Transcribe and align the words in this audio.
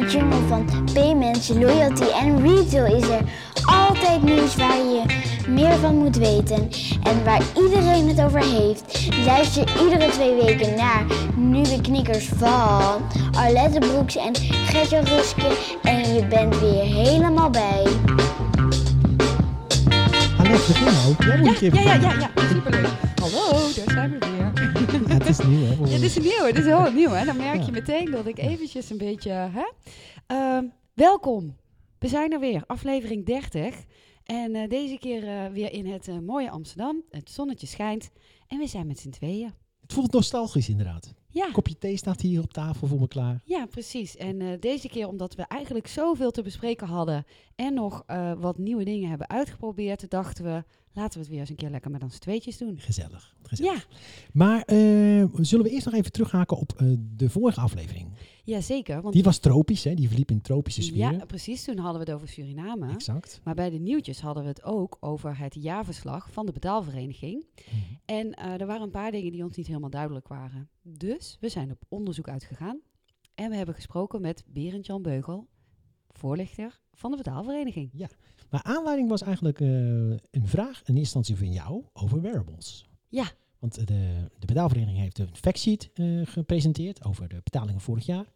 de 0.00 0.06
jungle 0.06 0.46
van 0.48 0.66
payments, 0.94 1.48
loyalty 1.48 2.04
en 2.04 2.42
retail 2.42 2.96
is 2.96 3.08
er 3.08 3.20
altijd 3.64 4.22
nieuws 4.22 4.56
waar 4.56 4.76
je 4.76 5.02
meer 5.48 5.78
van 5.78 5.96
moet 5.96 6.16
weten 6.16 6.68
en 7.02 7.24
waar 7.24 7.42
iedereen 7.56 8.08
het 8.08 8.22
over 8.22 8.40
heeft. 8.44 9.08
Luister 9.26 9.64
iedere 9.82 10.10
twee 10.10 10.34
weken 10.34 10.76
naar 10.76 11.04
nieuwe 11.36 11.80
knikkers 11.80 12.28
van 12.36 13.02
Arlette 13.32 13.78
Broeks 13.78 14.16
en 14.16 14.36
Gertje 14.36 15.00
Ruske 15.00 15.76
en 15.82 16.14
je 16.14 16.26
bent 16.26 16.60
weer 16.60 16.84
helemaal 16.84 17.50
bij. 17.50 17.86
Alex, 20.38 20.66
begin 20.66 20.84
nou. 20.84 21.14
Jij 21.18 21.38
moet 21.38 21.58
Ja, 21.58 21.80
ja, 21.80 21.94
ja, 21.94 21.94
ja, 21.94 22.12
ja, 22.18 22.30
superleuk. 22.52 22.88
Hallo, 23.20 23.50
daar 23.52 23.94
zijn 23.94 24.10
we 24.10 24.18
weer. 24.18 24.29
Is 25.30 25.38
nieuw, 25.46 25.64
hè? 25.64 25.74
Ja, 25.74 25.98
dit 25.98 26.02
is 26.02 26.18
nieuw, 26.18 26.44
het 26.44 26.56
is 26.56 26.64
heel 26.64 26.92
nieuw, 26.92 27.10
hè. 27.10 27.24
Dan 27.24 27.36
merk 27.36 27.62
je 27.62 27.72
meteen 27.72 28.10
dat 28.10 28.26
ik 28.26 28.38
eventjes 28.38 28.90
een 28.90 28.98
beetje, 28.98 29.30
hè. 29.30 29.70
Ehm, 30.26 30.64
welkom. 30.94 31.56
We 31.98 32.08
zijn 32.08 32.32
er 32.32 32.40
weer, 32.40 32.64
aflevering 32.66 33.26
30. 33.26 33.84
En 34.24 34.54
eh, 34.54 34.68
deze 34.68 34.98
keer 34.98 35.28
eh, 35.28 35.52
weer 35.52 35.72
in 35.72 35.86
het 35.86 36.08
eh, 36.08 36.18
mooie 36.18 36.50
Amsterdam. 36.50 37.02
Het 37.10 37.30
zonnetje 37.30 37.66
schijnt 37.66 38.10
en 38.48 38.58
we 38.58 38.66
zijn 38.66 38.86
met 38.86 38.98
z'n 38.98 39.10
tweeën. 39.10 39.52
Het 39.80 39.92
voelt 39.92 40.12
nostalgisch 40.12 40.68
inderdaad. 40.68 41.14
Ja, 41.28 41.46
Een 41.46 41.52
kopje 41.52 41.78
thee 41.78 41.96
staat 41.96 42.20
hier 42.20 42.42
op 42.42 42.52
tafel 42.52 42.86
voor 42.86 43.00
me 43.00 43.08
klaar. 43.08 43.42
ja, 43.44 43.66
precies. 43.66 44.16
En 44.16 44.60
deze 44.60 44.88
keer 44.88 45.08
omdat 45.08 45.34
we 45.34 45.42
eigenlijk 45.42 45.86
zoveel 45.86 46.30
te 46.30 46.42
bespreken 46.42 46.86
hadden 46.86 47.24
en 47.54 47.74
nog 47.74 48.04
wat 48.38 48.58
nieuwe 48.58 48.84
dingen 48.84 49.08
hebben 49.08 49.28
uitgeprobeerd, 49.28 50.10
dachten 50.10 50.44
we, 50.44 50.64
laten 50.92 51.12
we 51.12 51.18
het 51.20 51.28
weer 51.28 51.40
eens 51.40 51.50
een 51.50 51.56
keer 51.56 51.70
lekker 51.70 51.90
met 51.90 52.02
ons 52.02 52.18
tweetjes 52.18 52.58
doen. 52.58 52.78
Gezellig. 52.78 53.36
gezellig. 53.42 53.86
Ja, 53.88 53.96
Maar 54.32 54.62
eh, 54.62 54.76
zullen 55.34 55.64
we 55.64 55.70
eerst 55.70 55.84
nog 55.84 55.94
even 55.94 56.12
terughaken 56.12 56.56
op 56.56 56.72
eh, 56.72 56.86
de 57.16 57.30
vorige 57.30 57.60
aflevering? 57.60 58.08
ja, 58.44 58.60
zeker. 58.60 59.02
Want 59.02 59.14
Die 59.14 59.22
was 59.22 59.38
tropisch, 59.38 59.84
hè? 59.84 59.94
Die 59.94 60.08
verliep 60.08 60.30
in 60.30 60.40
tropische 60.40 60.82
sferen. 60.82 61.18
ja, 61.18 61.24
precies. 61.24 61.64
Toen 61.64 61.78
hadden 61.78 62.04
we 62.04 62.10
het 62.10 62.14
over 62.16 62.28
Suriname. 62.28 62.92
Exact. 62.92 63.40
Maar 63.44 63.54
bij 63.54 63.70
de 63.70 63.78
nieuwtjes 63.78 64.20
hadden 64.20 64.42
we 64.42 64.48
het 64.48 64.62
ook 64.62 64.96
over 65.00 65.38
het 65.38 65.54
jaarverslag 65.54 66.32
van 66.32 66.46
de 66.46 66.52
betaalvereniging. 66.52 67.46
Mhm. 67.70 67.76
En 68.04 68.34
eh, 68.34 68.60
er 68.60 68.66
waren 68.66 68.82
een 68.82 68.90
paar 68.90 69.10
dingen 69.10 69.32
die 69.32 69.44
ons 69.44 69.56
niet 69.56 69.66
helemaal 69.66 69.90
duidelijk 69.90 70.28
waren. 70.28 70.68
Dus 70.82 71.36
we 71.40 71.48
zijn 71.48 71.70
op 71.70 71.82
onderzoek 71.88 72.28
uitgegaan. 72.28 72.80
En 73.34 73.50
we 73.50 73.56
hebben 73.56 73.74
gesproken 73.74 74.20
met 74.20 74.44
Berend-Jan 74.46 75.02
Beugel, 75.02 75.48
voorlichter 76.12 76.80
van 76.92 77.10
de 77.10 77.16
betaalvereniging. 77.16 78.08
Maar 78.50 78.62
aanleiding 78.62 79.08
was 79.08 79.22
eigenlijk 79.22 79.60
eh, 79.60 79.68
een 79.68 80.20
vraag 80.46 80.66
in 80.66 80.96
eerste 80.96 80.98
instantie 80.98 81.36
van 81.36 81.52
jou 81.52 81.84
over 81.92 82.20
wearables. 82.20 82.88
Ja. 83.08 83.24
Want 83.58 83.76
eh, 83.78 83.86
de, 83.86 84.30
de 84.38 84.46
betaalvereniging 84.46 84.98
heeft 84.98 85.18
een 85.18 85.36
factsheet 85.36 85.90
eh, 85.94 86.20
gepresenteerd 86.24 87.04
over 87.04 87.28
de 87.28 87.40
betalingen 87.42 87.80
vorig 87.80 88.06
jaar. 88.06 88.32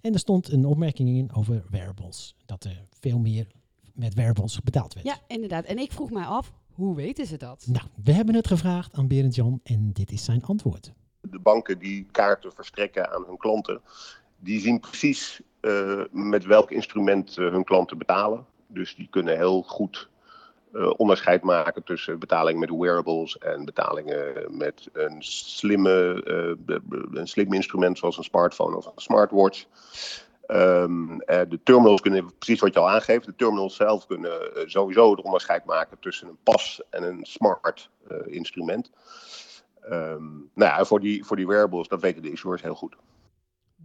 En 0.00 0.12
er 0.12 0.18
stond 0.18 0.52
een 0.52 0.64
opmerking 0.64 1.08
in 1.08 1.32
over 1.34 1.64
wearables. 1.70 2.36
Dat 2.44 2.64
er 2.64 2.86
veel 3.00 3.18
meer 3.18 3.46
met 3.94 4.14
wearables 4.14 4.60
betaald 4.60 4.94
werd. 4.94 5.06
Ja, 5.06 5.18
inderdaad. 5.26 5.64
En 5.64 5.78
ik 5.78 5.92
vroeg 5.92 6.10
mij 6.10 6.24
af, 6.24 6.52
hoe 6.72 6.94
weten 6.94 7.26
ze 7.26 7.36
dat? 7.36 7.66
Nou, 7.66 7.86
we 8.02 8.12
hebben 8.12 8.34
het 8.34 8.46
gevraagd 8.46 8.94
aan 8.94 9.08
Berend 9.08 9.34
Jan 9.34 9.60
en 9.62 9.92
dit 9.92 10.10
is 10.10 10.24
zijn 10.24 10.42
antwoord. 10.42 10.92
de 11.20 11.38
banken 11.38 11.78
die 11.78 12.06
kaarten 12.10 12.52
verstrekken 12.52 13.12
aan 13.12 13.24
hun 13.26 13.36
klanten, 13.36 13.80
die 14.38 14.60
zien 14.60 14.80
precies 14.80 15.40
met 16.10 16.44
welk 16.44 16.70
instrument 16.70 17.38
eh, 17.38 17.50
hun 17.50 17.64
klanten 17.64 17.98
betalen. 17.98 18.46
Dus 18.66 18.94
die 18.94 19.08
kunnen 19.10 19.36
heel 19.36 19.62
goed 19.62 20.08
eh, 20.72 20.90
onderscheid 20.96 21.42
maken 21.42 21.84
tussen 21.84 22.18
betalingen 22.18 22.60
met 22.60 22.70
wearables 22.70 23.38
en 23.38 23.64
betalingen 23.64 24.56
met 24.56 24.88
een, 24.92 25.16
slimme, 25.22 26.22
eh, 26.66 26.76
een 27.12 27.28
slim 27.28 27.52
instrument 27.52 27.98
zoals 27.98 28.18
een 28.18 28.24
smartphone 28.24 28.76
of 28.76 28.86
een 28.86 28.92
smartwatch. 28.96 29.66
Ehm, 30.46 31.18
eh, 31.18 31.40
de 31.48 31.60
terminals 31.62 32.00
kunnen, 32.00 32.32
precies 32.38 32.60
wat 32.60 32.74
je 32.74 32.80
al 32.80 32.90
aangeeft, 32.90 33.26
de 33.26 33.34
terminals 33.36 33.76
zelf 33.76 34.06
kunnen 34.06 34.54
eh, 34.54 34.62
sowieso 34.66 35.10
het 35.10 35.24
onderscheid 35.24 35.64
maken 35.64 35.98
tussen 35.98 36.28
een 36.28 36.38
pas 36.42 36.82
en 36.90 37.02
een 37.02 37.18
smart 37.22 37.90
eh, 38.08 38.16
instrument. 38.26 38.90
Ehm, 39.80 40.24
nou 40.54 40.70
ja, 40.70 40.84
voor 40.84 41.00
die, 41.00 41.24
voor 41.24 41.36
die 41.36 41.46
wearables, 41.46 41.88
dat 41.88 42.00
weten 42.00 42.22
de 42.22 42.30
issuers 42.30 42.62
heel 42.62 42.74
goed. 42.74 42.96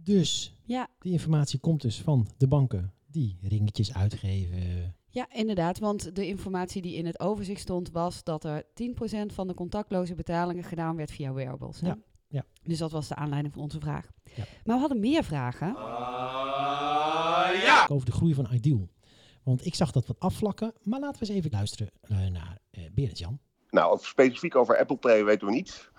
Dus 0.04 0.56
Ja, 0.64 0.88
die 0.98 1.12
informatie 1.12 1.58
komt 1.58 1.80
dus 1.82 2.00
van 2.00 2.28
de 2.36 2.46
banken 2.48 2.92
die 3.06 3.38
ringetjes 3.42 3.94
uitgeven. 3.94 4.94
ja, 5.08 5.26
inderdaad. 5.32 5.78
Want 5.78 6.14
de 6.16 6.26
informatie 6.26 6.82
die 6.82 6.94
in 6.94 7.06
het 7.06 7.20
overzicht 7.20 7.60
stond 7.60 7.90
was 7.90 8.24
dat 8.24 8.44
er 8.44 8.64
10% 8.64 9.32
van 9.34 9.46
de 9.46 9.54
contactloze 9.54 10.14
betalingen 10.14 10.64
gedaan 10.64 10.96
werd 10.96 11.10
via 11.10 11.32
wearables. 11.32 11.80
hè? 11.80 11.86
Ja, 11.86 11.98
ja. 12.28 12.44
Dus 12.62 12.78
dat 12.78 12.90
was 12.92 13.08
de 13.08 13.14
aanleiding 13.14 13.54
van 13.54 13.62
onze 13.62 13.80
vraag. 13.80 14.10
Ja. 14.34 14.44
Maar 14.64 14.74
we 14.74 14.80
hadden 14.80 15.00
meer 15.00 15.24
vragen. 15.24 15.76
Over 17.88 18.06
de 18.06 18.12
groei 18.12 18.34
van 18.34 18.48
Ideal. 18.52 18.88
Want 19.42 19.66
ik 19.66 19.74
zag 19.74 19.90
dat 19.92 20.06
wat 20.06 20.20
afvlakken. 20.20 20.72
Maar 20.82 21.00
laten 21.00 21.20
we 21.20 21.26
eens 21.26 21.36
even 21.36 21.50
luisteren 21.50 21.90
eh, 22.00 22.26
naar 22.26 22.58
eh 22.70 22.82
Berend 22.94 23.18
Jan. 23.18 23.38
Nou, 23.70 23.98
specifiek 24.02 24.56
over 24.56 24.78
Apple 24.78 24.96
Pay 24.96 25.24
weten 25.24 25.46
we 25.46 25.52
niet. 25.52 25.90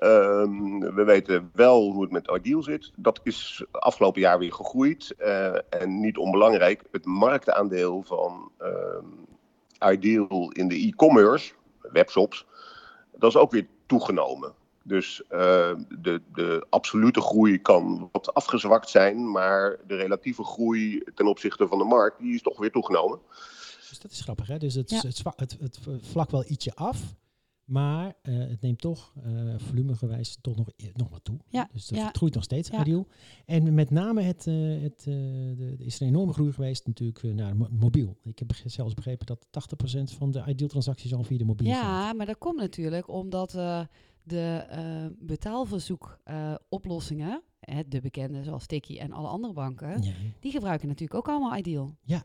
Ehm, 0.00 0.78
we 0.94 1.04
weten 1.04 1.50
wel 1.52 1.90
hoe 1.92 2.02
het 2.02 2.10
met 2.10 2.30
Ideal 2.36 2.62
zit. 2.62 2.92
Dat 2.96 3.20
is 3.22 3.64
afgelopen 3.70 4.20
jaar 4.20 4.38
weer 4.38 4.52
gegroeid. 4.52 5.14
Eh, 5.18 5.54
en 5.82 6.00
niet 6.00 6.16
onbelangrijk, 6.16 6.82
het 6.92 7.04
marktaandeel 7.04 8.02
van 8.06 8.50
ehm, 8.58 9.92
Ideal 9.92 10.50
in 10.52 10.68
de 10.68 10.74
e-commerce, 10.86 11.52
webshops, 11.92 12.44
dat 13.16 13.30
is 13.30 13.36
ook 13.36 13.50
weer 13.50 13.66
toegenomen. 13.86 14.52
Dus 14.82 15.22
eh, 15.28 15.72
de, 15.98 16.22
de 16.32 16.66
absolute 16.70 17.20
groei 17.20 17.60
kan 17.60 18.08
wat 18.12 18.34
afgezwakt 18.34 18.88
zijn, 18.88 19.30
maar 19.30 19.76
de 19.86 19.94
relatieve 19.96 20.44
groei 20.44 21.02
ten 21.14 21.26
opzichte 21.26 21.66
van 21.68 21.78
de 21.78 21.84
markt, 21.84 22.18
die 22.20 22.34
is 22.34 22.42
toch 22.42 22.58
weer 22.58 22.70
toegenomen. 22.72 23.18
Dus 23.88 23.98
dat 24.00 24.10
is 24.10 24.20
grappig, 24.20 24.46
hè? 24.46 24.58
Dus 24.58 24.74
het, 24.74 24.90
Ja. 24.90 25.00
het, 25.00 25.16
zwa- 25.16 25.32
het, 25.36 25.56
het 25.60 25.78
vlak 26.02 26.30
wel 26.30 26.44
ietsje 26.46 26.72
af. 26.74 26.98
Maar 27.70 28.14
eh, 28.22 28.38
het 28.38 28.60
neemt 28.60 28.80
toch 28.80 29.12
eh, 29.24 29.32
volumegewijs 29.56 30.38
toch 30.40 30.56
nog, 30.56 30.68
e- 30.76 30.90
nog 30.94 31.08
wat 31.08 31.24
toe. 31.24 31.36
Ja, 31.48 31.68
Dus 31.72 31.88
het, 31.88 31.98
ja. 31.98 32.06
het 32.06 32.16
groeit 32.16 32.34
nog 32.34 32.42
steeds, 32.44 32.68
Ja. 32.70 32.80
Ideal. 32.80 33.06
En 33.46 33.74
met 33.74 33.90
name 33.90 34.22
het, 34.22 34.46
eh, 34.46 34.54
het, 34.82 34.98
eh, 34.98 35.04
de, 35.04 35.74
er 35.78 35.86
is 35.86 36.00
een 36.00 36.06
enorme 36.06 36.32
groei 36.32 36.52
geweest 36.52 36.86
natuurlijk 36.86 37.22
naar 37.22 37.56
mo- 37.56 37.68
mobiel. 37.70 38.16
Ik 38.22 38.38
heb 38.38 38.52
zelfs 38.64 38.94
begrepen 38.94 39.26
dat 39.26 39.46
80% 39.50 40.12
van 40.12 40.30
de 40.30 40.42
Ideal-transacties 40.46 41.14
al 41.14 41.22
via 41.22 41.38
de 41.38 41.44
mobiel 41.44 41.72
gaat. 41.72 41.82
Ja, 41.82 42.12
maar 42.12 42.26
dat 42.26 42.38
komt 42.38 42.58
natuurlijk 42.58 43.08
omdat 43.08 43.54
eh, 43.54 43.80
de 44.22 44.64
eh 44.68 45.06
betaalverzoekoplossingen, 45.18 47.42
de 47.88 48.00
bekende 48.00 48.42
zoals 48.44 48.66
Tikkie 48.66 48.98
en 48.98 49.12
alle 49.12 49.28
andere 49.28 49.52
banken, 49.52 50.02
Ja. 50.02 50.12
die 50.40 50.52
gebruiken 50.52 50.88
natuurlijk 50.88 51.18
ook 51.18 51.28
allemaal 51.28 51.56
Ideal. 51.58 51.96
Eh, 52.06 52.18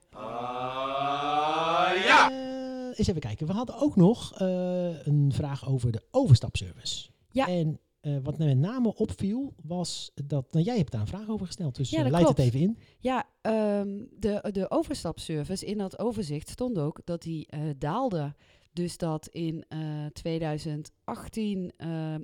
eens 2.98 3.08
even 3.08 3.22
kijken. 3.22 3.48
We 3.48 3.54
hadden 3.54 3.80
ook 3.80 3.96
nog 3.96 4.40
eh, 4.40 5.06
een 5.06 5.32
vraag 5.34 5.68
over 5.68 5.92
de 5.92 6.02
overstapservice. 6.12 7.10
Ja. 7.32 7.48
En 7.48 7.80
eh, 8.00 8.18
wat 8.24 8.38
met 8.38 8.58
name 8.58 8.96
opviel 8.96 9.54
was 9.64 10.12
dat... 10.26 10.54
Nou, 10.54 10.66
jij 10.66 10.78
hebt 10.78 10.92
daar 10.92 11.02
een 11.02 11.08
vraag 11.08 11.30
over 11.30 11.46
gesteld, 11.46 11.76
dus 11.76 11.90
Ja, 11.90 12.04
dat 12.04 12.12
leid 12.12 12.28
het 12.28 12.40
even 12.40 12.60
in. 12.60 12.78
Ja, 13.00 13.26
ehm, 13.42 14.04
de, 14.20 14.50
de 14.52 14.72
overstapservice, 14.72 15.66
in 15.66 15.78
dat 15.78 16.00
overzicht 16.00 16.50
stond 16.50 16.78
ook 16.78 17.02
dat 17.04 17.22
die 17.22 17.48
daalde. 17.78 18.36
Dus 18.74 18.98
dat 18.98 19.28
in 19.28 19.66
eh 19.68 20.06
2018 20.14 21.72
eh 21.78 22.16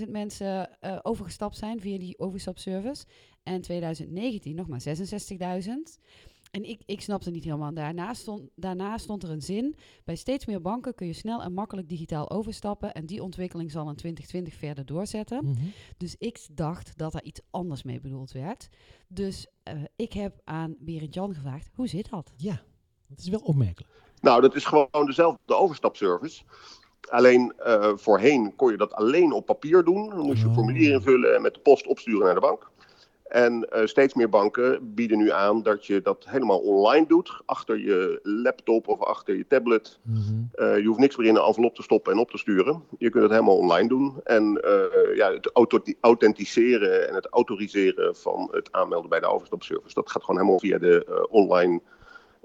91.000 0.00 0.10
mensen 0.10 0.70
overgestapt 1.02 1.56
zijn 1.56 1.80
via 1.80 1.98
die 1.98 2.18
overstapservice. 2.18 3.04
En 3.42 3.60
2019 3.60 4.54
nog 4.54 4.68
maar 4.68 4.82
66.000. 4.82 6.00
En 6.56 6.64
ik, 6.64 6.80
ik 6.86 7.00
snapte 7.00 7.30
niet 7.30 7.44
helemaal. 7.44 7.74
Daarna 7.74 8.14
stond, 8.14 8.42
daarna 8.54 8.98
stond 8.98 9.22
er 9.22 9.30
een 9.30 9.42
zin. 9.42 9.76
Bij 10.04 10.16
steeds 10.16 10.46
meer 10.46 10.60
banken 10.60 10.94
kun 10.94 11.06
je 11.06 11.12
snel 11.12 11.42
en 11.42 11.52
makkelijk 11.52 11.88
digitaal 11.88 12.30
overstappen. 12.30 12.92
En 12.92 13.06
die 13.06 13.22
ontwikkeling 13.22 13.70
zal 13.70 13.88
in 13.88 13.96
2020 13.96 14.54
verder 14.54 14.86
doorzetten. 14.86 15.44
Mhm. 15.44 15.64
Dus 15.96 16.14
ik 16.18 16.46
dacht 16.52 16.98
dat 16.98 17.12
daar 17.12 17.22
iets 17.22 17.40
anders 17.50 17.82
mee 17.82 18.00
bedoeld 18.00 18.32
werd. 18.32 18.68
Dus 19.08 19.46
eh, 19.62 19.74
ik 19.96 20.12
heb 20.12 20.40
aan 20.44 20.76
Berend 20.78 21.14
Jan 21.14 21.34
gevraagd, 21.34 21.68
hoe 21.74 21.88
zit 21.88 22.10
dat? 22.10 22.32
Ja, 22.36 22.62
dat 23.08 23.18
is 23.18 23.28
wel 23.28 23.40
opmerkelijk. 23.40 23.92
Nou, 24.20 24.40
dat 24.40 24.54
is 24.54 24.64
gewoon 24.64 25.06
dezelfde 25.06 25.54
overstapservice. 25.54 26.42
Alleen 27.10 27.52
eh, 27.56 27.92
voorheen 27.94 28.56
kon 28.56 28.70
je 28.70 28.76
dat 28.76 28.94
alleen 28.94 29.32
op 29.32 29.46
papier 29.46 29.84
doen. 29.84 30.08
Dan 30.08 30.18
moest 30.26 30.38
je 30.38 30.44
een 30.44 30.50
Oh. 30.50 30.56
formulier 30.56 30.92
invullen 30.92 31.34
en 31.34 31.42
met 31.42 31.54
de 31.54 31.60
post 31.60 31.86
opsturen 31.86 32.24
naar 32.24 32.34
de 32.34 32.40
bank. 32.40 32.70
En 33.28 33.68
eh, 33.70 33.86
steeds 33.86 34.14
meer 34.14 34.28
banken 34.28 34.94
bieden 34.94 35.18
nu 35.18 35.30
aan 35.30 35.62
dat 35.62 35.86
je 35.86 36.02
dat 36.02 36.24
helemaal 36.28 36.58
online 36.58 37.06
doet. 37.06 37.40
Achter 37.44 37.78
je 37.78 38.18
laptop 38.22 38.88
of 38.88 39.00
achter 39.02 39.36
je 39.36 39.46
tablet. 39.46 39.98
Mhm. 40.02 40.20
Eh, 40.54 40.78
je 40.78 40.84
hoeft 40.86 40.98
niks 41.00 41.16
meer 41.16 41.26
in 41.26 41.36
een 41.36 41.42
envelop 41.42 41.74
te 41.74 41.82
stoppen 41.82 42.12
en 42.12 42.18
op 42.18 42.30
te 42.30 42.38
sturen. 42.38 42.82
Je 42.98 43.10
kunt 43.10 43.22
het 43.22 43.32
helemaal 43.32 43.56
online 43.56 43.88
doen. 43.88 44.14
En 44.24 44.60
eh, 44.62 45.16
ja, 45.16 45.32
het 45.32 45.52
authenticeren 46.00 47.08
en 47.08 47.14
het 47.14 47.26
autoriseren 47.30 48.16
van 48.16 48.48
het 48.52 48.68
aanmelden 48.72 49.10
bij 49.10 49.20
de 49.20 49.26
overstapservice. 49.26 49.94
Dat 49.94 50.10
gaat 50.10 50.24
gewoon 50.24 50.40
helemaal 50.40 50.60
via 50.60 50.78
de 50.78 51.04
eh, 51.04 51.14
online 51.28 51.80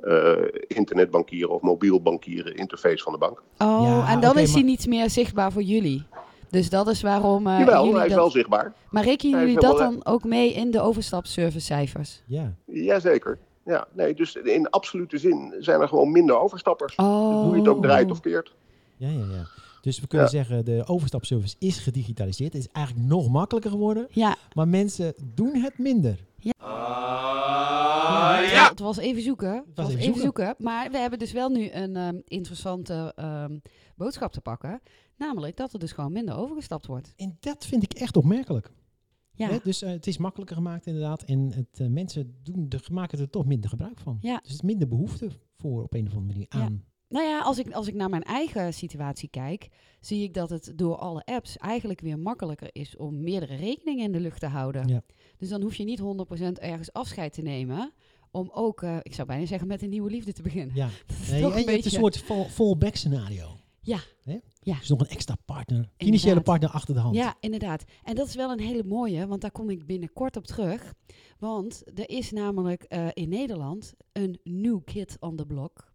eh, 0.04 0.33
internetbankieren 0.68 1.50
of 1.50 1.62
mobiel 1.62 2.01
bankieren 2.01 2.56
interface 2.56 3.04
van 3.04 3.12
de 3.13 3.19
bank. 3.19 3.42
Oh, 3.57 3.81
Ja, 3.83 4.13
en 4.13 4.19
dan 4.19 4.38
is 4.38 4.51
hij 4.54 4.62
maar- 4.62 4.69
niet 4.69 4.88
meer 4.88 5.10
zichtbaar 5.10 5.51
voor 5.51 5.62
jullie. 5.62 6.04
Dus 6.51 6.69
dat 6.69 6.88
is 6.88 7.01
waarom 7.01 7.48
uh, 7.48 7.59
Jawel, 7.59 7.81
jullie 7.83 7.98
hij 7.98 8.06
is 8.07 8.12
dat... 8.13 8.21
wel 8.21 8.31
zichtbaar. 8.31 8.74
Maar 8.89 9.03
rekenen 9.03 9.39
jullie 9.39 9.59
dat 9.59 9.77
dan 9.77 10.06
ook 10.06 10.24
mee 10.24 10.53
in 10.53 10.71
de 10.71 10.81
overstapsservicecijfers? 10.81 12.21
Ja. 12.25 12.53
Jazeker. 12.65 13.38
Ja, 13.65 13.88
nee, 13.94 14.13
dus 14.13 14.36
in 14.36 14.69
absolute 14.69 15.18
zin 15.18 15.53
zijn 15.59 15.81
er 15.81 15.88
gewoon 15.88 16.12
minder 16.12 16.39
overstappers. 16.39 16.95
Oh. 16.95 17.42
Hoe 17.44 17.51
je 17.53 17.59
het 17.59 17.68
ook 17.68 17.81
draait 17.83 18.12
of 18.12 18.19
keert. 18.19 18.53
Ja, 18.98 19.07
ja, 19.07 19.13
ja. 19.31 19.45
Dus 19.81 20.00
we 20.00 20.07
kunnen 20.07 20.27
Ja. 20.27 20.33
zeggen, 20.33 20.65
de 20.65 20.83
overstapservice 20.86 21.56
is 21.59 21.77
gedigitaliseerd. 21.80 22.54
Het 22.54 22.62
is 22.62 22.69
eigenlijk 22.71 23.07
nog 23.07 23.30
makkelijker 23.30 23.71
geworden. 23.71 24.07
Ja, 24.09 24.36
Maar 24.54 24.68
mensen 24.68 25.13
doen 25.36 25.56
het 25.56 25.77
minder. 25.77 26.18
ja. 26.39 26.51
Was 28.81 28.98
even 28.98 29.22
zoeken. 29.22 29.54
Het 29.54 29.66
was, 29.75 29.86
even 29.88 30.00
even, 30.00 30.04
zoeken. 30.04 30.22
zoeken. 30.22 30.56
Maar 30.57 30.92
we 30.92 30.98
hebben 30.98 31.19
dus 31.19 31.31
wel 31.31 31.50
nu 31.50 31.72
een 31.72 31.95
ehm, 31.95 32.19
interessante 32.25 33.13
ehm, 33.16 33.57
boodschap 33.95 34.31
te 34.31 34.42
pakken. 34.42 34.81
Namelijk 35.18 35.57
dat 35.57 35.74
er 35.74 35.80
dus 35.80 35.92
gewoon 35.92 36.12
minder 36.12 36.36
overgestapt 36.36 36.86
wordt. 36.86 37.13
En 37.16 37.38
dat 37.39 37.66
vind 37.66 37.83
ik 37.83 37.94
echt 37.94 38.18
opmerkelijk. 38.18 38.72
Ja, 39.33 39.50
Hè? 39.50 39.57
Dus 39.63 39.81
eh, 39.81 39.89
het 39.89 40.07
is 40.07 40.18
makkelijker 40.18 40.56
gemaakt 40.56 40.86
inderdaad. 40.86 41.24
En 41.24 41.51
het, 41.54 41.80
eh, 41.80 41.88
mensen 41.88 42.36
doen 42.44 42.69
de, 42.69 42.80
maken 42.92 43.19
er 43.19 43.30
toch 43.30 43.45
minder 43.45 43.69
gebruik 43.69 44.00
van. 44.00 44.18
Ja. 44.22 44.33
Dus 44.42 44.51
het 44.51 44.62
is 44.62 44.62
minder 44.62 44.88
behoefte 44.88 45.30
voor 45.57 45.83
op 45.83 45.94
een 45.94 46.07
of 46.07 46.16
andere 46.16 46.31
manier 46.31 46.45
Ja. 46.50 46.60
aan. 46.60 46.83
nou 47.07 47.25
ja, 47.25 47.42
als 47.42 47.57
ik, 47.57 47.72
als 47.72 47.88
ik 47.88 47.94
naar 47.94 48.10
mijn 48.10 48.24
eigen 48.24 48.74
situatie 48.74 49.30
kijk, 49.30 49.68
zie 50.00 50.24
ik 50.24 50.33
dat 50.33 50.50
het 50.50 50.74
door 50.75 50.95
alle 50.95 51.24
apps 51.25 51.57
eigenlijk 51.57 52.01
weer 52.01 52.19
makkelijker 52.19 52.69
is 52.72 52.98
om 52.98 53.24
meerdere 53.24 53.56
rekeningen 53.56 54.06
in 54.06 54.12
de 54.12 54.19
lucht 54.19 54.39
te 54.39 54.48
houden. 54.48 54.88
Ja. 54.88 55.01
Dus 55.38 55.50
dan 55.50 55.62
hoef 55.62 55.75
je 55.75 55.83
niet 55.83 56.00
100% 56.00 56.60
ergens 56.60 56.94
afscheid 56.94 57.33
te 57.33 57.42
nemen. 57.42 57.94
Om 58.31 58.50
ook, 58.54 58.81
eh, 58.81 58.98
ik 59.01 59.13
zou 59.13 59.28
bijna 59.28 59.45
zeggen, 59.45 59.68
met 59.68 59.81
een 59.81 59.89
nieuwe 59.89 60.10
liefde 60.10 60.33
te 60.33 60.42
beginnen. 60.42 60.75
Ja. 60.75 60.89
Nee, 61.30 61.44
en 61.44 61.51
hebt 61.51 61.66
beetje... 61.66 61.83
een 61.83 62.01
soort 62.01 62.18
fall, 62.18 62.50
fallback 62.50 62.95
scenario. 62.95 63.57
Ja. 63.81 64.00
Hè? 64.24 64.39
Ja. 64.60 64.78
Dus 64.78 64.89
nog 64.89 65.00
een 65.00 65.07
extra 65.07 65.36
partner, 65.45 65.89
Inderdaad. 65.98 66.44
partner 66.44 66.69
achter 66.69 66.94
de 66.94 67.00
hand. 67.00 67.16
Ja, 67.16 67.36
inderdaad. 67.39 67.83
En 68.04 68.16
dat 68.16 68.28
is 68.28 68.36
wel 68.36 68.51
een 68.51 68.60
hele 68.60 68.83
mooie, 68.83 69.28
want 69.28 69.42
daar 69.42 69.51
kom 69.51 69.69
ik 69.69 69.86
binnenkort 69.86 70.38
op 70.38 70.45
terug. 70.45 70.94
Want 71.39 71.83
er 71.95 72.10
is 72.10 72.31
namelijk 72.31 72.83
eh, 72.83 73.07
in 73.13 73.30
Nederland 73.30 73.94
een 74.12 74.39
new 74.44 74.80
kid 74.83 75.18
on 75.19 75.36
the 75.36 75.45
block. 75.45 75.90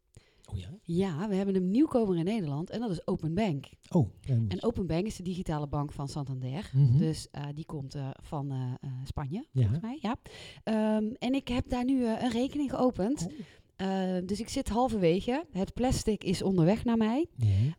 Oh 0.46 0.58
ja? 0.58 0.68
Ja, 0.82 1.28
we 1.28 1.34
hebben 1.34 1.54
een 1.54 1.70
nieuwkomer 1.70 2.16
in 2.18 2.24
Nederland 2.24 2.70
en 2.70 2.80
dat 2.80 2.90
is 2.90 3.06
Open 3.06 3.34
Bank. 3.34 3.66
Oh. 3.90 4.08
En 4.48 4.62
Open 4.62 4.86
Bank 4.86 5.06
is 5.06 5.16
de 5.16 5.22
digitale 5.22 5.66
bank 5.66 5.92
van 5.92 6.08
Santander. 6.08 6.70
Mhm. 6.72 6.98
Dus 6.98 7.28
eh, 7.30 7.44
die 7.54 7.64
komt 7.66 7.94
eh, 7.94 8.08
van 8.22 8.50
eh, 8.50 8.90
Spanje, 9.04 9.44
Ja. 9.52 9.60
volgens 9.60 9.80
mij. 9.80 9.98
Ja. 10.00 10.16
Ehm, 10.64 11.12
en 11.18 11.34
ik 11.34 11.48
heb 11.48 11.68
daar 11.68 11.84
nu 11.84 12.06
een 12.06 12.30
rekening 12.30 12.70
geopend. 12.70 13.26
Oh. 13.26 13.32
Eh, 13.76 14.22
dus 14.26 14.40
ik 14.40 14.48
zit 14.48 14.68
halverwege. 14.68 15.44
Het 15.52 15.74
plastic 15.74 16.24
is 16.24 16.42
onderweg 16.42 16.84
naar 16.84 16.96
mij. 16.96 17.26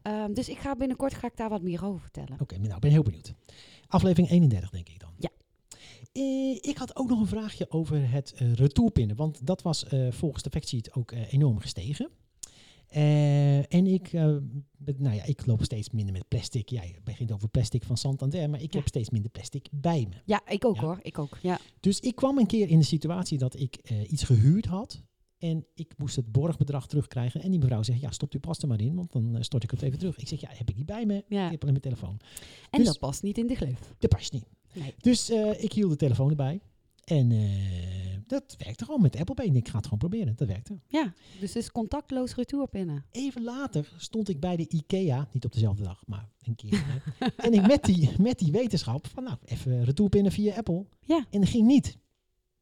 Ehm, 0.02 0.34
dus 0.34 0.50
ik 0.50 0.58
ga 0.58 0.76
binnenkort 0.76 1.14
ga 1.14 1.28
ik 1.28 1.38
daar 1.38 1.50
wat 1.50 1.62
meer 1.62 1.86
over 1.86 2.02
vertellen. 2.02 2.40
Oké, 2.40 2.58
nou, 2.58 2.74
ik 2.76 2.80
ben 2.80 2.92
heel 2.92 3.04
benieuwd. 3.04 3.34
Aflevering 3.88 4.30
31, 4.30 4.70
denk 4.70 4.90
ik 4.90 5.00
dan. 5.00 5.10
Ja. 5.18 5.30
Ik 6.62 6.78
had 6.78 6.96
ook 6.96 7.10
nog 7.10 7.20
een 7.20 7.28
vraagje 7.28 7.70
over 7.72 8.10
het 8.12 8.34
retourpinnen. 8.38 9.16
Want 9.16 9.46
dat 9.48 9.62
was 9.62 9.86
volgens 10.10 10.44
de 10.44 10.50
factsheet 10.50 10.94
ook 10.94 11.12
enorm 11.30 11.60
gestegen. 11.60 12.10
Eh, 12.88 13.74
en 13.74 13.88
ik, 13.88 14.14
eh, 14.14 14.24
nou 14.98 15.16
ja, 15.16 15.24
ik 15.24 15.46
loop 15.46 15.64
steeds 15.64 15.90
minder 15.90 16.14
met 16.14 16.28
plastic. 16.28 16.70
Jij 16.70 16.96
begint 17.04 17.32
over 17.32 17.50
plastic 17.50 17.84
van 17.84 17.98
Santander, 17.98 18.50
maar 18.50 18.62
ik 18.62 18.74
Ja. 18.74 18.80
heb 18.80 18.88
steeds 18.88 19.10
minder 19.10 19.32
plastic 19.32 19.68
bij 19.72 20.06
me. 20.10 20.16
Ja, 20.26 20.42
ik 20.48 20.66
ook 20.66 20.76
Ja. 20.76 20.82
hoor. 20.82 21.00
Ik 21.02 21.18
ook. 21.20 21.38
Ja. 21.42 21.60
Dus 21.80 22.00
ik 22.00 22.16
kwam 22.16 22.38
een 22.38 22.46
keer 22.46 22.70
in 22.70 22.80
de 22.80 22.86
situatie 22.86 23.38
dat 23.38 23.60
ik 23.60 23.76
eh, 23.76 24.12
iets 24.12 24.24
gehuurd 24.24 24.66
had. 24.66 25.04
En 25.38 25.66
ik 25.76 25.94
moest 25.98 26.16
het 26.16 26.32
borgbedrag 26.32 26.88
terugkrijgen. 26.88 27.42
En 27.42 27.50
die 27.52 27.60
mevrouw 27.60 27.84
zegt, 27.84 28.00
ja, 28.00 28.12
stop 28.12 28.32
die 28.32 28.40
pas 28.40 28.58
er 28.60 28.68
maar 28.68 28.82
in, 28.82 28.96
want 28.96 29.12
dan 29.12 29.44
stort 29.44 29.64
ik 29.64 29.72
het 29.72 29.82
even 29.82 30.00
terug. 30.00 30.18
Ik 30.18 30.28
zeg, 30.28 30.42
ja, 30.42 30.50
heb 30.52 30.70
ik 30.70 30.76
niet 30.76 30.86
bij 30.86 31.06
me. 31.06 31.14
Ja. 31.28 31.46
Ik 31.46 31.52
heb 31.52 31.62
alleen 31.62 31.78
mijn 31.82 31.96
telefoon. 31.96 32.20
En 32.70 32.78
Dus- 32.80 32.88
dat 32.88 33.00
past 33.00 33.24
niet 33.24 33.38
in 33.38 33.48
de 33.48 33.56
gleuf. 33.56 33.94
Dat 34.00 34.10
past 34.10 34.34
niet. 34.34 34.46
Nee. 34.74 34.94
Dus 34.98 35.30
ik 35.58 35.74
hield 35.74 35.90
de 35.92 35.96
telefoon 35.98 36.30
erbij. 36.30 36.62
En 37.08 37.32
eh, 37.32 38.18
dat 38.28 38.56
werkte 38.58 38.86
gewoon 38.86 39.02
met 39.02 39.16
Apple 39.16 39.36
Pay. 39.36 39.46
Ik 39.46 39.68
ga 39.68 39.76
het 39.76 39.84
gewoon 39.84 40.00
proberen. 40.00 40.36
Dat 40.36 40.48
werkte. 40.48 40.80
Ja, 40.88 41.14
dus 41.40 41.54
het 41.54 41.64
is 41.64 41.72
contactloos 41.72 42.36
retourpinnen. 42.36 43.06
Even 43.12 43.44
later 43.44 43.94
stond 43.98 44.30
ik 44.30 44.40
bij 44.40 44.56
de 44.56 44.68
IKEA. 44.70 45.28
Niet 45.32 45.46
op 45.46 45.54
dezelfde 45.54 45.84
dag, 45.84 46.04
maar 46.06 46.30
een 46.44 46.56
keer. 46.56 47.04
en 47.38 47.54
ik 47.54 47.68
met 47.68 47.84
die, 47.84 48.10
met 48.18 48.40
die 48.40 48.52
wetenschap 48.52 49.08
van 49.08 49.24
nou, 49.24 49.38
even 49.46 49.84
retourpinnen 49.84 50.32
via 50.32 50.56
Apple. 50.56 50.86
Ja. 51.06 51.26
En 51.30 51.40
dat 51.40 51.50
ging 51.50 51.68
niet. 51.68 51.98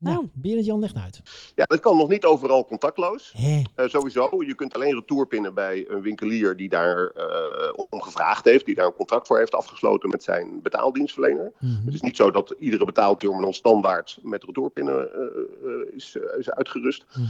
Nou, 0.06 0.18
Nou. 0.18 0.30
Berend 0.34 0.66
Jan 0.66 0.80
legt 0.80 0.96
uit. 0.96 1.22
Ja, 1.56 1.64
dat 1.66 1.80
kan 1.80 1.98
nog 1.98 2.10
niet 2.10 2.26
overal 2.26 2.66
contactloos. 2.66 3.34
Eh, 3.76 3.88
sowieso, 3.88 4.30
je 4.48 4.56
kunt 4.56 4.74
alleen 4.74 4.94
retourpinnen 4.94 5.54
bij 5.54 5.86
een 5.90 6.02
winkelier 6.02 6.56
die 6.56 6.70
daar 6.70 7.08
eh, 7.08 7.74
om 7.90 8.02
gevraagd 8.02 8.46
heeft, 8.46 8.66
die 8.66 8.76
daar 8.76 8.86
een 8.86 8.94
contract 8.94 9.28
voor 9.28 9.38
heeft 9.38 9.54
afgesloten 9.56 10.10
met 10.10 10.24
zijn 10.24 10.62
betaaldienstverlener. 10.62 11.52
Mhm. 11.60 11.86
Het 11.86 11.94
is 11.94 12.02
niet 12.02 12.16
zo 12.16 12.32
dat 12.32 12.56
iedere 12.60 12.86
betaalterminal 12.86 13.54
standaard 13.54 14.18
met 14.24 14.44
retourpinnen 14.44 15.14
eh, 15.14 15.96
is, 15.96 16.18
is 16.38 16.50
uitgerust. 16.52 17.06
Mhm. 17.18 17.24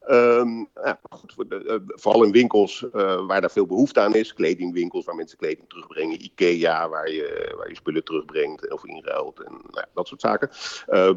Ehm, 0.00 0.58
ja, 0.84 0.98
goed, 1.10 1.32
voor 1.32 1.48
de- 1.48 1.82
vooral 1.86 2.24
in 2.24 2.32
winkels 2.32 2.84
eh, 2.92 3.26
waar 3.26 3.40
daar 3.40 3.50
veel 3.50 3.66
behoefte 3.66 4.00
aan 4.00 4.14
is. 4.14 4.34
Kledingwinkels 4.34 5.04
waar 5.04 5.14
mensen 5.14 5.38
kleding 5.38 5.68
terugbrengen. 5.68 6.24
Ikea 6.24 6.88
waar 6.88 7.10
je, 7.10 7.54
waar 7.56 7.68
je 7.68 7.74
spullen 7.76 8.04
terugbrengt 8.04 8.72
of 8.72 8.84
inruilt. 8.84 9.40
En 9.42 9.52
nou 9.52 9.62
ja, 9.72 9.86
dat 9.94 10.08
soort 10.08 10.20
zaken. 10.20 10.50
Eh, 10.86 11.10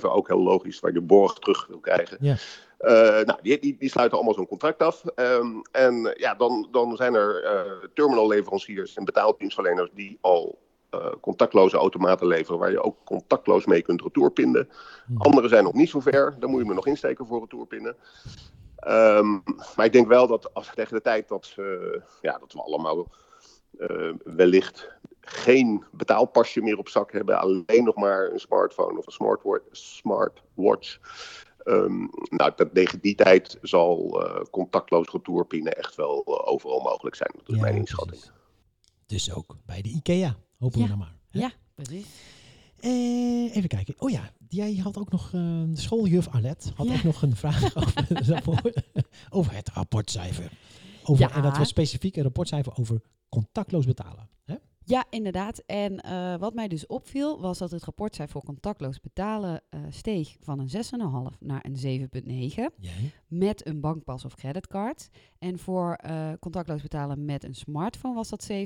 verhuurbedrijven 0.00 0.12
ook 0.12 0.28
heel 0.28 0.52
logisch 0.52 0.80
waar 0.80 0.92
je 0.92 1.00
borg 1.00 1.38
terug 1.38 1.66
wil 1.66 1.78
krijgen. 1.78 2.16
Ja. 2.20 2.36
Eh, 2.78 3.24
nou, 3.24 3.38
die, 3.42 3.58
die, 3.58 3.76
die 3.78 3.90
sluiten 3.90 4.16
allemaal 4.16 4.34
zo'n 4.34 4.46
contract 4.46 4.82
af. 4.82 5.04
Ehm, 5.14 5.60
en 5.72 6.14
ja, 6.16 6.34
dan, 6.34 6.68
dan 6.70 6.96
zijn 6.96 7.14
er 7.14 7.44
eh, 7.44 7.88
terminalleveranciers 7.94 8.94
en 8.94 9.04
betaaldienstverleners 9.04 9.90
die 9.94 10.18
al 10.20 10.58
eh, 10.90 11.12
contactloze 11.20 11.76
automaten 11.76 12.26
leveren 12.26 12.58
waar 12.58 12.70
je 12.70 12.82
ook 12.82 12.96
contactloos 13.04 13.66
mee 13.66 13.82
kunt 13.82 14.02
retourpinnen. 14.02 14.68
Mhm. 15.06 15.20
Andere 15.20 15.48
zijn 15.48 15.64
nog 15.64 15.72
niet 15.72 15.90
zo 15.90 16.00
ver. 16.00 16.36
Daar 16.38 16.48
moet 16.48 16.60
je 16.60 16.66
me 16.66 16.74
nog 16.74 16.86
insteken 16.86 17.26
voor 17.26 17.40
retourpinnen. 17.40 17.96
Ehm, 18.76 19.32
maar 19.76 19.84
ik 19.84 19.92
denk 19.92 20.08
wel 20.08 20.26
dat 20.26 20.54
als 20.54 20.70
tegen 20.74 20.94
de 20.94 21.02
tijd 21.02 21.28
dat, 21.28 21.54
ja, 22.20 22.38
dat 22.38 22.52
we 22.52 22.62
allemaal 22.62 23.06
wellicht 24.24 24.94
geen 25.28 25.84
betaalpasje 25.92 26.60
meer 26.60 26.78
op 26.78 26.88
zak 26.88 27.12
hebben, 27.12 27.38
alleen 27.40 27.84
nog 27.84 27.94
maar 27.94 28.30
een 28.32 28.38
smartphone 28.38 28.98
of 28.98 29.06
een 29.06 29.12
smartwa- 29.12 29.60
smartwatch. 29.70 30.98
Ehm, 31.64 31.98
nou, 32.28 32.52
dat, 32.56 32.74
tegen 32.74 33.00
die 33.00 33.14
tijd 33.14 33.58
zal 33.62 34.24
eh, 34.26 34.42
contactloos 34.50 35.08
retourpinnen 35.10 35.76
echt 35.76 35.94
wel 35.94 36.24
eh, 36.24 36.52
overal 36.52 36.80
mogelijk 36.80 37.16
zijn. 37.16 37.30
Dat 37.36 37.48
is 37.48 37.54
Ja, 37.54 37.60
mijn 37.60 37.74
precies. 37.74 37.90
inschatting. 37.98 38.32
Dus 39.06 39.34
ook 39.34 39.56
bij 39.64 39.82
de 39.82 39.88
IKEA. 39.88 40.36
Hopen 40.58 40.80
we 40.80 40.88
dan 40.88 40.98
maar. 40.98 41.14
hè? 41.30 41.38
Ja, 41.40 41.50
precies. 41.74 42.06
Eh, 42.80 43.56
even 43.56 43.68
kijken. 43.68 43.94
Oh 43.98 44.10
ja, 44.10 44.30
jij 44.48 44.74
had 44.74 44.98
ook 44.98 45.10
nog, 45.10 45.30
de 45.30 45.70
schooljuf 45.72 46.28
Arlet 46.28 46.72
had 46.74 46.86
Ja. 46.86 46.94
ook 46.94 47.02
nog 47.02 47.22
een 47.22 47.36
vraag 47.36 47.76
over, 47.76 48.84
over 49.30 49.54
het 49.54 49.68
rapportcijfer. 49.68 50.50
Over, 51.04 51.28
Ja. 51.28 51.34
En 51.34 51.42
dat 51.42 51.56
was 51.58 51.68
specifiek 51.68 52.16
een 52.16 52.22
rapportcijfer 52.22 52.72
over 52.76 53.00
contactloos 53.28 53.86
betalen. 53.86 54.28
Hè? 54.44 54.54
Ja, 54.88 55.04
inderdaad. 55.10 55.58
En 55.58 56.00
eh, 56.00 56.36
wat 56.36 56.54
mij 56.54 56.68
dus 56.68 56.86
opviel, 56.86 57.40
was 57.40 57.58
dat 57.58 57.70
het 57.70 57.84
rapportcijfer 57.84 58.32
voor 58.32 58.44
contactloos 58.44 59.00
betalen 59.00 59.62
eh, 59.68 59.80
steeg 59.88 60.36
van 60.40 60.58
een 60.58 60.70
6,5 61.32 61.38
naar 61.38 61.64
een 61.68 62.08
7,9 62.10 62.28
Jij? 62.76 63.12
met 63.26 63.66
een 63.66 63.80
bankpas 63.80 64.24
of 64.24 64.34
creditcard. 64.34 65.08
En 65.38 65.58
voor 65.58 65.92
eh, 65.94 66.32
contactloos 66.40 66.82
betalen 66.82 67.24
met 67.24 67.44
een 67.44 67.54
smartphone 67.54 68.14
was 68.14 68.28
dat 68.28 68.48
7,2. 68.52 68.62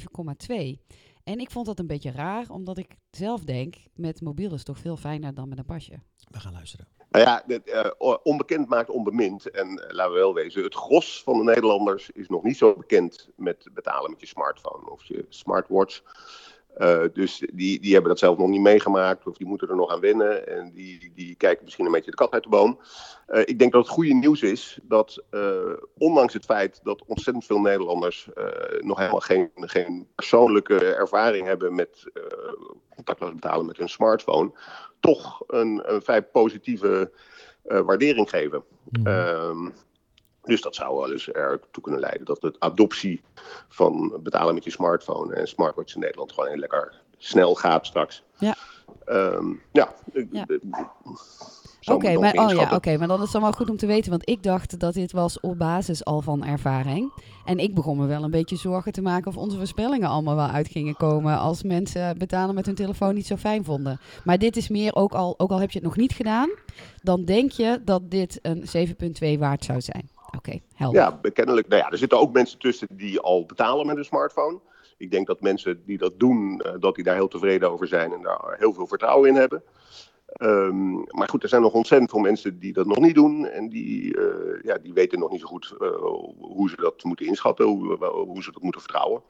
En 1.24 1.38
ik 1.38 1.50
vond 1.50 1.66
dat 1.66 1.78
een 1.78 1.86
beetje 1.86 2.10
raar, 2.10 2.50
omdat 2.50 2.78
ik 2.78 2.96
zelf 3.10 3.44
denk, 3.44 3.74
met 3.94 4.20
mobiel 4.20 4.50
is 4.50 4.56
het 4.56 4.64
toch 4.64 4.78
veel 4.78 4.96
fijner 4.96 5.34
dan 5.34 5.48
met 5.48 5.58
een 5.58 5.64
pasje. 5.64 6.00
We 6.28 6.40
gaan 6.40 6.52
luisteren. 6.52 6.99
Nou 7.10 7.24
ja, 7.24 7.44
eh, 7.46 8.14
onbekend 8.22 8.68
maakt 8.68 8.90
onbemind. 8.90 9.50
En 9.50 9.68
eh, 9.68 9.94
laten 9.94 10.12
we 10.12 10.18
wel 10.18 10.34
wezen, 10.34 10.62
het 10.62 10.74
gros 10.74 11.22
van 11.22 11.38
de 11.38 11.44
Nederlanders 11.44 12.10
is 12.10 12.28
nog 12.28 12.42
niet 12.42 12.56
zo 12.56 12.74
bekend 12.74 13.28
met 13.36 13.68
betalen 13.72 14.10
met 14.10 14.20
je 14.20 14.26
smartphone 14.26 14.90
of 14.90 15.04
je 15.04 15.26
smartwatch. 15.28 16.02
Eh, 16.74 17.02
dus 17.12 17.42
die, 17.52 17.80
die 17.80 17.92
hebben 17.92 18.10
dat 18.10 18.18
zelf 18.18 18.38
nog 18.38 18.48
niet 18.48 18.60
meegemaakt 18.60 19.26
of 19.26 19.36
die 19.36 19.46
moeten 19.46 19.68
er 19.68 19.76
nog 19.76 19.90
aan 19.90 20.00
wennen. 20.00 20.48
En 20.48 20.70
die, 20.72 21.12
die 21.14 21.34
kijken 21.34 21.64
misschien 21.64 21.86
een 21.86 21.92
beetje 21.92 22.10
de 22.10 22.16
kat 22.16 22.32
uit 22.32 22.42
de 22.42 22.48
boom. 22.48 22.80
Eh, 23.26 23.40
ik 23.44 23.58
denk 23.58 23.72
dat 23.72 23.82
het 23.82 23.92
goede 23.92 24.14
nieuws 24.14 24.42
is 24.42 24.78
dat 24.82 25.24
eh, 25.30 25.72
ondanks 25.98 26.34
het 26.34 26.44
feit 26.44 26.80
dat 26.82 27.04
ontzettend 27.06 27.46
veel 27.46 27.60
Nederlanders 27.60 28.28
nog 28.80 28.98
helemaal 28.98 29.20
geen, 29.20 29.50
geen 29.54 30.08
persoonlijke 30.14 30.94
ervaring 30.94 31.46
hebben 31.46 31.74
met 31.74 32.10
contactloos 32.94 33.34
betalen 33.34 33.66
met 33.66 33.76
hun 33.76 33.88
smartphone, 33.88 34.52
toch 35.00 35.42
een, 35.46 35.82
een 35.92 36.02
vrij 36.02 36.22
positieve 36.22 37.12
waardering 37.62 38.30
geven. 38.30 38.64
Mhm. 38.90 39.70
Dus 40.50 40.60
dat 40.60 40.74
zou 40.74 40.96
wel 40.96 41.12
eens 41.12 41.28
ertoe 41.28 41.82
kunnen 41.82 42.00
leiden 42.00 42.24
dat 42.24 42.40
de 42.40 42.54
adoptie 42.58 43.22
van 43.68 44.20
betalen 44.22 44.54
met 44.54 44.64
je 44.64 44.70
smartphone 44.70 45.34
en 45.34 45.48
smartwatch 45.48 45.94
in 45.94 46.00
Nederland 46.00 46.32
gewoon 46.32 46.48
heel 46.48 46.58
lekker 46.58 47.00
snel 47.18 47.54
gaat 47.54 47.86
straks. 47.86 48.22
Ja. 48.38 48.54
Ehm, 49.04 49.54
ja, 49.72 49.94
Oké, 51.84 52.18
maar, 52.18 52.34
oh 52.34 52.50
ja, 52.50 52.74
oké, 52.74 52.96
maar 52.96 53.08
dan 53.08 53.16
is 53.16 53.22
het 53.22 53.32
dan 53.32 53.42
wel 53.42 53.52
goed 53.52 53.70
om 53.70 53.76
te 53.76 53.86
weten, 53.86 54.10
want 54.10 54.28
ik 54.28 54.42
dacht 54.42 54.80
dat 54.80 54.94
dit 54.94 55.12
was 55.12 55.40
op 55.40 55.58
basis 55.58 56.04
al 56.04 56.20
van 56.20 56.44
ervaring. 56.44 57.12
En 57.44 57.58
ik 57.58 57.74
begon 57.74 57.98
me 57.98 58.06
wel 58.06 58.24
een 58.24 58.30
beetje 58.30 58.56
zorgen 58.56 58.92
te 58.92 59.02
maken 59.02 59.30
of 59.30 59.36
onze 59.36 59.56
voorspellingen 59.56 60.08
allemaal 60.08 60.36
wel 60.36 60.46
uit 60.46 60.68
gingen 60.68 60.96
komen 60.96 61.38
als 61.38 61.62
mensen 61.62 62.18
betalen 62.18 62.54
met 62.54 62.66
hun 62.66 62.74
telefoon 62.74 63.14
niet 63.14 63.26
zo 63.26 63.36
fijn 63.36 63.64
vonden. 63.64 64.00
Maar 64.24 64.38
dit 64.38 64.56
is 64.56 64.68
meer, 64.68 64.94
ook 64.94 65.12
al, 65.12 65.34
ook 65.38 65.50
al 65.50 65.60
heb 65.60 65.70
je 65.70 65.78
het 65.78 65.86
nog 65.86 65.96
niet 65.96 66.12
gedaan, 66.12 66.50
dan 67.02 67.24
denk 67.24 67.50
je 67.50 67.80
dat 67.84 68.10
dit 68.10 68.38
een 68.42 68.64
7.2 69.34 69.38
waard 69.38 69.64
zou 69.64 69.80
zijn. 69.80 70.10
Oké, 70.36 70.60
helder. 70.74 71.00
Ja, 71.00 71.20
kennelijk. 71.32 71.68
Nou 71.68 71.82
ja, 71.82 71.90
er 71.90 71.98
zitten 71.98 72.18
ook 72.18 72.32
mensen 72.32 72.58
tussen 72.58 72.88
die 72.90 73.20
al 73.20 73.46
betalen 73.46 73.86
met 73.86 73.96
een 73.96 74.04
smartphone. 74.04 74.60
Ik 74.96 75.10
denk 75.10 75.26
dat 75.26 75.40
mensen 75.40 75.82
die 75.84 75.98
dat 75.98 76.18
doen, 76.18 76.60
eh, 76.60 76.72
dat 76.80 76.94
die 76.94 77.04
daar 77.04 77.14
heel 77.14 77.28
tevreden 77.28 77.70
over 77.70 77.86
zijn 77.86 78.12
en 78.12 78.22
daar 78.22 78.56
heel 78.58 78.72
veel 78.72 78.86
vertrouwen 78.86 79.28
in 79.28 79.34
hebben. 79.34 79.62
Ehm, 80.26 80.92
maar 80.92 81.28
goed, 81.28 81.42
er 81.42 81.48
zijn 81.48 81.62
nog 81.62 81.72
ontzettend 81.72 82.10
veel 82.10 82.20
mensen 82.20 82.58
die 82.58 82.72
dat 82.72 82.86
nog 82.86 82.98
niet 83.00 83.14
doen. 83.14 83.46
En 83.46 83.68
die, 83.68 84.16
eh, 84.18 84.62
ja, 84.62 84.78
die 84.78 84.92
weten 84.92 85.18
nog 85.18 85.30
niet 85.30 85.40
zo 85.40 85.46
goed 85.46 85.74
eh, 85.80 85.88
hoe 86.38 86.68
ze 86.68 86.76
dat 86.76 87.04
moeten 87.04 87.26
inschatten, 87.26 87.66
hoe, 87.66 88.04
hoe 88.06 88.42
ze 88.42 88.52
dat 88.52 88.62
moeten 88.62 88.80
vertrouwen. 88.80 89.22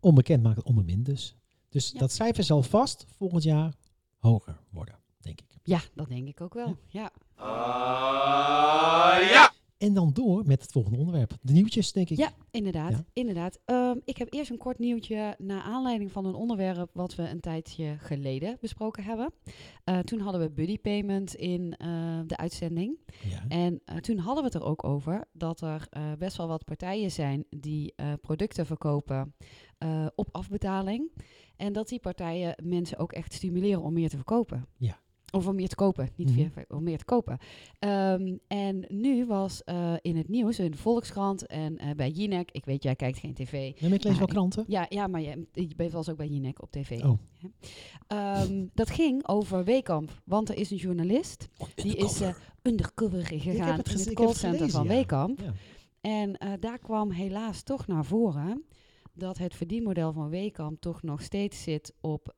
Onbekend 0.00 0.42
maakt 0.42 0.56
het 0.56 0.64
onbemind 0.66 1.06
dus. 1.06 1.36
Dus 1.68 1.90
Ja. 1.92 1.98
dat 1.98 2.12
cijfer 2.12 2.44
zal 2.44 2.62
vast 2.62 3.06
volgend 3.16 3.42
jaar 3.42 3.72
hoger 4.18 4.56
worden, 4.70 4.98
denk 5.20 5.40
ik. 5.40 5.46
Ja, 5.62 5.80
dat 5.94 6.08
denk 6.08 6.28
ik 6.28 6.40
ook 6.40 6.54
wel. 6.54 6.76
Ja. 6.88 7.10
En 9.86 9.94
dan 9.94 10.12
door 10.12 10.42
met 10.46 10.62
het 10.62 10.72
volgende 10.72 10.98
onderwerp. 10.98 11.36
De 11.40 11.52
nieuwtjes, 11.52 11.92
denk 11.92 12.10
ik. 12.10 12.18
Ja, 12.18 12.32
inderdaad. 12.50 12.90
Ja. 12.90 13.04
inderdaad. 13.12 13.58
Ehm, 13.64 13.98
ik 14.04 14.16
heb 14.16 14.32
eerst 14.32 14.50
een 14.50 14.58
kort 14.58 14.78
nieuwtje 14.78 15.34
naar 15.38 15.62
aanleiding 15.62 16.12
van 16.12 16.24
een 16.24 16.34
onderwerp 16.34 16.90
wat 16.92 17.14
we 17.14 17.28
een 17.28 17.40
tijdje 17.40 17.96
geleden 17.98 18.56
besproken 18.60 19.04
hebben. 19.04 19.32
Eh, 19.84 19.98
toen 19.98 20.20
hadden 20.20 20.40
we 20.40 20.50
buddy 20.50 20.78
payment 20.78 21.34
in 21.34 21.74
eh, 21.76 21.88
de 22.26 22.36
uitzending. 22.36 22.98
Ja. 23.28 23.44
En 23.48 23.80
eh, 23.84 23.96
toen 23.96 24.18
hadden 24.18 24.44
we 24.44 24.50
het 24.50 24.62
er 24.62 24.68
ook 24.68 24.84
over 24.84 25.24
dat 25.32 25.60
er 25.60 25.88
best 26.18 26.36
wel 26.36 26.48
wat 26.48 26.64
partijen 26.64 27.10
zijn 27.10 27.44
die 27.50 27.94
producten 28.20 28.66
verkopen 28.66 29.34
op 30.14 30.28
afbetaling. 30.32 31.10
En 31.56 31.72
dat 31.72 31.88
die 31.88 32.00
partijen 32.00 32.54
mensen 32.62 32.98
ook 32.98 33.12
echt 33.12 33.32
stimuleren 33.32 33.82
om 33.82 33.92
meer 33.92 34.08
te 34.08 34.16
verkopen. 34.16 34.66
Ja. 34.76 34.98
Of 35.36 35.46
om 35.46 35.54
meer 35.54 35.68
te 35.68 35.74
kopen, 35.74 36.08
niet 36.16 36.28
Mhm. 36.28 36.36
meer, 36.38 36.64
om 36.68 36.82
meer 36.82 36.98
te 36.98 37.04
kopen. 37.04 37.38
En 38.46 38.84
nu 38.88 39.26
was 39.26 39.64
eh, 39.64 39.94
in 40.00 40.16
het 40.16 40.28
nieuws, 40.28 40.58
in 40.58 40.70
de 40.70 40.76
Volkskrant 40.76 41.46
en 41.46 41.78
eh, 41.78 41.90
bij 41.96 42.10
Jinek, 42.10 42.50
ik 42.50 42.64
weet, 42.64 42.82
jij 42.82 42.94
kijkt 42.96 43.18
geen 43.18 43.34
tv. 43.34 43.52
Ja, 43.52 43.88
maar 43.88 43.96
ik 43.98 44.04
lees 44.04 44.14
wel 44.18 44.22
ik- 44.26 44.32
kranten. 44.32 44.64
Ja, 44.66 44.86
ja 44.88 45.06
maar 45.06 45.20
je, 45.20 45.46
je 45.52 45.74
bent 45.76 45.90
wel 45.90 46.00
eens 46.00 46.08
ook 46.10 46.16
bij 46.16 46.26
Jinek 46.28 46.62
op 46.62 46.70
tv. 46.70 47.02
Oh. 47.04 47.18
Ja. 47.38 47.48
Ehm, 48.06 48.66
dat 48.74 48.90
ging 48.90 49.28
over 49.28 49.64
Weekamp, 49.64 50.20
want 50.24 50.48
er 50.48 50.56
is 50.56 50.70
een 50.70 50.76
journalist 50.76 51.48
die 51.74 51.96
is 51.96 52.20
eh, 52.20 52.34
undercover 52.62 53.26
gegaan 53.26 53.76
het 53.76 53.88
in 53.92 53.98
het 53.98 54.12
callcenter 54.12 54.58
gelezen, 54.58 54.78
van. 54.78 54.88
Weekamp. 54.88 55.40
Ja. 55.40 55.52
En 56.00 56.58
daar 56.60 56.78
kwam 56.78 57.10
helaas 57.10 57.62
toch 57.62 57.86
naar 57.86 58.04
voren 58.04 58.64
dat 59.14 59.38
het 59.38 59.54
verdienmodel 59.54 60.12
van 60.12 60.28
Weekamp 60.28 60.80
toch 60.80 61.02
nog 61.02 61.22
steeds 61.22 61.62
zit 61.62 61.92
op 62.00 62.34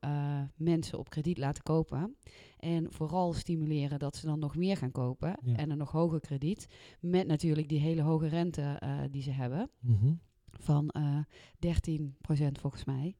mensen 0.55 0.99
op 0.99 1.09
krediet 1.09 1.37
laten 1.37 1.63
kopen. 1.63 2.15
En 2.59 2.91
vooral 2.91 3.33
stimuleren 3.33 3.99
dat 3.99 4.15
ze 4.15 4.25
dan 4.25 4.39
nog 4.39 4.55
meer 4.55 4.77
gaan 4.77 4.91
kopen 4.91 5.37
Ja. 5.43 5.55
en 5.55 5.69
een 5.69 5.77
nog 5.77 5.91
hoger 5.91 6.19
krediet. 6.19 6.67
Met 6.99 7.27
natuurlijk 7.27 7.69
die 7.69 7.79
hele 7.79 8.01
hoge 8.01 8.27
rente 8.27 8.61
eh, 8.61 8.99
die 9.11 9.21
ze 9.21 9.31
hebben 9.31 9.69
Mhm. 9.79 10.13
van 10.51 10.89
eh 10.89 11.17
13% 11.59 12.59
volgens 12.59 12.85
mij. 12.85 13.15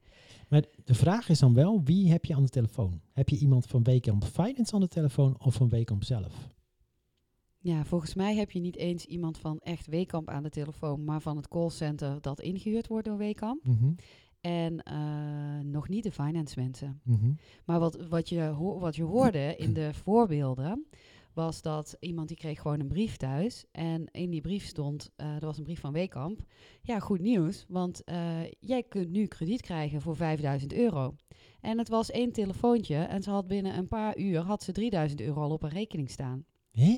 Maar 0.50 0.64
de 0.84 0.94
vraag 0.94 1.30
is 1.30 1.40
dan 1.40 1.54
wel, 1.54 1.84
wie 1.84 2.12
heb 2.12 2.26
je 2.26 2.36
aan 2.36 2.44
de 2.44 2.50
telefoon? 2.50 3.02
Heb 3.14 3.30
je 3.30 3.38
iemand 3.38 3.66
van 3.66 3.84
Wekamp 3.84 4.24
Finance 4.24 4.74
aan 4.74 4.80
de 4.82 4.88
telefoon 4.88 5.40
of 5.40 5.54
van 5.56 5.70
Wekamp 5.70 6.04
zelf? 6.04 6.48
Ja, 7.62 7.86
volgens 7.86 8.14
mij 8.14 8.36
heb 8.36 8.52
je 8.52 8.60
niet 8.60 8.76
eens 8.76 9.06
iemand 9.06 9.38
van 9.38 9.60
echt 9.60 9.88
Weekamp 9.88 10.30
aan 10.30 10.44
de 10.44 10.50
telefoon, 10.50 11.04
maar 11.04 11.22
van 11.22 11.36
het 11.38 11.48
callcenter 11.48 12.22
dat 12.22 12.42
ingehuurd 12.42 12.88
wordt 12.88 13.06
door 13.08 13.18
Weekamp. 13.18 13.64
Mhm. 13.66 13.92
En 14.42 14.84
eh, 14.84 15.60
nog 15.64 15.90
niet 15.90 16.04
de 16.04 16.12
finance 16.12 16.60
mensen. 16.60 17.02
Mhm. 17.04 17.32
Maar 17.66 17.80
wat, 17.80 18.08
wat, 18.08 18.30
je, 18.30 18.56
wat 18.80 18.96
je 18.96 19.04
hoorde 19.04 19.56
in 19.56 19.74
de 19.74 19.94
voorbeelden, 19.94 20.86
was 21.34 21.62
dat 21.62 21.98
iemand 22.00 22.28
die 22.28 22.38
kreeg 22.38 22.62
gewoon 22.62 22.80
een 22.80 22.88
brief 22.88 23.18
thuis. 23.18 23.66
En 23.72 24.12
in 24.12 24.30
die 24.30 24.42
brief 24.42 24.66
stond, 24.66 25.12
eh 25.16 25.36
er 25.36 25.46
was 25.46 25.58
een 25.58 25.64
brief 25.64 25.80
van 25.80 25.94
Weekamp. 25.94 26.42
Ja, 26.82 27.00
goed 27.00 27.20
nieuws, 27.20 27.66
want 27.68 28.04
eh, 28.04 28.40
jij 28.60 28.84
kunt 28.84 29.10
nu 29.10 29.26
krediet 29.26 29.62
krijgen 29.62 30.02
voor 30.02 30.16
5000 30.16 30.74
euro. 30.74 31.16
En 31.62 31.78
het 31.78 31.90
was 31.90 32.12
één 32.12 32.32
telefoontje 32.32 32.96
en 32.96 33.24
ze 33.24 33.30
had 33.30 33.48
binnen 33.48 33.78
een 33.78 33.88
paar 33.88 34.18
uur 34.18 34.40
had 34.40 34.64
ze 34.64 34.72
3000 34.72 35.22
euro 35.22 35.42
al 35.42 35.52
op 35.52 35.64
een 35.64 35.70
rekening 35.70 36.10
staan. 36.10 36.46
Hé? 36.72 36.98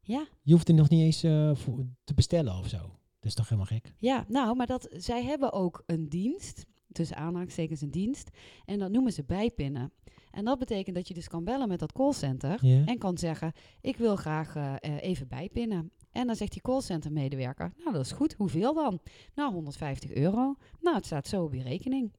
Ja, 0.00 0.26
Je 0.42 0.52
hoeft 0.52 0.68
er 0.68 0.74
nog 0.74 0.88
niet 0.88 1.00
eens 1.00 1.20
voor 1.60 1.86
te 2.04 2.14
bestellen 2.14 2.58
of 2.58 2.68
zo. 2.68 2.78
Dat 2.78 3.28
is 3.28 3.34
toch 3.34 3.48
helemaal 3.48 3.70
gek? 3.80 3.94
ja, 3.98 4.24
nou, 4.28 4.56
maar 4.56 4.66
dat, 4.66 4.88
zij 4.96 5.24
hebben 5.24 5.52
ook 5.52 5.82
een 5.86 6.08
dienst, 6.08 6.66
tussen 6.92 7.16
aanhalingstekens 7.16 7.80
een 7.80 7.90
dienst, 7.90 8.30
en 8.64 8.78
dat 8.78 8.90
noemen 8.90 9.12
ze 9.12 9.24
bijpinnen. 9.24 9.92
En 10.30 10.44
dat 10.44 10.58
betekent 10.58 10.96
dat 10.96 11.08
je 11.08 11.14
dus 11.14 11.28
kan 11.28 11.44
bellen 11.44 11.68
met 11.68 11.78
dat 11.78 11.92
callcenter 11.92 12.60
en 12.86 12.98
kan 12.98 13.18
zeggen, 13.18 13.52
ik 13.80 13.96
wil 13.96 14.16
graag 14.16 14.56
eh, 14.56 14.74
eh, 14.80 15.02
even 15.02 15.28
bijpinnen. 15.28 15.90
En 16.12 16.26
dan 16.26 16.36
zegt 16.36 16.52
die 16.52 16.62
callcenter 16.62 17.12
medewerker, 17.12 17.72
nou 17.78 17.92
dat 17.92 18.04
is 18.04 18.12
goed, 18.12 18.34
hoeveel 18.34 18.74
dan? 18.74 19.00
Nou, 19.34 19.52
150 19.52 20.12
euro. 20.12 20.54
Nou, 20.80 20.96
het 20.96 21.06
staat 21.06 21.26
zo 21.26 21.44
op 21.44 21.54
je 21.54 21.62
rekening. 21.62 22.12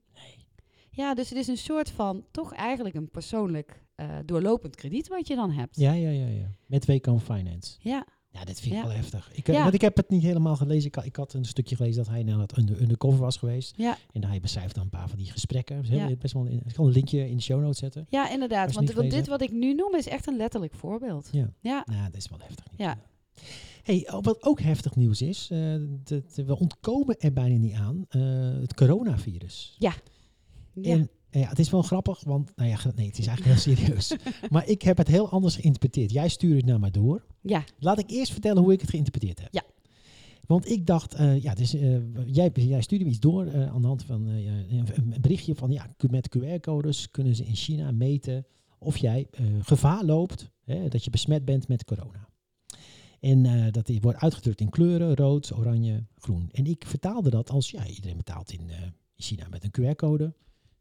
Ja, 0.92 1.14
dus 1.14 1.30
het 1.30 1.38
is 1.38 1.48
een 1.48 1.58
soort 1.58 1.90
van, 1.90 2.26
toch 2.32 2.54
eigenlijk 2.54 2.96
een 2.96 3.10
persoonlijk 3.10 3.84
eh, 3.96 4.18
doorlopend 4.26 4.76
krediet 4.76 5.08
wat 5.08 5.28
je 5.28 5.36
dan 5.36 5.52
hebt. 5.52 5.76
Ja, 5.76 5.94
ja, 5.94 6.10
ja, 6.10 6.28
ja. 6.28 6.56
Met 6.66 6.86
Wekamp 6.86 7.22
Finance. 7.22 7.78
Ja, 7.80 8.06
Ja, 8.34 8.44
dit 8.46 8.60
vind 8.60 8.74
ik 8.76 8.82
Ja. 8.82 8.88
wel 8.88 8.96
heftig. 8.96 9.30
Ik, 9.34 9.48
Ja. 9.48 9.62
want 9.62 9.74
ik 9.74 9.82
heb 9.82 9.98
het 9.98 10.10
niet 10.10 10.22
helemaal 10.24 10.56
gelezen. 10.56 10.88
Ik, 10.88 10.96
had- 10.96 11.06
ik 11.06 11.16
had 11.16 11.34
een 11.34 11.46
stukje 11.46 11.76
gelezen 11.76 12.04
dat 12.04 12.12
hij 12.14 12.24
naar 12.24 12.40
het 12.40 12.58
under, 12.58 12.82
undercover 12.82 13.20
was 13.20 13.38
geweest. 13.38 13.74
ja. 13.78 13.98
En 14.12 14.24
hij 14.24 14.40
beschrijft 14.40 14.76
dan 14.76 14.84
een 14.84 14.90
paar 14.90 15.10
van 15.10 15.18
die 15.18 15.32
gesprekken. 15.32 15.86
Heel- 15.86 15.98
Ja. 16.10 16.16
best 16.16 16.34
wel 16.34 16.46
een, 16.48 16.62
ik 16.66 16.74
kan 16.74 16.86
een 16.86 16.92
linkje 16.92 17.30
in 17.30 17.36
de 17.36 17.42
show 17.44 17.62
notes 17.62 17.78
zetten. 17.80 18.06
ja 18.10 18.30
inderdaad. 18.30 18.74
Want, 18.74 19.10
dit 19.12 19.28
wat 19.28 19.42
ik 19.42 19.52
nu 19.52 19.74
noem 19.74 19.96
is 19.96 20.08
echt 20.08 20.28
een 20.28 20.38
letterlijk 20.38 20.74
voorbeeld. 20.74 21.30
Ja. 21.32 21.54
Ja, 21.60 21.84
Nou, 21.86 22.04
dat 22.06 22.16
is 22.16 22.30
wel 22.30 22.40
heftig. 22.42 22.66
Ja. 22.78 22.98
Hey, 23.84 24.08
oh, 24.12 24.24
wat 24.24 24.44
ook 24.44 24.62
heftig 24.62 24.96
nieuws 24.96 25.22
is, 25.22 25.48
eh, 25.52 25.76
dat 26.04 26.24
we 26.46 26.60
ontkomen 26.60 27.16
er 27.20 27.34
bijna 27.34 27.58
niet 27.58 27.74
aan, 27.74 28.06
eh, 28.10 28.22
het 28.62 28.74
coronavirus. 28.74 29.76
ja. 29.80 29.94
En 30.76 30.84
eh, 31.00 31.02
ja, 31.32 31.48
het 31.48 31.60
is 31.60 31.70
wel 31.70 31.82
grappig, 31.82 32.24
want 32.24 32.52
nou 32.56 32.70
ja, 32.70 32.78
nee, 32.96 33.08
het 33.08 33.18
is 33.18 33.28
eigenlijk 33.28 33.58
heel 33.58 33.76
serieus. 33.76 34.16
maar 34.50 34.68
ik 34.68 34.82
heb 34.82 34.98
het 34.98 35.08
heel 35.08 35.30
anders 35.30 35.56
geïnterpreteerd. 35.56 36.12
Jij 36.12 36.30
stuurde 36.30 36.56
het 36.56 36.66
naar 36.66 36.80
mij 36.80 36.92
door. 36.92 37.26
ja. 37.42 37.64
Laat 37.80 38.00
ik 38.00 38.10
eerst 38.10 38.32
vertellen 38.32 38.64
hoe 38.64 38.74
ik 38.74 38.82
het 38.82 38.90
geïnterpreteerd 38.90 39.40
heb. 39.40 39.54
Ja. 39.54 39.64
Want 40.52 40.70
ik 40.70 40.86
dacht, 40.86 41.14
eh, 41.14 41.42
ja, 41.42 41.54
dus, 41.54 41.74
eh, 41.74 41.98
jij, 42.26 42.52
jij 42.54 42.82
stuurde 42.82 43.04
me 43.04 43.10
iets 43.10 43.20
door 43.20 43.46
eh, 43.46 43.74
aan 43.74 43.82
de 43.82 43.88
hand 43.88 44.04
van 44.04 44.28
een, 44.28 44.88
een 44.96 45.22
berichtje 45.22 45.56
van, 45.56 45.72
ja, 45.72 45.88
met 46.10 46.30
QR-codes 46.38 47.12
kunnen 47.12 47.36
ze 47.36 47.46
in 47.46 47.56
China 47.56 47.92
meten 47.92 48.46
of 48.80 48.98
jij 48.98 49.28
gevaar 49.62 50.04
loopt, 50.04 50.52
hè, 50.64 50.88
dat 50.88 51.04
je 51.04 51.10
besmet 51.10 51.46
bent 51.46 51.68
met 51.68 51.84
corona. 51.84 52.30
En 53.20 53.72
dat 53.72 53.92
wordt 54.00 54.20
uitgedrukt 54.20 54.62
in 54.62 54.70
kleuren, 54.70 55.16
rood, 55.16 55.56
oranje, 55.56 56.06
groen. 56.18 56.50
En 56.52 56.66
ik 56.66 56.86
vertaalde 56.88 57.30
dat 57.30 57.50
als, 57.50 57.72
ja, 57.72 57.88
iedereen 57.88 58.18
betaalt 58.18 58.52
in, 58.52 58.70
in 58.70 58.94
China 59.16 59.48
met 59.50 59.64
een 59.64 59.72
QR-code. 59.82 60.34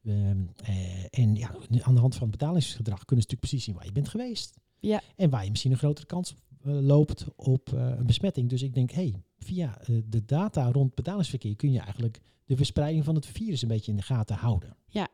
Ehm, 0.04 0.38
eh, 0.64 1.04
en 1.10 1.34
ja, 1.34 1.54
aan 1.80 1.94
de 1.94 2.00
hand 2.00 2.14
van 2.14 2.28
het 2.28 2.38
betalingsgedrag 2.38 3.04
kunnen 3.04 3.24
ze 3.24 3.30
natuurlijk 3.30 3.40
precies 3.40 3.64
zien 3.64 3.74
waar 3.74 3.84
je 3.84 3.92
bent 3.92 4.08
geweest. 4.08 4.58
Ja. 4.78 5.02
En 5.16 5.30
waar 5.30 5.44
je 5.44 5.50
misschien 5.50 5.72
een 5.72 5.78
grotere 5.78 6.06
kans 6.06 6.34
eh, 6.64 6.80
loopt 6.80 7.26
op 7.36 7.72
eh, 7.72 7.88
een 7.98 8.06
besmetting. 8.06 8.48
Dus 8.48 8.62
ik 8.62 8.74
denk, 8.74 8.90
hey, 8.90 9.14
via 9.38 9.78
de 10.08 10.24
data 10.24 10.70
rond 10.70 10.94
betalingsverkeer 10.94 11.56
kun 11.56 11.72
je 11.72 11.80
eigenlijk 11.80 12.20
de 12.44 12.56
verspreiding 12.56 13.04
van 13.04 13.14
het 13.14 13.26
virus 13.26 13.62
een 13.62 13.68
beetje 13.68 13.90
in 13.90 13.96
de 13.96 14.02
gaten 14.02 14.36
houden. 14.36 14.76
Ja. 14.88 15.08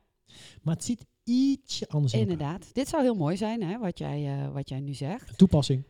Maar 0.63 0.75
het 0.75 0.85
zit 0.85 1.07
ietsje 1.25 1.89
anders 1.89 2.13
elkaar. 2.13 2.31
Inderdaad. 2.31 2.75
Dit 2.75 2.89
zou 2.89 3.03
heel 3.03 3.15
mooi 3.15 3.37
zijn, 3.37 3.63
hè, 3.63 3.79
wat 3.79 3.99
jij, 3.99 4.51
wat 4.53 4.69
jij 4.69 4.81
nu 4.81 4.95
zegt. 4.95 5.39
Toepassing. 5.39 5.83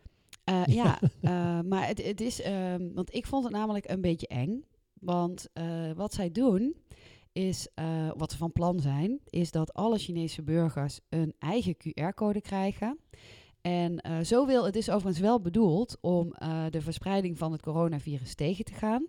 Ja, 0.65 0.99
maar 1.69 1.87
het, 1.87 2.03
het 2.03 2.21
is, 2.21 2.41
ehm, 2.41 2.93
want 2.93 3.13
ik 3.15 3.25
vond 3.25 3.43
het 3.43 3.53
namelijk 3.53 3.89
een 3.89 4.01
beetje 4.01 4.27
eng. 4.27 4.63
Want 4.93 5.47
wat 5.95 6.13
zij 6.13 6.31
doen, 6.31 6.75
is, 7.37 7.67
eh, 7.73 8.11
wat 8.15 8.31
ze 8.31 8.37
van 8.37 8.51
plan 8.51 8.79
zijn, 8.79 9.19
is 9.29 9.51
dat 9.51 9.73
alle 9.73 9.97
Chinese 9.97 10.43
burgers 10.43 10.99
een 11.09 11.33
eigen 11.39 11.75
QR-code 11.77 12.41
krijgen. 12.41 12.99
En 13.61 13.99
eh, 13.99 14.19
zo 14.19 14.45
wil, 14.45 14.65
het 14.65 14.75
is 14.75 14.89
overigens 14.89 15.19
wel 15.19 15.41
bedoeld 15.41 15.97
om 16.01 16.33
eh, 16.33 16.65
de 16.69 16.81
verspreiding 16.81 17.37
van 17.37 17.51
het 17.51 17.61
coronavirus 17.61 18.35
tegen 18.35 18.65
te 18.65 18.73
gaan. 18.73 19.07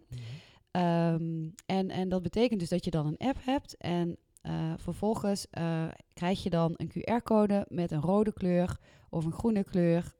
Ehm, 0.70 1.48
en, 1.66 1.88
en 1.90 2.08
dat 2.08 2.22
betekent 2.22 2.60
dus 2.60 2.68
dat 2.68 2.84
je 2.84 2.90
dan 2.90 3.06
een 3.06 3.28
app 3.28 3.38
hebt 3.40 3.76
en 3.76 4.18
vervolgens 4.76 5.46
krijg 6.12 6.42
je 6.42 6.50
dan 6.50 6.74
een 6.76 6.90
QR-code 6.90 7.66
met 7.68 7.90
een 7.90 8.00
rode 8.00 8.32
kleur 8.32 8.78
of 9.10 9.24
een 9.24 9.32
groene 9.32 9.64
kleur. 9.64 10.14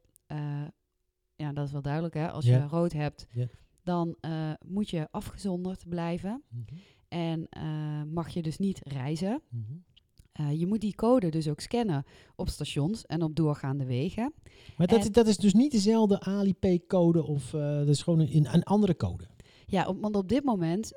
Ja, 1.36 1.52
dat 1.52 1.66
is 1.66 1.72
wel 1.72 1.82
duidelijk 1.82 2.14
hè. 2.14 2.30
Als 2.30 2.44
je 2.44 2.66
rood 2.66 2.92
hebt, 2.92 3.26
dan 3.82 4.16
moet 4.66 4.90
je 4.90 5.08
afgezonderd 5.10 5.88
blijven 5.88 6.42
Mhm, 6.48 6.74
en 7.08 7.46
eh, 7.50 8.02
mag 8.12 8.28
je 8.28 8.42
dus 8.42 8.58
niet 8.58 8.80
reizen. 8.82 9.42
mhm. 9.48 9.62
Eh, 10.32 10.52
je 10.58 10.66
moet 10.66 10.80
die 10.80 10.94
code 10.94 11.28
dus 11.28 11.48
ook 11.48 11.60
scannen 11.60 12.04
op 12.36 12.48
stations 12.48 13.06
en 13.06 13.22
op 13.22 13.36
doorgaande 13.36 13.84
wegen. 13.84 14.32
Maar 14.76 14.86
dat, 14.86 15.04
En- 15.04 15.12
dat 15.12 15.26
is 15.26 15.36
dus 15.36 15.54
niet 15.54 15.72
dezelfde 15.72 16.20
Alipay-code 16.20 17.24
of 17.26 17.54
eh, 17.54 17.60
dat 17.60 17.88
is 17.88 18.02
gewoon 18.02 18.20
een, 18.20 18.54
een 18.54 18.62
andere 18.62 18.96
code. 18.96 19.24
Ja, 19.66 19.86
op, 19.86 20.00
want 20.00 20.16
op 20.16 20.28
dit 20.28 20.44
moment 20.44 20.92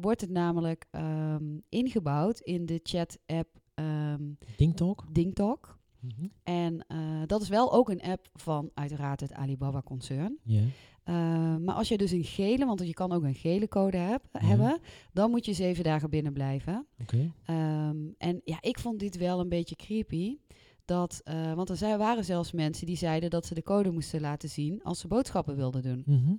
wordt 0.00 0.20
het 0.20 0.30
namelijk 0.30 0.86
ehm, 0.90 1.58
ingebouwd 1.68 2.40
in 2.40 2.66
de 2.66 2.80
chat-app 2.82 3.48
ehm 3.74 4.22
DingTalk. 4.56 5.04
DingTalk. 5.12 5.78
Mhm. 6.00 6.26
En 6.42 6.86
dat 7.26 7.42
is 7.42 7.48
wel 7.48 7.72
ook 7.72 7.88
een 7.90 8.02
app 8.02 8.28
van 8.32 8.70
uiteraard 8.74 9.20
het 9.20 9.32
Alibaba-concern. 9.32 10.38
Ja. 10.42 10.62
Eh, 11.08 11.56
maar 11.56 11.74
als 11.74 11.88
je 11.88 11.96
dus 11.98 12.10
een 12.10 12.24
gele, 12.24 12.66
want 12.66 12.86
je 12.86 12.94
kan 12.94 13.12
ook 13.12 13.22
een 13.22 13.34
gele 13.34 13.68
code 13.68 13.96
heb- 13.96 14.24
hebben, 14.32 14.78
dan 15.12 15.30
moet 15.30 15.44
je 15.44 15.52
zeven 15.52 15.84
dagen 15.84 16.10
binnen 16.10 16.32
blijven. 16.32 16.86
Oké. 17.00 17.32
Ehm, 17.44 17.96
en 18.18 18.40
ja, 18.44 18.58
ik 18.60 18.78
vond 18.78 18.98
dit 18.98 19.16
wel 19.16 19.40
een 19.40 19.48
beetje 19.48 19.76
creepy. 19.76 20.38
Dat, 20.84 21.20
eh, 21.24 21.52
want 21.52 21.68
er 21.70 21.76
zijn, 21.76 21.98
waren 21.98 22.24
zelfs 22.24 22.52
mensen 22.52 22.86
die 22.86 22.96
zeiden 22.96 23.30
dat 23.30 23.46
ze 23.46 23.54
de 23.54 23.62
code 23.62 23.90
moesten 23.90 24.20
laten 24.20 24.48
zien 24.48 24.82
als 24.82 25.00
ze 25.00 25.08
boodschappen 25.08 25.56
wilden 25.56 25.82
doen. 25.82 26.02
Mhm. 26.06 26.34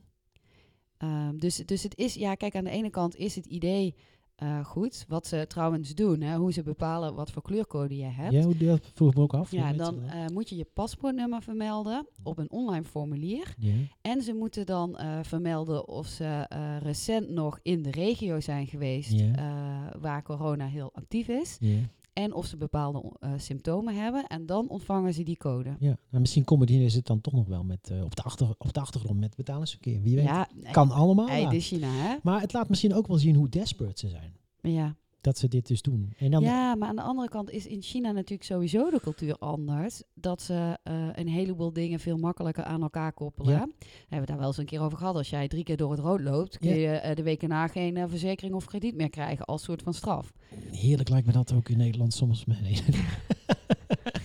Ehm, 0.97 1.37
dus, 1.37 1.55
dus 1.55 1.83
het 1.83 1.97
is, 1.97 2.13
ja, 2.13 2.35
kijk, 2.35 2.55
aan 2.55 2.63
de 2.63 2.69
ene 2.69 2.89
kant 2.89 3.15
is 3.15 3.35
het 3.35 3.45
idee 3.45 3.95
eh, 4.39 4.65
goed. 4.65 5.05
Wat 5.07 5.27
ze 5.27 5.45
trouwens 5.47 5.95
doen, 5.95 6.21
hè, 6.21 6.35
hoe 6.37 6.53
ze 6.53 6.63
bepalen 6.63 7.15
wat 7.15 7.31
voor 7.31 7.41
kleurcode 7.41 7.97
je 7.97 8.03
hebt. 8.05 8.33
Ja, 8.33 8.41
hoe- 8.41 8.57
dat 8.57 8.79
vroeg 8.93 9.09
ik 9.09 9.15
me 9.17 9.21
ook 9.23 9.33
af. 9.33 9.51
Ja, 9.51 9.73
dan 9.73 10.03
eh, 10.03 10.25
moet 10.33 10.49
je 10.49 10.55
je 10.55 10.67
paspoortnummer 10.73 11.41
vermelden 11.41 12.07
op 12.23 12.37
een 12.37 12.51
online 12.51 12.83
formulier. 12.83 13.53
Ja. 13.57 13.73
En 14.01 14.21
ze 14.21 14.33
moeten 14.33 14.65
dan 14.65 14.97
eh, 14.97 15.19
vermelden 15.21 15.87
of 15.87 16.07
ze 16.07 16.45
recent 16.83 17.29
nog 17.29 17.59
in 17.61 17.81
de 17.81 17.91
regio 17.91 18.39
zijn 18.39 18.67
geweest 18.67 19.11
Ja. 19.11 19.31
waar 19.99 20.23
corona 20.23 20.65
heel 20.67 20.89
actief 20.93 21.27
is. 21.27 21.57
Ja. 21.59 21.77
En 22.19 22.33
of 22.33 22.45
ze 22.45 22.57
bepaalde 22.57 23.11
eh, 23.19 23.31
symptomen 23.37 23.95
hebben. 23.95 24.27
En 24.27 24.45
dan 24.45 24.69
ontvangen 24.69 25.13
ze 25.13 25.23
die 25.23 25.37
code. 25.37 25.69
ja. 25.79 25.97
Nou, 26.09 26.21
misschien 26.21 26.43
combineren 26.43 26.91
ze 26.91 26.97
het 26.97 27.05
dan 27.07 27.21
toch 27.21 27.33
nog 27.33 27.47
wel 27.47 27.63
met, 27.63 27.89
eh, 27.91 28.03
op, 28.03 28.15
de 28.15 28.21
achter, 28.21 28.55
op 28.57 28.73
de 28.73 28.79
achtergrond 28.79 29.19
met 29.19 29.35
betalingsverkeer. 29.35 30.01
Wie 30.01 30.15
weet. 30.15 30.25
Ja, 30.25 30.47
kan 30.71 30.91
allemaal. 30.91 31.27
Ja. 31.27 31.49
dit 31.49 31.59
is 31.59 31.67
China, 31.67 31.87
hè? 31.87 32.15
Maar 32.23 32.41
het 32.41 32.53
laat 32.53 32.69
misschien 32.69 32.93
ook 32.93 33.07
wel 33.07 33.17
zien 33.17 33.35
hoe 33.35 33.49
desperate 33.49 33.99
ze 33.99 34.09
zijn. 34.09 34.33
Ja. 34.61 34.95
Dat 35.21 35.37
ze 35.37 35.47
dit 35.47 35.67
dus 35.67 35.81
doen. 35.81 36.13
En 36.17 36.31
dan, 36.31 36.43
ja, 36.43 36.75
maar 36.75 36.87
aan 36.89 36.95
de 36.95 37.01
andere 37.01 37.29
kant 37.29 37.51
is 37.51 37.67
in 37.67 37.81
China 37.81 38.11
natuurlijk 38.11 38.43
sowieso 38.43 38.89
de 38.89 38.99
cultuur 38.99 39.35
anders. 39.35 40.01
Dat 40.13 40.41
ze 40.41 40.77
eh, 40.83 41.07
een 41.13 41.27
heleboel 41.27 41.73
dingen 41.73 41.99
veel 41.99 42.17
makkelijker 42.17 42.63
aan 42.63 42.81
elkaar 42.81 43.13
koppelen. 43.13 43.53
Ja. 43.53 43.67
Hebben 43.99 44.19
we 44.19 44.25
daar 44.25 44.37
wel 44.37 44.47
eens 44.47 44.57
een 44.57 44.65
keer 44.65 44.81
over 44.81 44.97
gehad. 44.97 45.15
Als 45.15 45.29
jij 45.29 45.47
drie 45.47 45.63
keer 45.63 45.77
door 45.77 45.91
het 45.91 45.99
rood 45.99 46.21
loopt, 46.21 46.57
kun 46.57 46.75
je 46.75 46.87
eh, 46.87 47.15
de 47.15 47.23
week 47.23 47.41
erna 47.41 47.67
geen 47.67 47.97
eh, 47.97 48.03
verzekering 48.07 48.55
of 48.55 48.65
krediet 48.65 48.95
meer 48.95 49.09
krijgen 49.09 49.45
als 49.45 49.63
soort 49.63 49.81
van 49.81 49.93
straf. 49.93 50.31
Heerlijk 50.71 51.09
lijkt 51.09 51.27
me 51.27 51.33
dat 51.33 51.53
ook 51.53 51.69
in 51.69 51.77
Nederland 51.77 52.13
soms. 52.13 52.45
Nee. 52.45 52.81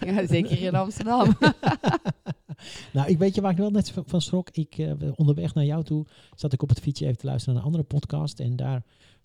ja, 0.15 0.27
zeker 0.27 0.63
in 0.63 0.75
Amsterdam. 0.75 1.29
nou, 2.93 3.09
ik 3.09 3.19
weet 3.19 3.35
je 3.35 3.41
waar 3.41 3.51
ik 3.51 3.57
wel 3.57 3.71
net 3.71 3.93
van- 4.07 4.21
schrok. 4.21 4.51
Ik, 4.51 4.95
onderweg 5.15 5.55
naar 5.55 5.65
jou 5.65 5.85
toe 5.85 6.07
zat 6.35 6.53
ik 6.53 6.63
op 6.63 6.69
het 6.69 6.81
fietsje 6.81 7.05
even 7.05 7.19
te 7.19 7.27
luisteren 7.27 7.55
naar 7.55 7.65
een 7.65 7.73
andere 7.73 7.89
podcast. 7.89 8.41
En 8.41 8.57
daar 8.57 8.83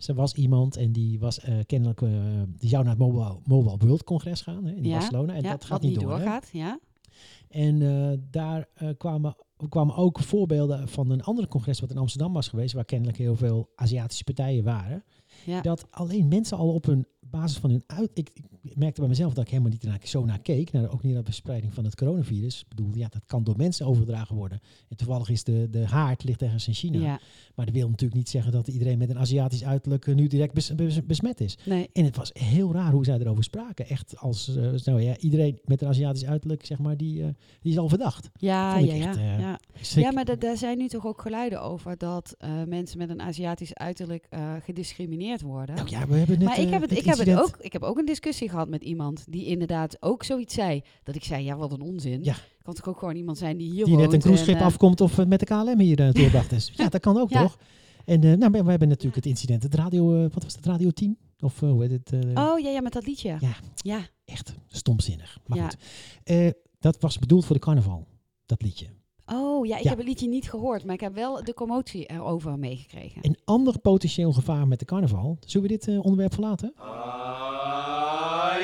er 0.07 0.15
was 0.15 0.33
iemand 0.33 0.77
en 0.77 0.91
die 0.91 1.19
was 1.19 1.39
eh, 1.39 1.57
kennelijk, 1.65 2.01
eh, 2.01 2.09
die 2.57 2.69
zou 2.69 2.83
naar 2.83 2.95
het 2.95 3.01
Mobile, 3.01 3.39
Mobile 3.45 3.77
World 3.77 4.03
Congres 4.03 4.41
gaan 4.41 4.65
hè, 4.65 4.71
in 4.71 4.83
Ja, 4.83 4.97
Barcelona. 4.97 5.33
En 5.33 5.41
ja, 5.41 5.51
dat 5.51 5.65
gaat 5.65 5.81
niet 5.81 5.99
door. 5.99 6.09
doorgaat. 6.09 6.49
Ja. 6.51 6.79
En 7.49 7.81
eh, 7.81 8.17
daar 8.31 8.67
kwamen, 8.97 9.35
kwamen 9.69 9.95
ook 9.95 10.19
voorbeelden 10.19 10.87
van 10.87 11.09
een 11.09 11.23
ander 11.23 11.47
congres 11.47 11.79
wat 11.79 11.91
in 11.91 11.97
Amsterdam 11.97 12.33
was 12.33 12.47
geweest, 12.47 12.73
waar 12.73 12.85
kennelijk 12.85 13.17
heel 13.17 13.35
veel 13.35 13.69
Aziatische 13.75 14.23
partijen 14.23 14.63
waren. 14.63 15.03
Ja. 15.45 15.61
Dat 15.61 15.87
alleen 15.89 16.27
mensen 16.27 16.57
al 16.57 16.73
op 16.73 16.85
hun 16.85 17.07
basis 17.19 17.57
van 17.57 17.69
hun 17.69 17.83
uit. 17.87 18.11
Ik, 18.13 18.29
ik 18.33 18.43
merkte 18.61 18.99
bij 18.99 19.09
mezelf 19.09 19.33
dat 19.33 19.43
ik 19.43 19.49
helemaal 19.49 19.71
niet 19.71 19.83
naar, 19.83 19.99
zo 20.03 20.25
naar 20.25 20.39
keek. 20.39 20.71
Naar, 20.71 20.91
ook 20.91 21.03
niet 21.03 21.13
naar 21.13 21.21
de 21.23 21.31
verspreiding 21.31 21.73
van 21.73 21.83
het 21.83 21.95
coronavirus. 21.95 22.59
Ik 22.59 22.67
bedoel, 22.67 22.89
ja, 22.95 23.07
dat 23.09 23.21
kan 23.25 23.43
door 23.43 23.57
mensen 23.57 23.85
overgedragen 23.85 24.35
worden. 24.35 24.61
En 24.89 24.97
toevallig 24.97 25.29
is 25.29 25.43
de, 25.43 25.67
de 25.71 25.85
haard 25.85 26.23
ligt 26.23 26.41
ergens 26.41 26.67
in 26.67 26.73
China. 26.73 26.99
ja. 26.99 27.19
Maar 27.55 27.65
dat 27.67 27.75
wil 27.77 27.89
natuurlijk 27.89 28.19
niet 28.19 28.29
zeggen 28.29 28.51
dat 28.51 28.67
iedereen 28.67 28.97
met 28.97 29.09
een 29.09 29.17
Aziatisch 29.17 29.63
uiterlijk 29.63 30.07
eh, 30.07 30.15
nu 30.15 30.27
direct 30.27 30.53
bes- 30.53 30.75
bes- 30.75 31.05
besmet 31.05 31.41
is. 31.41 31.57
Nee. 31.65 31.89
En 31.93 32.03
het 32.05 32.15
was 32.15 32.29
heel 32.33 32.73
raar 32.73 32.91
hoe 32.91 33.05
zij 33.05 33.19
erover 33.19 33.43
spraken. 33.43 33.87
Echt 33.87 34.17
als, 34.17 34.51
nou 34.83 35.01
ja, 35.01 35.17
iedereen 35.17 35.59
met 35.65 35.81
een 35.81 35.87
Aziatisch 35.87 36.25
uiterlijk, 36.25 36.65
zeg 36.65 36.77
maar, 36.79 36.97
die, 36.97 37.21
eh, 37.23 37.27
die 37.61 37.71
is 37.71 37.77
al 37.77 37.89
verdacht. 37.89 38.29
Ja, 38.33 38.77
ja, 38.77 38.93
ja. 38.93 39.13
ja. 39.39 39.59
Ja, 39.95 40.11
maar 40.11 40.25
da- 40.25 40.35
daar 40.35 40.57
zijn 40.57 40.77
nu 40.77 40.87
toch 40.87 41.05
ook 41.05 41.21
geluiden 41.21 41.61
over 41.61 41.97
dat 41.97 42.35
mensen 42.67 42.97
met 42.97 43.09
een 43.09 43.21
Aziatisch 43.21 43.73
uiterlijk 43.73 44.27
gediscrimineerd 44.63 45.41
worden. 45.41 45.75
Nou 45.75 45.89
ja, 45.89 46.07
we 46.07 46.15
hebben 46.15 46.37
net, 46.39 46.47
maar 46.47 46.59
ik 46.59 46.69
heb, 46.69 46.81
het, 46.81 46.91
ik, 46.97 47.05
heb 47.05 47.17
het 47.17 47.35
ook, 47.35 47.57
ik 47.61 47.73
heb 47.73 47.81
ook 47.83 47.97
een 47.97 48.05
discussie 48.05 48.48
gehad 48.49 48.69
met 48.69 48.83
iemand 48.83 49.25
die 49.29 49.45
inderdaad 49.45 49.97
ook 49.99 50.23
zoiets 50.23 50.53
zei. 50.53 50.81
Dat 51.03 51.15
ik 51.15 51.23
zei, 51.23 51.43
ja, 51.43 51.55
wat 51.55 51.71
een 51.71 51.81
onzin. 51.81 52.23
Ja. 52.23 52.35
Kan 52.61 52.73
toch 52.73 52.87
ook 52.89 52.99
gewoon 52.99 53.15
iemand 53.15 53.37
zijn 53.37 53.57
die 53.57 53.71
hier 53.71 53.85
Die 53.85 53.95
net 53.97 54.13
een 54.13 54.19
cruiseschip 54.19 54.55
en, 54.55 54.61
eh, 54.61 54.67
afkomt 54.67 55.01
of 55.01 55.17
eh, 55.19 55.25
met 55.25 55.39
de 55.39 55.45
KLM 55.45 55.79
hier 55.79 55.97
naartoe 55.97 56.23
gebracht 56.23 56.51
is. 56.51 56.71
Ja, 56.75 56.89
dat 56.89 57.01
kan 57.01 57.17
ook 57.17 57.29
Ja. 57.29 57.41
toch? 57.41 57.57
En 58.05 58.23
eh, 58.23 58.37
nou, 58.37 58.51
we, 58.51 58.69
hebben 58.69 58.87
natuurlijk 58.87 59.15
het 59.15 59.25
incident, 59.25 59.63
het 59.63 59.75
radio, 59.75 60.15
eh, 60.15 60.21
wat 60.33 60.43
was 60.43 60.55
het, 60.55 60.65
radio 60.65 60.89
10? 60.89 61.17
Of 61.39 61.59
hoe 61.59 61.81
heet 61.81 61.91
het? 61.91 62.13
eh, 62.13 62.43
Oh, 62.47 62.59
ja, 62.59 62.69
ja, 62.69 62.81
met 62.81 62.93
dat 62.93 63.05
liedje. 63.05 63.37
Ja. 63.39 63.53
Ja, 63.75 63.99
Echt 64.25 64.53
stomzinnig. 64.67 65.37
Maar 65.47 65.57
Ja. 65.57 65.63
goed, 65.63 65.77
Eh, 66.23 66.49
dat 66.79 66.97
was 66.99 67.19
bedoeld 67.19 67.45
voor 67.45 67.55
de 67.55 67.61
carnaval, 67.61 68.07
dat 68.45 68.61
liedje. 68.61 68.85
Oh, 69.25 69.65
ja, 69.65 69.77
ik 69.77 69.83
Ja. 69.83 69.89
heb 69.89 69.97
het 69.97 70.07
liedje 70.07 70.27
niet 70.27 70.49
gehoord, 70.49 70.83
maar 70.85 70.93
ik 70.93 70.99
heb 70.99 71.13
wel 71.13 71.43
de 71.43 71.53
commotie 71.53 72.05
erover 72.05 72.59
meegekregen. 72.59 73.25
Een 73.25 73.37
ander 73.45 73.79
potentieel 73.79 74.31
gevaar 74.31 74.67
met 74.67 74.79
de 74.79 74.85
carnaval. 74.85 75.37
Zullen 75.45 75.67
we 75.69 75.73
dit 75.77 75.87
eh, 75.87 75.99
onderwerp 76.03 76.33
verlaten? 76.33 76.73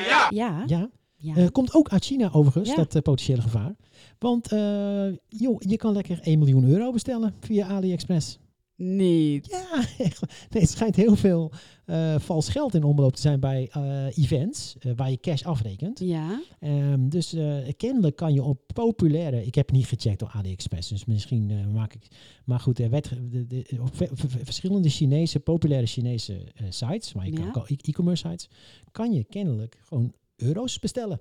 Ja, 0.06 0.62
Ja. 0.66 0.90
ja. 1.16 1.36
Eh, 1.36 1.46
komt 1.52 1.74
ook 1.74 1.88
uit 1.88 2.04
China 2.04 2.30
overigens, 2.32 2.68
Ja. 2.68 2.74
dat 2.76 2.94
eh, 2.94 3.02
potentiële 3.02 3.40
gevaar. 3.42 3.74
Want 4.18 4.52
eh, 4.52 5.06
joh, 5.28 5.56
je 5.58 5.76
kan 5.76 5.92
lekker 5.92 6.18
1 6.22 6.38
miljoen 6.38 6.64
euro 6.64 6.92
bestellen 6.92 7.34
via 7.40 7.66
AliExpress. 7.66 8.38
Niet. 8.76 9.46
Ja, 9.50 9.78
echt. 10.04 10.20
Nee, 10.50 10.62
het 10.62 10.70
schijnt 10.70 10.96
heel 10.96 11.16
veel 11.16 11.52
eh, 11.84 12.18
vals 12.18 12.48
geld 12.48 12.74
in 12.74 12.84
omloop 12.84 13.14
te 13.14 13.20
zijn 13.20 13.40
bij 13.40 13.68
eh, 13.72 14.18
events 14.18 14.76
eh, 14.78 14.92
waar 14.96 15.10
je 15.10 15.20
cash 15.20 15.42
afrekent. 15.42 15.98
Ja, 15.98 16.42
Ehm, 16.60 17.08
dus 17.08 17.36
kennelijk 17.76 18.16
kan 18.16 18.32
je 18.34 18.42
op 18.42 18.60
populaire, 18.74 19.44
ik 19.46 19.54
heb 19.54 19.70
niet 19.70 19.86
gecheckt 19.86 20.18
door 20.18 20.28
AliExpress, 20.32 20.88
dus 20.88 21.04
misschien 21.04 21.72
maak 21.72 21.94
ik, 21.94 22.06
maar 22.44 22.60
goed, 22.60 22.78
er 22.78 22.90
werd 22.90 23.08
de, 23.30 23.46
de, 23.46 23.64
op 23.80 23.96
ve- 23.96 24.08
ve- 24.12 24.44
verschillende 24.44 24.88
Chinese, 24.88 25.40
populaire 25.40 25.86
Chinese 25.86 26.46
sites, 26.68 27.12
maar 27.12 27.26
je 27.26 27.32
kan 27.32 27.44
Ja. 27.44 27.50
al 27.50 27.64
e- 27.68 27.76
e-commerce 27.88 28.28
sites, 28.28 28.48
kan 28.90 29.12
je 29.12 29.24
kennelijk 29.24 29.78
gewoon 29.84 30.12
euro's 30.36 30.78
bestellen. 30.78 31.20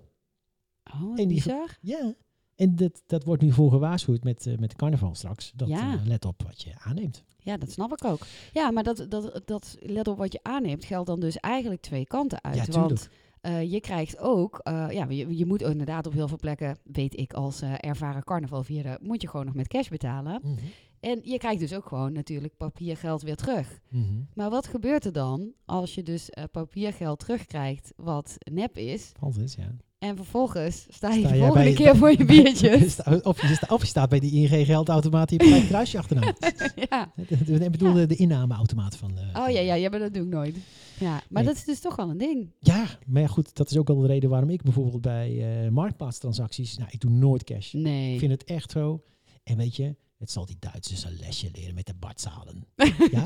oh, 0.94 1.10
En 1.10 1.16
die- 1.16 1.28
bizar. 1.28 1.78
Ja. 1.82 2.16
En 2.56 2.76
dat, 2.76 3.04
dat 3.06 3.24
wordt 3.24 3.42
nu 3.42 3.52
voor 3.52 3.72
gewaarschuwd 3.72 4.24
met, 4.24 4.48
eh, 4.48 4.58
met 4.58 4.76
carnaval 4.76 5.16
straks. 5.16 5.52
Dat, 5.56 5.68
Ja. 5.68 5.94
eh, 5.94 6.06
let 6.06 6.26
op 6.26 6.44
wat 6.44 6.62
je 6.62 6.72
aanneemt. 6.84 7.24
Ja, 7.38 7.58
dat 7.58 7.72
snap 7.72 7.92
ik 7.92 8.04
ook. 8.06 8.26
Ja, 8.54 8.72
maar 8.72 8.84
dat, 8.84 9.06
dat, 9.10 9.42
dat, 9.46 9.78
let 9.80 10.08
op 10.08 10.18
wat 10.18 10.34
je 10.34 10.40
aanneemt, 10.42 10.86
geldt 10.86 11.08
dan 11.08 11.20
dus 11.20 11.38
eigenlijk 11.38 11.82
twee 11.82 12.06
kanten 12.06 12.44
uit. 12.44 12.56
Ja, 12.56 12.64
tuurlijk. 12.64 12.88
want 12.88 13.10
eh, 13.42 13.72
je 13.72 13.80
krijgt 13.80 14.18
ook, 14.18 14.60
ja, 14.64 15.06
je, 15.10 15.38
je 15.38 15.46
moet 15.46 15.62
inderdaad 15.62 16.08
op 16.08 16.14
heel 16.14 16.28
veel 16.28 16.38
plekken, 16.38 16.78
weet 16.84 17.18
ik 17.18 17.34
als 17.34 17.62
ervaren 17.62 18.24
carnavalvierder, 18.24 18.98
moet 19.02 19.22
je 19.22 19.28
gewoon 19.30 19.46
nog 19.46 19.56
met 19.56 19.68
cash 19.68 19.88
betalen. 19.88 20.40
Mhm. 20.44 20.54
En 21.00 21.20
je 21.24 21.38
krijgt 21.38 21.60
dus 21.60 21.74
ook 21.74 21.86
gewoon 21.86 22.14
natuurlijk 22.14 22.58
papiergeld 22.58 23.22
weer 23.22 23.36
terug. 23.36 23.80
Mhm. 23.90 24.04
Maar 24.34 24.50
wat 24.50 24.68
gebeurt 24.68 25.06
er 25.06 25.12
dan 25.12 25.54
als 25.66 25.96
je 25.96 26.04
dus 26.04 26.30
papiergeld 26.52 27.20
terugkrijgt 27.20 27.94
wat 27.96 28.36
nep 28.52 28.78
is? 28.78 29.12
Altijd, 29.20 29.54
ja. 29.54 29.76
En 30.06 30.16
vervolgens 30.16 30.86
sta 30.90 31.14
je 31.14 31.20
Sta 31.20 31.32
de 31.32 31.38
volgende 31.38 31.74
keer 31.74 31.96
voor 31.96 32.12
je 32.12 32.26
biertjes. 32.26 32.98
Of, 33.24 33.42
je 33.42 33.58
of 33.70 33.82
je 33.82 33.88
staat 33.88 34.10
bij 34.10 34.20
die 34.20 34.32
ING 34.50 34.66
geldautomaat 34.66 35.30
die 35.30 35.56
een 35.56 35.68
kruisje 35.68 35.98
achternaam. 35.98 36.34
ja. 36.90 37.12
Ik 37.60 37.72
bedoel 37.72 37.94
de, 37.94 38.06
de 38.06 38.16
innameautomaat 38.16 38.98
van... 38.98 39.18
eh, 39.18 39.42
Oh 39.44 39.50
ja, 39.50 39.60
ja, 39.60 39.74
ja, 39.74 39.90
maar 39.90 40.00
dat 40.00 40.14
doe 40.14 40.24
ik 40.24 40.30
nooit. 40.30 40.56
Ja, 41.00 41.10
maar 41.12 41.24
Nee. 41.30 41.44
dat 41.44 41.56
is 41.56 41.64
dus 41.64 41.80
toch 41.80 41.96
wel 41.96 42.10
een 42.10 42.18
ding. 42.18 42.52
Ja, 42.60 42.86
maar 43.06 43.22
ja, 43.22 43.28
goed, 43.28 43.56
dat 43.56 43.70
is 43.72 43.78
ook 43.78 43.88
wel 43.88 44.00
de 44.00 44.08
reden 44.08 44.30
waarom 44.30 44.50
ik 44.50 44.62
bijvoorbeeld 44.62 45.02
bij 45.02 45.64
eh 45.64 45.70
marktplaatstransacties... 45.72 46.78
Nou, 46.78 46.90
ik 46.92 47.00
doe 47.00 47.12
nooit 47.12 47.44
cash. 47.44 47.74
Nee. 47.74 48.14
Ik 48.14 48.20
vind 48.20 48.32
het 48.32 48.44
echt 48.44 48.72
zo. 48.72 49.04
En 49.44 49.58
weet 49.58 49.76
je, 49.76 49.96
het 50.18 50.32
zal 50.32 50.46
die 50.46 50.58
Duitsers 50.60 51.04
een 51.06 51.18
lesje 51.20 51.50
leren 51.54 51.76
met 51.76 51.86
de 51.86 51.94
Bartzalen. 52.00 52.66
ja, 53.12 53.26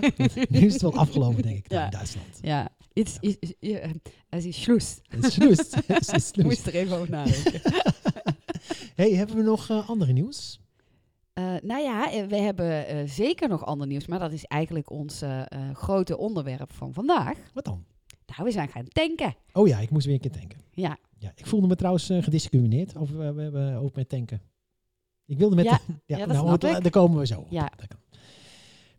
nu 0.50 0.60
is 0.60 0.74
het 0.74 0.82
wel 0.82 0.96
afgelopen, 0.96 1.42
denk 1.44 1.58
ik, 1.58 1.72
Ja. 1.72 1.86
in 1.86 1.92
Duitsland. 1.92 2.38
Ja, 2.42 2.70
het 4.30 4.46
is, 4.46 4.62
Schluss. 4.62 5.00
Het 5.08 5.26
is 5.26 5.34
slust. 5.34 5.76
Het 5.88 5.90
is 6.02 6.08
Ik 6.08 6.20
slust. 6.20 6.36
moest 6.44 6.68
er 6.68 6.74
even 6.76 6.96
over 6.98 7.10
nadenken. 7.10 7.62
hey, 8.96 9.12
hebben 9.14 9.36
we 9.36 9.42
nog 9.42 9.70
eh, 9.70 9.90
andere 9.90 10.12
nieuws? 10.14 10.60
Eh, 11.34 11.44
nou 11.62 11.82
ja, 11.82 12.12
eh, 12.12 12.26
we 12.26 12.36
hebben 12.36 12.88
eh, 12.88 13.08
zeker 13.08 13.50
nog 13.50 13.66
ander 13.66 13.88
nieuws, 13.88 14.08
maar 14.08 14.20
dat 14.20 14.32
is 14.32 14.46
eigenlijk 14.46 14.90
ons 14.90 15.24
grote 15.74 16.18
onderwerp 16.18 16.74
van 16.74 16.94
vandaag. 16.94 17.38
Wat 17.54 17.66
dan? 17.66 17.84
Nou, 18.26 18.44
we 18.44 18.52
zijn 18.52 18.68
gaan 18.70 18.88
tanken. 18.88 19.36
Oh 19.54 19.68
ja, 19.68 19.80
ik 19.80 19.90
moest 19.90 20.06
weer 20.06 20.14
een 20.16 20.20
keer 20.22 20.32
tanken. 20.40 20.60
Ja, 20.72 20.98
Ja, 21.18 21.32
ik 21.36 21.46
voelde 21.46 21.68
me 21.68 21.76
trouwens 21.76 22.10
eh, 22.10 22.24
gediscrimineerd 22.24 22.96
over, 22.98 23.36
we 23.36 23.42
hebben 23.42 23.76
ook 23.76 23.96
met 23.96 24.10
tanken. 24.10 24.42
Ik 25.26 25.38
wilde 25.38 25.56
met... 25.56 25.66
Ja, 25.66 25.72
ja, 26.06 26.18
ja, 26.18 26.26
dat 26.26 26.28
nou, 26.36 26.48
snap 26.48 26.62
het- 26.62 26.76
ik. 26.78 26.82
daar 26.84 26.92
komen 26.92 27.20
we 27.20 27.26
zo 27.26 27.40
op. 27.40 27.48
Ja. 27.50 27.72
Dat 27.78 27.88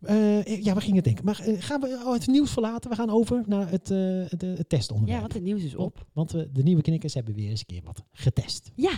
Eh, 0.01 0.63
ja, 0.63 0.75
we 0.75 0.81
gingen 0.81 1.03
denken. 1.03 1.25
Maar 1.25 1.41
eh, 1.41 1.55
gaan 1.59 1.81
we 1.81 2.03
oh, 2.05 2.13
het 2.13 2.27
nieuws 2.27 2.51
verlaten? 2.51 2.91
We 2.91 2.97
gaan 2.97 3.11
over 3.11 3.43
naar 3.47 3.71
het, 3.71 3.91
eh 3.91 3.99
het, 4.29 4.41
het 4.43 4.69
testonderwerp. 4.69 5.17
Ja, 5.17 5.21
want 5.21 5.33
het 5.35 5.43
nieuws 5.43 5.63
is 5.63 5.75
op. 5.75 6.07
Want 6.13 6.33
we, 6.33 6.49
de 6.53 6.63
nieuwe 6.63 6.83
knikkers 6.83 7.15
hebben 7.15 7.35
weer 7.35 7.49
eens 7.51 7.61
een 7.61 7.67
keer 7.67 7.83
wat 7.85 8.03
getest. 8.13 8.71
Ja. 8.75 8.93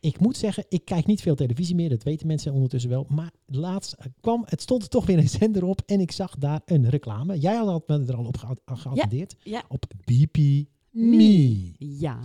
Ik 0.00 0.20
moet 0.20 0.36
zeggen, 0.36 0.64
ik 0.68 0.84
kijk 0.84 1.06
niet 1.06 1.20
veel 1.22 1.34
televisie 1.34 1.74
meer. 1.74 1.88
Dat 1.88 2.02
weten 2.02 2.26
mensen 2.26 2.52
ondertussen 2.52 2.90
wel. 2.90 3.06
Maar 3.08 3.30
laatst 3.46 3.96
kwam, 4.20 4.42
het 4.46 4.60
stond 4.62 4.82
er 4.82 4.88
toch 4.88 5.06
weer 5.06 5.18
een 5.18 5.28
zender 5.28 5.64
op. 5.64 5.82
En 5.86 6.00
ik 6.00 6.12
zag 6.12 6.36
daar 6.38 6.60
een 6.64 6.88
reclame. 6.88 7.38
Jij 7.38 7.56
had 7.56 7.88
me 7.88 8.04
er 8.06 8.16
al 8.16 8.24
op 8.24 8.36
geat- 8.36 8.60
geattendeerd. 8.64 9.36
ja. 9.42 9.62
Op 9.68 9.84
BP 10.04 10.66
Me. 10.90 11.72
Ja. 11.78 12.18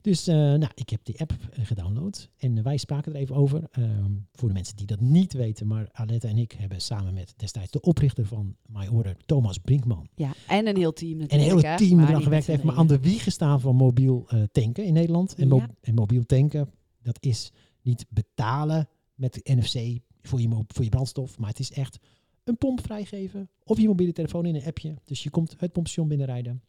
Dus 0.00 0.26
eh, 0.26 0.34
nou, 0.34 0.68
ik 0.74 0.88
heb 0.90 1.00
die 1.04 1.20
app 1.20 1.32
eh, 1.52 1.64
gedownload. 1.66 2.28
En 2.38 2.58
eh, 2.58 2.64
wij 2.64 2.76
spraken 2.76 3.12
er 3.14 3.20
even 3.20 3.34
over. 3.34 3.62
Ehm, 3.70 4.10
voor 4.32 4.48
de 4.48 4.54
mensen 4.54 4.76
die 4.76 4.86
dat 4.86 5.00
niet 5.00 5.32
weten. 5.32 5.66
Maar 5.66 5.88
Alette 5.92 6.26
en 6.28 6.38
ik 6.38 6.52
hebben 6.52 6.80
samen 6.80 7.14
met 7.14 7.34
destijds 7.36 7.70
de 7.70 7.80
oprichter 7.80 8.26
van 8.26 8.56
MyOrder, 8.66 9.16
Thomas 9.26 9.58
Brinkman. 9.58 10.08
ja. 10.14 10.32
En 10.48 10.66
een 10.66 10.76
heel 10.76 10.92
team 10.92 11.12
En 11.12 11.18
natuurlijk. 11.18 11.50
een 11.50 11.56
hele 11.56 11.66
hè, 11.72 11.76
team 11.76 12.00
eraan 12.00 12.22
gewerkt 12.22 12.46
heeft, 12.46 12.62
maar 12.62 12.76
aan 12.76 12.86
de 12.86 13.00
wieg 13.00 13.22
gestaan 13.22 13.60
van 13.60 13.76
mobiel 13.76 14.26
tanken 14.52 14.84
in 14.84 14.92
Nederland. 14.92 15.34
En, 15.34 15.48
mo- 15.48 15.56
Ja. 15.56 15.68
en 15.80 15.94
mobiel 15.94 16.26
tanken, 16.26 16.70
dat 17.02 17.16
is 17.20 17.52
niet 17.82 18.06
betalen 18.08 18.88
met 19.14 19.40
NFC 19.44 19.98
voor 20.22 20.40
je, 20.40 20.64
voor 20.66 20.84
je 20.84 20.90
brandstof, 20.90 21.38
maar 21.38 21.48
het 21.48 21.58
is 21.58 21.72
echt 21.72 21.98
een 22.44 22.56
pomp 22.58 22.80
vrijgeven 22.82 23.48
op 23.64 23.78
je 23.78 23.86
mobiele 23.88 24.12
telefoon 24.12 24.46
in 24.46 24.54
een 24.54 24.64
appje. 24.64 24.94
Dus 25.04 25.22
je 25.22 25.30
komt 25.30 25.54
het 25.58 25.72
pompstation 25.72 26.08
binnenrijden. 26.08 26.62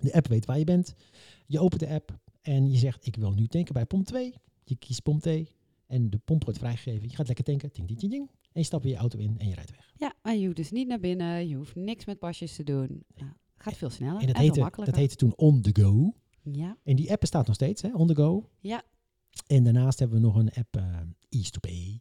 De 0.00 0.12
app 0.12 0.26
weet 0.28 0.44
waar 0.46 0.58
je 0.58 0.64
bent. 0.64 0.94
Je 1.46 1.60
opent 1.60 1.80
de 1.80 1.88
app 1.88 2.18
en 2.46 2.70
je 2.70 2.78
zegt 2.78 3.06
ik 3.06 3.16
wil 3.16 3.32
nu 3.32 3.46
tanken 3.46 3.74
bij 3.74 3.86
pomp 3.86 4.06
2. 4.06 4.34
Je 4.64 4.76
kiest 4.76 5.02
pomp 5.02 5.20
2 5.20 5.48
en 5.86 6.10
de 6.10 6.18
pomp 6.18 6.44
wordt 6.44 6.58
vrijgegeven. 6.58 7.08
Je 7.08 7.14
gaat 7.14 7.26
lekker 7.26 7.44
tanken, 7.44 7.72
ting, 7.72 7.86
ting, 7.86 7.98
ting, 7.98 8.12
ting. 8.12 8.30
En 8.30 8.60
je 8.60 8.62
stapt 8.62 8.84
weer 8.84 8.92
je 8.92 8.98
auto 8.98 9.18
in 9.18 9.38
en 9.38 9.48
je 9.48 9.54
rijdt 9.54 9.70
weg. 9.70 9.92
Ja, 9.96 10.14
maar 10.22 10.36
je 10.36 10.44
hoeft 10.44 10.56
dus 10.56 10.70
niet 10.70 10.88
naar 10.88 11.00
binnen. 11.00 11.48
Je 11.48 11.56
hoeft 11.56 11.74
niks 11.74 12.04
met 12.04 12.18
pasjes 12.18 12.56
te 12.56 12.62
doen. 12.62 13.04
Nou, 13.14 13.30
gaat 13.56 13.76
veel 13.76 13.90
sneller 13.90 14.20
En 14.20 14.26
dat, 14.26 14.36
veel 14.36 14.44
heette, 14.44 14.60
makkelijker. 14.60 14.94
dat 14.94 15.02
heette 15.02 15.16
toen 15.16 15.36
On 15.36 15.62
The 15.62 15.82
Go. 15.82 16.14
Ja. 16.42 16.76
En 16.82 16.96
die 16.96 17.10
app 17.10 17.20
bestaat 17.20 17.46
nog 17.46 17.54
steeds, 17.54 17.82
hè, 17.82 17.94
On 17.94 18.06
The 18.06 18.14
Go. 18.14 18.48
Ja. 18.60 18.82
En 19.46 19.64
daarnaast 19.64 19.98
hebben 19.98 20.20
we 20.20 20.26
nog 20.26 20.36
een 20.36 20.52
app, 20.52 20.76
eh 20.76 21.00
Ease 21.28 21.50
to 21.50 21.60
Pay. 21.60 22.00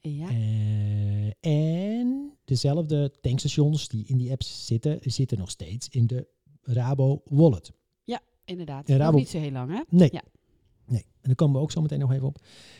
Ja. 0.00 0.28
Eh, 0.28 1.30
en 1.40 2.32
dezelfde 2.44 3.12
tankstations 3.20 3.88
die 3.88 4.04
in 4.06 4.16
die 4.16 4.30
apps 4.30 4.66
zitten, 4.66 4.98
zitten 5.00 5.38
nog 5.38 5.50
steeds 5.50 5.88
in 5.88 6.06
de 6.06 6.28
Rabo 6.62 7.22
Wallet. 7.24 7.72
Inderdaad. 8.46 9.14
Niet 9.14 9.28
zo 9.28 9.38
heel 9.38 9.50
lang, 9.50 9.70
hè? 9.70 9.80
Nee. 9.88 10.08
Ja. 10.12 10.22
Nee, 10.86 11.00
en 11.02 11.06
daar 11.22 11.34
komen 11.34 11.56
we 11.56 11.62
ook 11.62 11.70
zo 11.70 11.82
meteen 11.82 11.98
nog 11.98 12.12
even 12.12 12.26
op. 12.26 12.38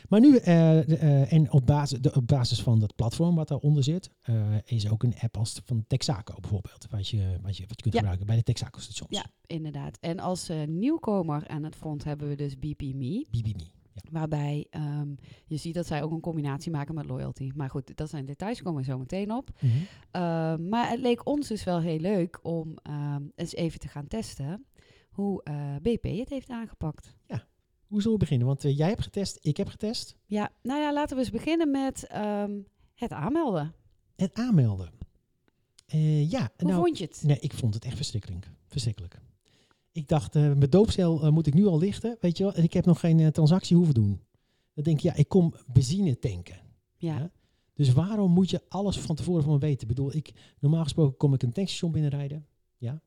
Maar 0.09 0.19
nu, 0.19 0.37
eh, 0.37 0.43
de, 0.85 0.97
eh, 0.97 1.33
en 1.33 1.51
op 1.51 1.65
basis, 1.65 1.99
de, 1.99 2.13
op 2.13 2.27
basis 2.27 2.61
van 2.61 2.79
dat 2.79 2.95
platform 2.95 3.35
wat 3.35 3.47
daaronder 3.47 3.83
zit, 3.83 4.09
eh, 4.21 4.55
is 4.65 4.89
ook 4.89 5.03
een 5.03 5.15
app 5.19 5.37
als 5.37 5.61
van 5.65 5.83
Texaco 5.87 6.39
bijvoorbeeld, 6.39 6.87
wat 6.89 7.07
je, 7.07 7.37
wat 7.41 7.57
je, 7.57 7.65
wat 7.67 7.75
je 7.75 7.81
kunt 7.81 7.93
Ja. 7.93 7.99
gebruiken 7.99 8.25
bij 8.25 8.35
de 8.35 8.43
Texaco 8.43 8.79
stations. 8.79 9.17
Ja, 9.17 9.25
inderdaad. 9.45 9.97
En 9.99 10.19
als 10.19 10.49
nieuwkomer 10.67 11.47
aan 11.47 11.63
het 11.63 11.75
front 11.75 12.03
hebben 12.03 12.27
we 12.29 12.35
dus 12.35 12.59
BP 12.59 12.81
Me. 12.81 13.25
BBB. 13.31 13.59
Ja. 13.93 14.01
Waarbij 14.11 14.67
ehm, 14.69 15.09
je 15.45 15.57
ziet 15.57 15.73
dat 15.73 15.87
zij 15.87 16.03
ook 16.03 16.11
een 16.11 16.19
combinatie 16.19 16.71
maken 16.71 16.95
met 16.95 17.05
loyalty. 17.05 17.51
Maar 17.55 17.69
goed, 17.69 17.97
dat 17.97 18.09
zijn 18.09 18.25
details, 18.25 18.61
komen 18.61 18.81
we 18.81 18.87
zo 18.91 18.97
meteen 18.97 19.31
op. 19.31 19.49
Mhm. 19.59 19.73
Ehm, 20.11 20.69
maar 20.69 20.89
het 20.89 20.99
leek 20.99 21.27
ons 21.27 21.47
dus 21.47 21.63
wel 21.63 21.79
heel 21.79 21.99
leuk 21.99 22.39
om 22.41 22.73
ehm, 22.83 23.23
eens 23.35 23.53
even 23.53 23.79
te 23.79 23.87
gaan 23.87 24.07
testen 24.07 24.65
hoe 25.17 25.43
eh, 25.43 25.75
BP 25.81 26.03
het 26.03 26.29
heeft 26.29 26.49
aangepakt. 26.49 27.15
Hoe 27.87 28.01
zullen 28.01 28.17
we 28.17 28.23
beginnen? 28.23 28.47
Want 28.47 28.65
eh, 28.65 28.77
jij 28.77 28.87
hebt 28.87 29.01
getest, 29.01 29.37
ik 29.41 29.57
heb 29.57 29.67
getest. 29.67 30.17
Ja, 30.25 30.51
nou 30.61 30.79
ja, 30.81 30.93
laten 30.93 31.15
we 31.15 31.21
eens 31.21 31.31
beginnen 31.31 31.71
met 31.71 32.07
ehm, 32.07 32.59
het 32.95 33.11
aanmelden. 33.11 33.73
Het 34.15 34.33
aanmelden. 34.33 34.91
Eh, 35.85 36.29
ja, 36.31 36.51
Hoe 36.57 36.69
nou, 36.69 36.83
vond 36.83 36.97
je 36.97 37.03
het? 37.03 37.23
nee, 37.25 37.39
ik 37.39 37.53
vond 37.53 37.73
het 37.73 37.85
echt 37.85 37.95
verschrikkelijk. 37.95 38.51
Verschrikkelijk. 38.67 39.19
Ik 39.91 40.07
dacht, 40.07 40.33
mijn 40.33 40.59
doopcel 40.59 41.31
moet 41.31 41.47
ik 41.47 41.53
nu 41.53 41.65
al 41.65 41.77
lichten, 41.77 42.17
weet 42.19 42.37
je 42.37 42.43
wel. 42.43 42.53
En 42.53 42.63
ik 42.63 42.73
heb 42.73 42.85
nog 42.85 42.99
geen 42.99 43.31
transactie 43.31 43.75
hoeven 43.75 43.93
doen. 43.93 44.21
Dan 44.73 44.83
denk 44.83 44.97
ik, 44.97 45.03
ja, 45.03 45.15
ik 45.15 45.27
kom 45.27 45.53
benzine 45.73 46.19
tanken. 46.19 46.59
Ja, 46.97 47.17
Ja. 47.17 47.31
Dus 47.73 47.93
waarom 47.93 48.31
moet 48.31 48.49
je 48.49 48.61
alles 48.69 48.99
van 48.99 49.15
tevoren 49.15 49.43
van 49.43 49.53
me 49.53 49.59
weten? 49.59 49.81
Ik 49.81 49.87
bedoel, 49.87 50.15
ik, 50.15 50.33
normaal 50.59 50.83
gesproken 50.83 51.17
kom 51.17 51.33
ik 51.33 51.43
een 51.43 51.51
tankstation 51.51 51.91
binnenrijden. 51.91 52.47
Ja. 52.77 53.01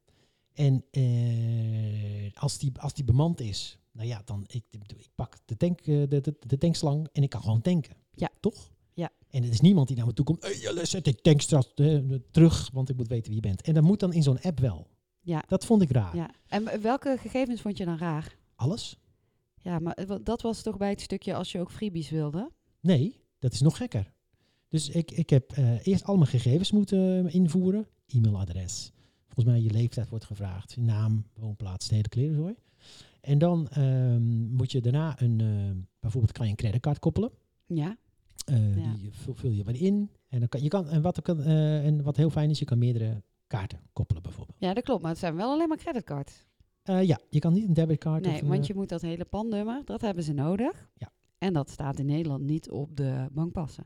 En 0.60 0.84
eh, 0.90 2.42
als, 2.42 2.58
die, 2.58 2.72
als 2.78 2.94
die 2.94 3.04
bemand 3.04 3.40
is, 3.40 3.78
nou 3.92 4.08
ja, 4.08 4.22
dan 4.24 4.44
ik, 4.46 4.64
ik 4.70 5.08
pak 5.14 5.36
de, 5.44 5.56
tank, 5.56 5.80
eh, 5.80 5.86
de, 5.86 6.20
de, 6.20 6.36
de 6.46 6.58
tankslang 6.58 7.08
en 7.12 7.22
ik 7.22 7.30
kan 7.30 7.40
gewoon 7.40 7.60
tanken. 7.60 7.96
Ja. 8.14 8.28
Toch? 8.40 8.72
Ja. 8.92 9.10
En 9.30 9.42
er 9.42 9.50
is 9.50 9.60
niemand 9.60 9.88
die 9.88 9.96
naar 9.96 10.06
me 10.06 10.12
toe 10.12 10.24
komt. 10.24 10.42
Hey, 10.42 10.84
zet 10.84 11.04
die 11.04 11.14
tankstrat 11.14 11.72
eh, 11.74 11.98
terug, 12.30 12.70
want 12.72 12.88
ik 12.88 12.96
moet 12.96 13.08
weten 13.08 13.26
wie 13.26 13.34
je 13.34 13.48
bent. 13.48 13.62
En 13.62 13.74
dat 13.74 13.82
moet 13.82 14.00
dan 14.00 14.12
in 14.12 14.22
zo'n 14.22 14.40
app 14.40 14.58
wel. 14.60 14.86
Ja. 15.20 15.44
Dat 15.46 15.64
vond 15.64 15.82
ik 15.82 15.90
raar. 15.90 16.16
ja. 16.16 16.30
En 16.46 16.82
welke 16.82 17.16
gegevens 17.18 17.60
vond 17.60 17.78
je 17.78 17.84
dan 17.84 17.98
raar? 17.98 18.36
Alles? 18.54 18.98
Ja, 19.56 19.78
maar 19.78 20.22
dat 20.22 20.42
was 20.42 20.62
toch 20.62 20.76
bij 20.76 20.90
het 20.90 21.00
stukje 21.00 21.34
als 21.34 21.52
je 21.52 21.60
ook 21.60 21.70
freebies 21.70 22.10
wilde? 22.10 22.50
Nee, 22.80 23.20
dat 23.38 23.52
is 23.52 23.60
nog 23.60 23.76
gekker. 23.76 24.12
Dus 24.68 24.88
ik, 24.88 25.10
ik 25.10 25.30
heb 25.30 25.52
eh, 25.52 25.86
eerst 25.86 26.04
al 26.04 26.16
mijn 26.16 26.30
gegevens 26.30 26.70
moeten 26.70 27.32
invoeren. 27.32 27.86
E-mailadres. 28.06 28.92
Volgens 29.34 29.44
mij 29.54 29.60
je 29.60 29.70
leeftijd 29.70 30.08
wordt 30.08 30.24
gevraagd. 30.24 30.76
Naam, 30.76 31.24
woonplaats, 31.34 31.88
de 31.88 31.94
hele 31.94 32.08
klerenzooi. 32.08 32.54
En 33.20 33.38
dan 33.38 33.68
ehm, 33.68 34.54
moet 34.54 34.72
je 34.72 34.80
daarna 34.80 35.20
een, 35.22 35.40
eh, 35.40 35.82
bijvoorbeeld 36.00 36.32
kan 36.32 36.44
je 36.44 36.50
een 36.50 36.56
creditcard 36.56 36.98
koppelen. 36.98 37.30
Ja. 37.66 37.96
Eh, 38.44 38.76
Ja. 38.76 38.92
Die 38.92 39.10
vul, 39.12 39.50
je 39.50 39.64
wat 39.64 39.74
in. 39.74 40.10
En, 40.28 40.38
dan 40.38 40.48
kan, 40.48 40.62
je 40.62 40.68
kan, 40.68 40.88
en, 40.88 41.02
wat, 41.02 41.22
kan, 41.22 41.42
eh, 41.42 41.86
en 41.86 42.02
wat 42.02 42.16
heel 42.16 42.30
fijn 42.30 42.50
is, 42.50 42.58
je 42.58 42.64
kan 42.64 42.78
meerdere 42.78 43.22
kaarten 43.46 43.80
koppelen 43.92 44.22
bijvoorbeeld. 44.22 44.56
Ja, 44.60 44.74
dat 44.74 44.84
klopt. 44.84 45.02
Maar 45.02 45.10
het 45.10 45.20
zijn 45.20 45.36
wel 45.36 45.50
alleen 45.52 45.68
maar 45.68 45.76
creditcards. 45.76 46.48
Ja, 46.84 47.18
je 47.30 47.38
kan 47.38 47.52
niet 47.52 47.68
een 47.68 47.74
debitcard 47.74 48.24
Nee, 48.24 48.34
of 48.34 48.40
een, 48.40 48.48
want 48.48 48.66
je 48.66 48.74
moet 48.74 48.88
dat 48.88 49.00
hele 49.00 49.24
pandnummer, 49.24 49.82
dat 49.84 50.00
hebben 50.00 50.24
ze 50.24 50.32
nodig. 50.32 50.90
Ja. 50.96 51.12
En 51.38 51.52
dat 51.52 51.70
staat 51.70 51.98
in 51.98 52.06
Nederland 52.06 52.42
niet 52.44 52.70
op 52.70 52.96
de 52.96 53.26
bankpassen. 53.32 53.84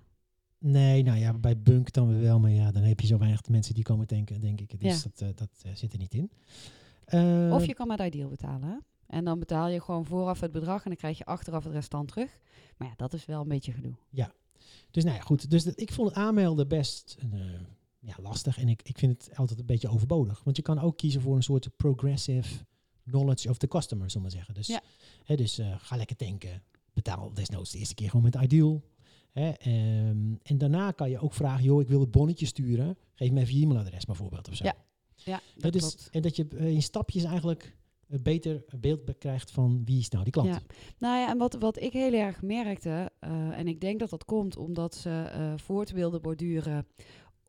Nee, 0.67 1.03
nou 1.03 1.19
ja, 1.19 1.33
bij 1.35 1.59
Bunk 1.59 1.93
dan 1.93 2.21
wel. 2.21 2.41
Maar 2.41 2.51
ja, 2.51 2.71
dan 2.73 2.83
heb 2.83 3.01
je 3.01 3.07
zo 3.07 3.19
weinig 3.19 3.49
mensen 3.49 3.75
die 3.75 3.85
komen 3.85 4.07
tanken, 4.07 4.41
denk 4.41 4.61
ik. 4.61 4.81
Dus 4.81 5.03
Ja. 5.03 5.11
dat, 5.11 5.21
eh, 5.29 5.37
dat 5.37 5.49
eh, 5.63 5.71
zit 5.75 5.93
er 5.93 5.99
niet 5.99 6.15
in. 6.15 6.31
Eh, 7.05 7.51
Of 7.55 7.65
je 7.67 7.75
kan 7.75 7.87
met 7.87 8.01
Ideal 8.01 8.29
betalen. 8.29 8.69
hè? 8.69 8.77
En 9.07 9.25
dan 9.25 9.39
betaal 9.39 9.69
je 9.69 9.81
gewoon 9.81 10.05
vooraf 10.05 10.41
het 10.41 10.53
bedrag 10.53 10.79
en 10.83 10.89
dan 10.89 10.97
krijg 10.97 11.19
je 11.19 11.25
achteraf 11.25 11.65
het 11.65 11.73
restant 11.73 12.09
terug. 12.09 12.39
Maar 12.77 12.89
ja, 12.89 12.95
dat 12.97 13.13
is 13.13 13.25
wel 13.25 13.41
een 13.41 13.49
beetje 13.49 13.73
gedoe. 13.73 13.95
Dus 14.91 15.05
nou 15.05 15.17
ja, 15.17 15.23
goed. 15.23 15.51
Dus 15.51 15.65
dat, 15.65 15.81
ik 15.81 15.93
vond 15.93 16.09
het 16.09 16.19
aanmelden 16.19 16.69
best 16.69 17.17
eh, 17.33 17.39
ja, 17.99 18.15
lastig. 18.23 18.59
En 18.59 18.69
ik, 18.69 18.81
ik 18.83 18.99
vind 18.99 19.25
het 19.25 19.37
altijd 19.37 19.59
een 19.59 19.67
beetje 19.67 19.89
overbodig. 19.89 20.45
Want 20.45 20.57
je 20.57 20.63
kan 20.63 20.79
ook 20.79 20.97
kiezen 20.97 21.21
voor 21.21 21.37
een 21.37 21.43
soort 21.43 21.77
progressive 21.77 22.65
knowledge 23.07 23.49
of 23.49 23.59
the 23.59 23.69
customer, 23.69 24.11
zullen 24.11 24.27
we 24.27 24.33
zeggen. 24.33 24.55
Dus, 24.55 24.67
Ja. 24.67 24.81
hè, 25.25 25.37
dus 25.37 25.59
eh, 25.59 25.75
ga 25.79 25.97
lekker 25.97 26.17
tanken. 26.17 26.63
Betaal 26.93 27.33
desnoods 27.35 27.71
de 27.71 27.79
eerste 27.79 27.95
keer 27.95 28.11
gewoon 28.11 28.25
met 28.25 28.35
Ideal. 28.43 28.83
Hè, 29.35 29.51
ehm, 29.51 30.35
en 30.43 30.59
daarna 30.59 30.91
kan 30.91 31.11
je 31.11 31.19
ook 31.19 31.35
vragen, 31.35 31.65
joh, 31.65 31.81
ik 31.81 31.89
wil 31.89 32.01
het 32.01 32.11
bonnetje 32.11 32.47
sturen. 32.47 32.97
Geef 33.15 33.31
me 33.31 33.41
even 33.41 33.55
je 33.57 33.63
e-mailadres 33.63 34.05
bijvoorbeeld 34.05 34.49
of 34.49 34.55
zo. 34.55 34.65
Ja, 34.65 34.75
Ja, 35.17 35.41
dat 35.57 35.73
dus, 35.73 35.81
klopt. 35.83 36.09
en 36.11 36.23
dat 36.23 36.37
je 36.37 36.47
eh, 36.57 36.69
in 36.69 36.83
stapjes 36.83 37.25
eigenlijk 37.25 37.77
een 38.09 38.23
beter 38.23 38.65
beeld 38.81 39.19
krijgt 39.19 39.51
van 39.51 39.83
wie 39.85 39.99
is 39.99 40.09
nou 40.09 40.25
die 40.25 40.33
klant. 40.33 40.49
Ja. 40.49 40.61
Nou 40.99 41.19
ja, 41.19 41.29
en 41.29 41.39
wat, 41.39 41.55
wat 41.55 41.81
ik 41.81 41.93
heel 41.93 42.13
erg 42.13 42.43
merkte, 42.43 43.11
eh, 43.19 43.59
en 43.59 43.69
ik 43.69 43.81
denk 43.81 44.01
dat 44.01 44.11
dat 44.11 44.25
komt 44.25 44.57
omdat 44.57 44.95
ze 44.95 45.11
eh 45.33 45.53
voort 45.57 45.91
wilden 45.91 46.23
borduren 46.23 46.87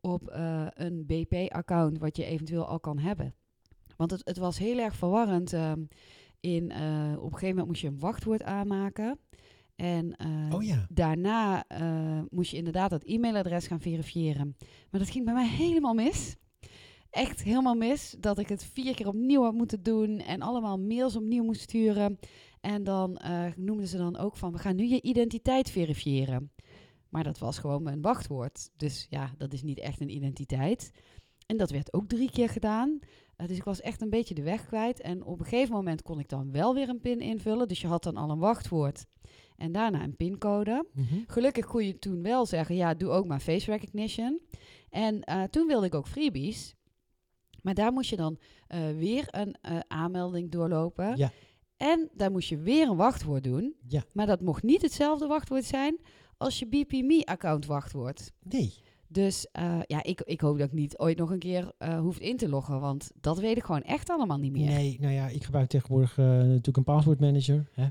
op 0.00 0.28
eh, 0.28 0.66
een 0.70 1.06
BP-account 1.06 1.98
wat 1.98 2.16
je 2.16 2.24
eventueel 2.24 2.66
al 2.66 2.80
kan 2.80 2.98
hebben. 2.98 3.34
Want 3.96 4.10
het, 4.10 4.20
het 4.24 4.36
was 4.38 4.58
heel 4.58 4.78
erg 4.78 4.96
verwarrend. 4.96 5.52
ehm, 5.52 5.84
in, 6.40 6.70
eh, 6.70 7.12
op 7.16 7.24
een 7.24 7.38
gegeven 7.38 7.48
moment 7.48 7.66
moest 7.66 7.80
je 7.80 7.88
een 7.88 7.98
wachtwoord 7.98 8.42
aanmaken. 8.42 9.18
En 9.76 10.16
eh, 10.16 10.54
Oh 10.54 10.62
ja. 10.62 10.86
daarna 10.88 11.64
eh, 11.68 12.20
moest 12.30 12.50
je 12.50 12.56
inderdaad 12.56 12.90
dat 12.90 13.04
e-mailadres 13.04 13.66
gaan 13.66 13.80
verifiëren. 13.80 14.56
Maar 14.90 15.00
dat 15.00 15.10
ging 15.10 15.24
bij 15.24 15.34
mij 15.34 15.48
helemaal 15.48 15.94
mis. 15.94 16.36
Echt 17.10 17.42
helemaal 17.42 17.74
mis. 17.74 18.16
Dat 18.20 18.38
ik 18.38 18.48
het 18.48 18.64
vier 18.64 18.94
keer 18.94 19.08
opnieuw 19.08 19.42
had 19.42 19.54
moeten 19.54 19.82
doen. 19.82 20.18
En 20.18 20.40
allemaal 20.40 20.78
mails 20.78 21.16
opnieuw 21.16 21.44
moest 21.44 21.60
sturen. 21.60 22.18
En 22.60 22.84
dan 22.84 23.16
eh, 23.16 23.46
noemden 23.56 23.86
ze 23.88 23.96
dan 23.96 24.16
ook 24.16 24.36
van... 24.36 24.52
we 24.52 24.58
gaan 24.58 24.76
nu 24.76 24.86
je 24.86 25.02
identiteit 25.02 25.70
verifiëren. 25.70 26.50
Maar 27.08 27.24
dat 27.24 27.38
was 27.38 27.58
gewoon 27.58 27.82
mijn 27.82 28.02
wachtwoord. 28.02 28.70
Dus 28.76 29.06
ja, 29.10 29.34
dat 29.38 29.52
is 29.52 29.62
niet 29.62 29.78
echt 29.78 30.00
een 30.00 30.14
identiteit. 30.14 30.90
En 31.46 31.56
dat 31.56 31.70
werd 31.70 31.92
ook 31.92 32.08
drie 32.08 32.30
keer 32.30 32.48
gedaan. 32.48 32.98
Dus 33.46 33.56
ik 33.56 33.64
was 33.64 33.80
echt 33.80 34.00
een 34.00 34.10
beetje 34.10 34.34
de 34.34 34.42
weg 34.42 34.66
kwijt. 34.66 35.00
En 35.00 35.24
op 35.24 35.38
een 35.38 35.46
gegeven 35.46 35.74
moment 35.74 36.02
kon 36.02 36.18
ik 36.18 36.28
dan 36.28 36.52
wel 36.52 36.74
weer 36.74 36.88
een 36.88 37.00
pin 37.00 37.20
invullen. 37.20 37.68
Dus 37.68 37.80
je 37.80 37.86
had 37.86 38.02
dan 38.02 38.16
al 38.16 38.30
een 38.30 38.38
wachtwoord. 38.38 39.06
En 39.56 39.72
daarna 39.72 40.02
een 40.02 40.16
pincode. 40.16 40.86
Mhm. 40.92 41.14
Gelukkig 41.26 41.66
kon 41.66 41.84
je 41.86 41.98
toen 41.98 42.22
wel 42.22 42.46
zeggen, 42.46 42.74
ja, 42.74 42.94
doe 42.94 43.10
ook 43.10 43.26
maar 43.26 43.40
face 43.40 43.70
recognition. 43.70 44.40
En 44.90 45.20
eh, 45.20 45.42
toen 45.42 45.66
wilde 45.66 45.86
ik 45.86 45.94
ook 45.94 46.06
freebies. 46.06 46.74
Maar 47.62 47.74
daar 47.74 47.92
moest 47.92 48.10
je 48.10 48.16
dan 48.16 48.38
eh, 48.66 48.80
weer 48.96 49.28
een 49.30 49.56
eh, 49.60 49.78
aanmelding 49.88 50.50
doorlopen. 50.50 51.16
Ja. 51.16 51.32
En 51.76 52.10
daar 52.14 52.30
moest 52.30 52.48
je 52.48 52.56
weer 52.58 52.88
een 52.88 52.96
wachtwoord 52.96 53.44
doen. 53.44 53.74
Ja. 53.88 54.04
Maar 54.12 54.26
dat 54.26 54.40
mocht 54.40 54.62
niet 54.62 54.82
hetzelfde 54.82 55.26
wachtwoord 55.26 55.64
zijn 55.64 55.98
als 56.36 56.58
je 56.58 56.66
BP 56.66 56.92
Me 56.92 57.22
account 57.24 57.66
wachtwoord. 57.66 58.32
Nee. 58.42 58.72
Dus 59.08 59.46
ja, 59.86 60.02
ik, 60.02 60.20
ik 60.20 60.40
hoop 60.40 60.58
dat 60.58 60.66
ik 60.66 60.72
niet 60.72 60.98
ooit 60.98 61.18
nog 61.18 61.30
een 61.30 61.38
keer 61.38 61.72
uh, 61.78 61.98
hoef 61.98 62.18
in 62.18 62.36
te 62.36 62.48
loggen, 62.48 62.80
want 62.80 63.10
dat 63.20 63.38
weet 63.38 63.56
ik 63.56 63.64
gewoon 63.64 63.82
echt 63.82 64.10
allemaal 64.10 64.38
niet 64.38 64.52
meer. 64.52 64.66
Nee, 64.66 64.96
nou 65.00 65.12
ja, 65.12 65.28
ik 65.28 65.44
gebruik 65.44 65.68
tegenwoordig 65.68 66.16
uh, 66.16 66.26
natuurlijk 66.26 66.76
een 66.76 66.84
paswoordmanager. 66.84 67.68
Hè. 67.72 67.88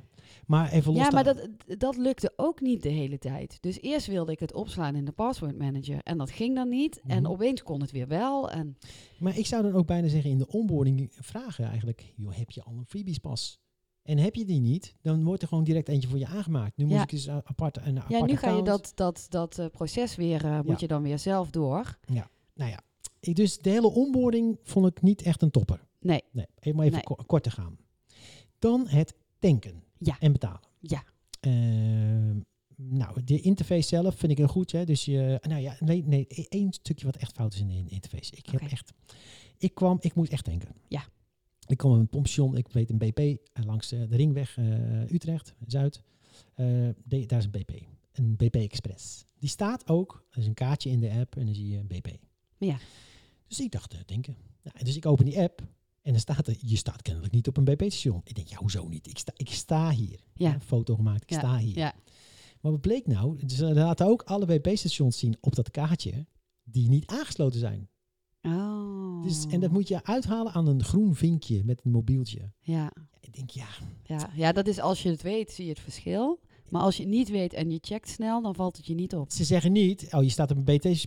Maar 0.48 0.72
even 0.72 0.94
los 0.94 1.02
Ja, 1.02 1.10
maar 1.12 1.24
dat, 1.24 1.48
dat 1.78 1.98
lukte 1.98 2.34
ook 2.36 2.62
niet 2.62 2.84
de 2.84 2.90
hele 2.90 3.18
tijd. 3.18 3.58
Dus 3.62 3.82
eerst 3.82 4.08
wilde 4.08 4.32
ik 4.32 4.40
het 4.40 4.54
opslaan 4.54 4.96
in 4.96 5.06
de 5.06 5.12
paswoordmanager 5.12 6.00
en 6.04 6.18
dat 6.18 6.32
ging 6.32 6.56
dan 6.56 6.70
niet. 6.70 7.02
En 7.08 7.22
Mhm. 7.22 7.32
opeens 7.32 7.64
kon 7.64 7.82
het 7.82 7.92
weer 7.92 8.08
wel. 8.08 8.52
En 8.52 8.78
Maar 9.20 9.38
ik 9.38 9.46
zou 9.46 9.64
dan 9.64 9.74
ook 9.74 9.88
bijna 9.88 10.08
zeggen 10.08 10.30
in 10.32 10.38
de 10.38 10.48
onboarding 10.48 11.10
vragen 11.20 11.66
eigenlijk, 11.66 12.14
joh, 12.16 12.36
heb 12.36 12.52
je 12.52 12.64
al 12.64 12.74
een 12.78 12.86
freebies 12.88 13.18
pas? 13.18 13.60
En 14.04 14.18
heb 14.18 14.36
je 14.36 14.46
die 14.46 14.60
niet, 14.60 14.96
dan 15.02 15.24
wordt 15.24 15.42
er 15.42 15.48
gewoon 15.48 15.64
direct 15.64 15.88
eentje 15.88 16.10
voor 16.10 16.18
je 16.20 16.28
aangemaakt. 16.28 16.78
Nu 16.78 16.86
moet 16.86 16.94
Ja. 16.94 17.02
ik 17.02 17.10
dus 17.10 17.30
apart 17.30 17.78
een 17.78 17.98
apart 18.00 18.10
ja, 18.20 18.26
nu 18.26 18.36
ga 18.36 18.50
je 18.56 18.62
dat, 18.64 18.92
dat, 18.96 19.26
dat 19.30 19.60
eh, 19.60 19.66
proces 19.72 20.16
weer, 20.16 20.46
eh, 20.46 20.60
moet 20.62 20.80
je 20.80 20.88
dan 20.88 21.02
weer 21.02 21.20
zelf 21.20 21.50
door. 21.50 21.98
Nou 22.08 22.70
ja, 22.72 22.80
ik, 23.20 23.36
dus 23.36 23.58
de 23.58 23.70
hele 23.70 23.92
onboarding 23.92 24.58
vond 24.64 24.88
ik 24.88 25.02
niet 25.02 25.22
echt 25.22 25.42
een 25.42 25.52
topper. 25.52 25.88
Nee, 26.00 26.22
Nee, 26.32 26.46
even 26.60 26.76
maar 26.76 26.86
even 26.86 26.98
Nee. 27.08 27.16
ko- 27.16 27.24
kort 27.26 27.44
te 27.44 27.52
gaan. 27.52 27.78
Dan 28.60 28.88
het 28.88 29.14
tanken 29.40 29.84
Ja. 29.98 30.20
en 30.20 30.32
betalen. 30.32 30.60
Ja. 30.80 31.04
Ehm, 31.40 32.40
nou, 32.76 33.24
de 33.24 33.42
interface 33.42 33.88
zelf 33.88 34.16
vind 34.16 34.32
ik 34.32 34.38
heel 34.38 34.48
goed. 34.48 34.72
Hè? 34.72 34.84
Dus 34.86 35.06
je, 35.06 35.40
nou 35.48 35.62
ja, 35.62 35.76
nee, 35.80 36.04
nee, 36.04 36.26
e- 36.30 36.46
één 36.50 36.74
stukje 36.74 37.06
wat 37.06 37.16
echt 37.16 37.34
fout 37.34 37.54
is 37.54 37.60
in 37.60 37.68
de 37.68 37.86
interface. 37.88 38.32
Ik 38.36 38.46
heb 38.46 38.62
echt, 38.62 38.94
ik 39.58 39.74
kwam, 39.76 39.98
ik 40.02 40.16
moest 40.16 40.32
echt 40.32 40.44
tanken. 40.44 40.70
Ja. 40.88 41.06
Ik 41.68 41.78
kwam 41.78 41.94
in 41.94 42.00
een 42.00 42.08
pompstation, 42.08 42.58
ik 42.58 42.68
weet 42.68 42.90
een 42.90 42.98
BP 42.98 43.20
eh, 43.20 43.36
langs 43.66 43.92
eh, 43.92 44.00
de 44.10 44.16
ringweg 44.16 44.58
eh, 44.58 45.12
Utrecht, 45.12 45.54
Zuid. 45.68 46.02
De- 46.56 47.26
daar 47.26 47.40
is 47.40 47.46
een 47.46 47.52
BP, 47.52 47.72
een 48.12 48.36
BP 48.36 48.56
Express. 48.56 49.26
Die 49.40 49.50
staat 49.50 49.88
ook, 49.88 50.26
er 50.32 50.38
is 50.40 50.46
een 50.48 50.54
kaartje 50.54 50.90
in 50.90 51.00
de 51.00 51.12
app 51.12 51.36
en 51.36 51.46
dan 51.46 51.56
zie 51.56 51.68
je 51.68 51.78
een 51.78 51.88
BP. 51.88 52.08
Ja. 52.58 52.78
Dus 53.48 53.60
ik 53.60 53.72
dacht, 53.72 53.96
denken. 54.08 54.36
Nou, 54.64 54.84
dus 54.86 54.96
ik 54.96 55.06
open 55.06 55.26
die 55.26 55.40
app 55.40 55.62
en 56.06 56.12
dan 56.12 56.20
staat 56.22 56.48
er, 56.48 56.56
je 56.60 56.76
staat 56.76 57.02
kennelijk 57.02 57.34
niet 57.34 57.48
op 57.48 57.58
een 57.58 57.64
BP-station. 57.64 58.22
Ik 58.24 58.36
denk, 58.36 58.48
ja, 58.48 58.58
hoezo 58.58 58.88
niet? 58.88 59.08
Ik 59.08 59.18
sta, 59.18 59.32
ik 59.36 59.50
sta 59.50 59.90
hier. 59.92 60.20
Ja. 60.34 60.54
Een 60.54 60.62
foto 60.62 60.96
gemaakt, 60.96 61.24
ik 61.24 61.30
Ja, 61.30 61.38
sta 61.40 61.58
hier. 61.58 61.78
ja. 61.78 61.94
Maar 62.62 62.72
wat 62.72 62.82
bleek 62.82 63.08
nou? 63.08 63.40
Ze 63.48 63.74
laten 63.74 64.06
ook 64.08 64.22
alle 64.22 64.46
BP-stations 64.46 65.18
zien 65.18 65.38
op 65.42 65.56
dat 65.56 65.72
kaartje 65.72 66.26
die 66.64 66.90
niet 66.90 67.08
aangesloten 67.08 67.60
zijn. 67.60 67.90
Oh. 68.42 69.24
Dus, 69.24 69.46
en 69.46 69.60
dat 69.60 69.72
moet 69.72 69.88
je 69.88 70.04
uithalen 70.04 70.52
aan 70.54 70.68
een 70.68 70.84
groen 70.84 71.16
vinkje 71.16 71.64
met 71.64 71.82
een 71.84 71.92
mobieltje. 71.92 72.52
Ja, 72.60 72.92
Ik 73.20 73.34
denk, 73.34 73.50
ja, 73.50 73.68
ja. 74.04 74.30
ja, 74.36 74.52
dat 74.52 74.68
is 74.68 74.80
als 74.80 75.04
je 75.04 75.10
het 75.10 75.22
weet, 75.22 75.52
zie 75.52 75.64
je 75.66 75.72
het 75.72 75.80
verschil. 75.80 76.40
Maar 76.70 76.82
als 76.82 76.98
je 76.98 77.04
het 77.04 77.12
niet 77.12 77.30
weet 77.30 77.54
en 77.54 77.72
je 77.72 77.80
checkt 77.82 78.10
snel, 78.10 78.42
dan 78.42 78.56
valt 78.56 78.78
het 78.78 78.86
je 78.86 78.94
niet 78.94 79.16
op. 79.16 79.32
ze 79.32 79.44
zeggen 79.44 79.72
niet, 79.72 80.08
oh, 80.12 80.24
je 80.24 80.30
staat 80.30 80.52
op 80.52 80.58
een 80.58 80.64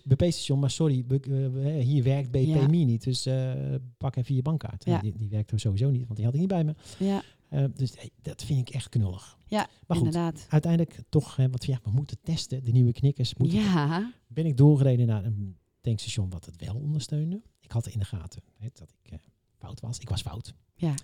BP-station, 0.07 0.59
maar 0.59 0.71
sorry, 0.71 1.05
be- 1.05 1.21
eh, 1.21 1.85
hier 1.85 2.03
werkt 2.03 2.31
BP 2.31 2.47
Ja. 2.47 2.67
Me 2.69 2.77
niet. 2.77 3.05
Dus 3.05 3.27
eh, 3.27 3.53
pak 3.97 4.17
even 4.17 4.35
je 4.35 4.43
bankkaart. 4.43 4.85
Ja. 4.85 5.01
Die, 5.01 5.13
die 5.17 5.29
werkte 5.29 5.59
sowieso 5.59 5.91
niet, 5.91 6.03
want 6.05 6.17
die 6.17 6.25
had 6.25 6.35
ik 6.35 6.41
niet 6.41 6.49
bij 6.49 6.65
me. 6.65 6.75
Ja, 6.99 7.23
Eh, 7.49 7.65
dus 7.75 7.93
hey, 7.97 8.11
dat 8.23 8.43
vind 8.45 8.69
ik 8.69 8.75
echt 8.75 8.89
knullig. 8.89 9.39
ja 9.47 9.69
Maar 9.87 9.97
goed, 9.97 10.07
inderdaad. 10.07 10.47
uiteindelijk 10.49 11.01
toch, 11.09 11.37
hè, 11.37 11.49
want 11.51 11.65
ja, 11.65 11.81
we 11.85 11.91
moeten 11.91 12.17
testen, 12.23 12.65
de 12.65 12.73
nieuwe 12.73 12.93
knikkers. 12.93 13.35
Moeten 13.35 13.59
Ja, 13.59 14.13
Ben 14.27 14.47
ik 14.47 14.57
doorgereden 14.57 15.07
naar 15.07 15.25
een 15.25 15.57
tankstation 15.81 16.31
wat 16.31 16.45
het 16.47 16.65
wel 16.65 16.75
ondersteunde. 16.75 17.43
Ik 17.61 17.71
had 17.71 17.87
in 17.87 17.99
de 17.99 18.05
gaten 18.05 18.43
hè, 18.59 18.69
dat 18.75 18.95
ik 19.03 19.11
eh, 19.13 19.19
fout 19.59 19.81
was. 19.81 19.99
Ik 19.99 20.09
was 20.09 20.21
fout. 20.23 20.55
ja, 20.77 20.95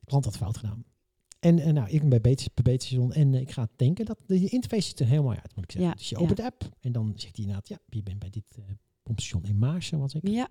De 0.00 0.06
klant 0.06 0.24
had 0.24 0.36
fout 0.36 0.56
gedaan. 0.56 0.84
En 1.44 1.58
eh, 1.58 1.72
nou, 1.72 1.88
ik 1.88 2.00
ben 2.00 2.08
bij 2.08 2.20
Beterstation 2.20 3.12
en 3.12 3.34
eh, 3.34 3.40
ik 3.40 3.50
ga 3.50 3.68
tanken. 3.76 4.04
Dat, 4.04 4.18
de 4.26 4.48
interface 4.48 4.82
ziet 4.88 5.00
er 5.00 5.06
heel 5.06 5.22
mooi 5.22 5.36
uit, 5.42 5.54
moet 5.56 5.64
ik 5.64 5.70
zeggen. 5.72 5.90
Ja, 5.90 5.96
dus 5.96 6.08
je 6.08 6.16
opent 6.16 6.36
de 6.36 6.44
app 6.44 6.68
en 6.80 6.92
dan 6.92 7.12
zegt 7.16 7.36
hij 7.36 7.44
inderdaad, 7.44 7.68
ja, 7.68 7.78
je 7.88 8.02
bent 8.02 8.18
bij 8.18 8.30
dit 8.30 8.44
eh, 8.58 8.64
pompstation 9.02 9.44
in 9.44 9.58
Maarsen, 9.58 9.98
was 9.98 10.14
ik. 10.14 10.28
ja. 10.28 10.48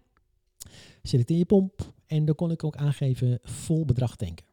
Selecteer 1.01 1.37
je 1.37 1.45
pomp 1.45 1.93
en 2.05 2.25
dan 2.25 2.35
kon 2.35 2.51
ik 2.51 2.63
ook 2.63 2.75
aangeven 2.75 3.39
vol 3.43 3.85
bedrag 3.85 4.15
tanken. 4.15 4.45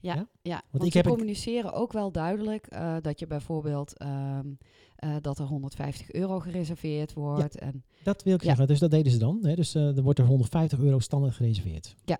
Ja, 0.00 0.14
Ja? 0.14 0.28
ja? 0.42 0.58
ik 0.58 0.64
want 0.70 0.92
ze 0.92 0.98
heb 0.98 1.06
communiceren 1.06 1.72
ook 1.72 1.92
wel 1.92 2.12
duidelijk 2.12 2.68
dat 3.00 3.18
je 3.18 3.26
bijvoorbeeld 3.26 3.98
ehm, 3.98 4.48
eh, 4.96 5.16
dat 5.20 5.38
er 5.38 5.44
150 5.46 6.12
euro 6.12 6.38
gereserveerd 6.40 7.12
wordt. 7.12 7.58
En, 7.58 7.84
Dat 8.02 8.22
wil 8.22 8.34
ik 8.34 8.40
Ja. 8.40 8.46
zeggen. 8.46 8.66
Dus 8.66 8.78
dat 8.78 8.90
deden 8.90 9.12
ze 9.12 9.18
dan. 9.18 9.38
Hè. 9.42 9.54
Dus 9.54 9.74
er 9.74 10.02
wordt 10.02 10.18
er 10.18 10.24
150 10.26 10.78
euro 10.78 10.98
standaard 10.98 11.34
gereserveerd. 11.34 11.94
Ja. 12.04 12.18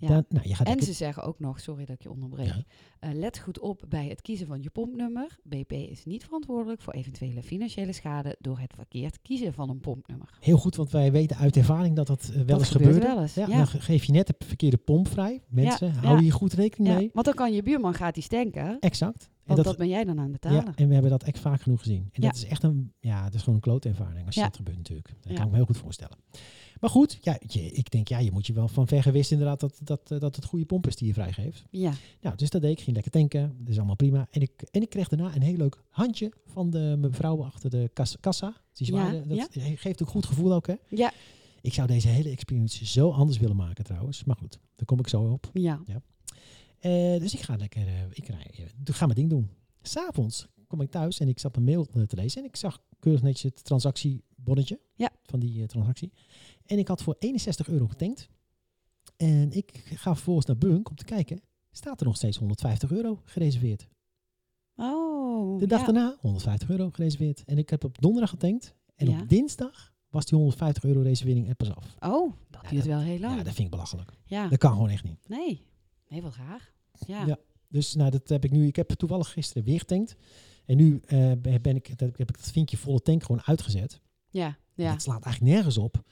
Ja. 0.00 0.08
Dan, 0.08 0.24
nou, 0.28 0.48
je 0.48 0.54
gaat 0.54 0.66
en 0.66 0.82
ze 0.82 0.92
zeggen 0.92 1.22
ook 1.22 1.38
nog, 1.40 1.60
sorry 1.60 1.84
dat 1.84 1.94
ik 1.96 2.02
je 2.02 2.10
onderbreek, 2.10 2.46
Ja. 2.46 2.62
eh, 3.00 3.10
let 3.14 3.38
goed 3.38 3.58
op 3.58 3.82
bij 3.88 4.06
het 4.08 4.22
kiezen 4.22 4.46
van 4.46 4.62
je 4.62 4.70
pompnummer. 4.70 5.38
BP 5.42 5.72
is 5.72 6.04
niet 6.04 6.24
verantwoordelijk 6.24 6.80
voor 6.82 6.92
eventuele 6.92 7.42
financiële 7.42 7.92
schade 7.92 8.36
door 8.40 8.58
het 8.58 8.72
verkeerd 8.76 9.18
kiezen 9.22 9.52
van 9.52 9.70
een 9.70 9.80
pompnummer. 9.80 10.28
Heel 10.40 10.58
goed, 10.58 10.76
want 10.76 10.90
wij 10.90 11.12
weten 11.12 11.36
uit 11.36 11.56
ervaring 11.56 11.96
dat 11.96 12.06
dat 12.06 12.22
eh, 12.28 12.34
wel 12.36 12.44
Dat 12.46 12.58
eens 12.58 12.68
gebeurt 12.70 13.02
wel 13.02 13.20
eens, 13.20 13.34
Ja, 13.34 13.46
ja. 13.48 13.56
Dan 13.56 13.66
ge- 13.66 13.80
geef 13.80 14.04
je 14.04 14.12
net 14.12 14.26
de 14.26 14.34
verkeerde 14.38 14.76
pomp 14.76 15.08
vrij. 15.08 15.42
Mensen, 15.48 15.92
hou 15.92 16.20
hier 16.20 16.32
goed 16.32 16.52
rekening 16.52 16.90
Ja, 16.92 16.96
mee. 16.98 17.10
want 17.12 17.26
dan 17.26 17.34
kan 17.34 17.52
je 17.52 17.62
buurman 17.62 17.94
gratis 17.94 18.26
tanken, 18.28 18.76
Exact. 18.80 19.30
Want 19.54 19.64
dat, 19.68 19.76
dat, 19.76 19.86
ben 19.86 19.88
jij 19.88 20.04
dan 20.04 20.16
aan 20.18 20.22
het 20.22 20.32
betalen. 20.32 20.64
ja, 20.64 20.72
en 20.76 20.86
we 20.86 20.92
hebben 20.92 21.10
dat 21.10 21.22
echt 21.22 21.38
vaak 21.38 21.62
genoeg 21.62 21.78
gezien. 21.78 22.08
En 22.12 22.22
Ja. 22.22 22.28
dat 22.28 22.36
is 22.36 22.44
echt 22.44 22.62
een, 22.62 22.92
ja, 23.00 23.24
dat 23.24 23.34
is 23.34 23.40
gewoon 23.40 23.54
een 23.54 23.60
klote 23.60 23.88
ervaring 23.88 24.26
als 24.26 24.34
je 24.34 24.40
Ja. 24.40 24.46
dat 24.46 24.56
gebeurt 24.56 24.76
natuurlijk. 24.76 25.08
Dat 25.20 25.32
kan 25.32 25.44
ik 25.44 25.50
me 25.50 25.56
heel 25.56 25.64
goed 25.64 25.76
voorstellen. 25.76 26.16
Maar 26.80 26.90
goed, 26.90 27.18
ja, 27.20 27.38
je, 27.46 27.60
ik 27.62 27.90
denk, 27.90 28.08
ja, 28.08 28.18
je 28.18 28.32
moet 28.32 28.46
je 28.46 28.52
wel 28.52 28.68
van 28.68 28.86
ver 28.86 29.02
gewist 29.02 29.30
inderdaad 29.30 29.60
dat, 29.60 29.80
dat, 29.82 30.10
eh, 30.10 30.18
dat 30.20 30.36
het 30.36 30.44
goede 30.44 30.64
pomp 30.64 30.86
is 30.86 30.96
die 30.96 31.06
je 31.06 31.12
vrijgeeft. 31.14 31.64
Ja, 31.70 31.92
Nou, 32.20 32.36
dus 32.36 32.50
dat 32.50 32.60
deed 32.62 32.70
ik. 32.70 32.80
Ging 32.80 32.94
lekker 32.94 33.12
tanken. 33.12 33.54
Dat 33.58 33.68
is 33.68 33.76
allemaal 33.76 33.96
prima. 33.96 34.26
En 34.30 34.40
ik, 34.40 34.62
en 34.70 34.82
ik 34.82 34.88
kreeg 34.90 35.08
daarna 35.08 35.34
een 35.34 35.42
heel 35.42 35.56
leuk 35.56 35.82
handje 35.88 36.32
van 36.46 36.70
de 36.70 36.96
mevrouw 36.98 37.44
achter 37.44 37.70
de 37.70 37.90
kas- 37.92 38.16
kassa. 38.20 38.54
Die 38.72 38.86
zwaaide. 38.86 39.26
dat 39.36 39.48
geeft 39.52 40.02
ook 40.02 40.08
goed 40.08 40.26
gevoel 40.26 40.52
ook, 40.52 40.66
hè? 40.66 40.74
ja, 40.88 41.12
Ik 41.60 41.74
zou 41.74 41.86
deze 41.88 42.08
hele 42.08 42.30
experience 42.30 42.86
zo 42.86 43.10
anders 43.10 43.38
willen 43.38 43.56
maken 43.56 43.84
trouwens. 43.84 44.24
Maar 44.24 44.36
goed, 44.36 44.58
daar 44.76 44.86
kom 44.86 44.98
ik 44.98 45.08
zo 45.08 45.22
op. 45.22 45.50
ja. 45.52 45.80
Eh, 46.80 47.18
dus 47.18 47.34
ik 47.34 47.40
ga 47.40 47.56
lekker, 47.56 47.86
eh, 47.86 48.02
ik 48.10 48.26
rij, 48.28 48.50
eh, 48.56 48.94
ga 48.94 49.04
mijn 49.06 49.18
ding 49.18 49.30
doen. 49.30 49.50
S'avonds 49.82 50.46
kom 50.66 50.80
ik 50.80 50.90
thuis 50.90 51.20
en 51.20 51.28
ik 51.28 51.38
zat 51.38 51.56
een 51.56 51.64
mail 51.64 51.84
te 51.84 52.16
lezen. 52.16 52.42
En 52.42 52.48
ik 52.48 52.56
zag 52.56 52.82
keurig 52.98 53.22
netjes 53.22 53.42
het 53.54 53.64
transactiebonnetje 53.64 54.80
Ja. 54.94 55.10
van 55.22 55.40
die 55.40 55.66
transactie. 55.66 56.12
En 56.66 56.78
ik 56.78 56.88
had 56.88 57.02
voor 57.02 57.16
61 57.18 57.68
euro 57.68 57.86
getankt. 57.86 58.28
En 59.16 59.52
ik 59.52 59.82
ga 59.94 60.14
vervolgens 60.14 60.46
naar 60.46 60.58
Bunk 60.58 60.88
om 60.90 60.96
te 60.96 61.04
kijken. 61.04 61.40
Staat 61.70 62.00
er 62.00 62.06
nog 62.06 62.16
steeds 62.16 62.36
150 62.36 62.90
euro 62.90 63.20
gereserveerd. 63.24 63.88
Oh, 64.76 65.58
De 65.58 65.66
dag 65.66 65.78
ja. 65.80 65.84
daarna 65.84 66.16
150 66.20 66.70
euro 66.70 66.90
gereserveerd. 66.90 67.44
En 67.44 67.58
ik 67.58 67.70
heb 67.70 67.84
op 67.84 68.00
donderdag 68.00 68.30
getankt. 68.30 68.74
En 68.96 69.10
Ja. 69.10 69.20
op 69.20 69.28
dinsdag 69.28 69.92
was 70.08 70.24
die 70.26 70.38
150 70.38 70.84
euro 70.84 71.00
reservering 71.00 71.48
er 71.48 71.54
pas 71.54 71.74
af. 71.74 71.94
Oh, 72.00 72.32
dat 72.50 72.68
duurt 72.70 72.86
wel 72.86 72.98
heel 73.00 73.18
lang. 73.18 73.36
Ja, 73.36 73.42
dat 73.42 73.52
vind 73.54 73.64
ik 73.64 73.70
belachelijk. 73.70 74.12
Ja, 74.24 74.48
Dat 74.48 74.58
kan 74.58 74.72
gewoon 74.72 74.88
echt 74.90 75.04
niet. 75.04 75.28
nee. 75.28 75.68
Nee, 76.10 76.22
wat 76.22 76.34
raar. 76.36 76.72
Ja. 77.06 77.26
Ja. 77.26 77.38
Dus 77.68 77.94
nou, 77.94 78.10
dat 78.10 78.28
heb 78.28 78.44
ik 78.44 78.50
nu. 78.50 78.66
Ik 78.66 78.76
heb 78.76 78.88
toevallig 78.90 79.32
gisteren 79.32 79.64
weer 79.64 79.78
getankt. 79.78 80.16
En 80.66 80.76
nu 80.76 81.00
eh, 81.06 81.32
ben 81.62 81.76
ik, 81.76 81.98
dat, 81.98 82.08
heb 82.16 82.28
ik 82.28 82.36
dat 82.36 82.50
vinkje 82.50 82.76
volle 82.76 83.02
tank 83.02 83.22
gewoon 83.22 83.42
uitgezet. 83.44 84.00
Ja, 84.30 84.56
ja. 84.74 84.92
Dat 84.92 85.02
slaat 85.02 85.24
eigenlijk 85.24 85.54
nergens 85.54 85.78
op. 85.78 86.02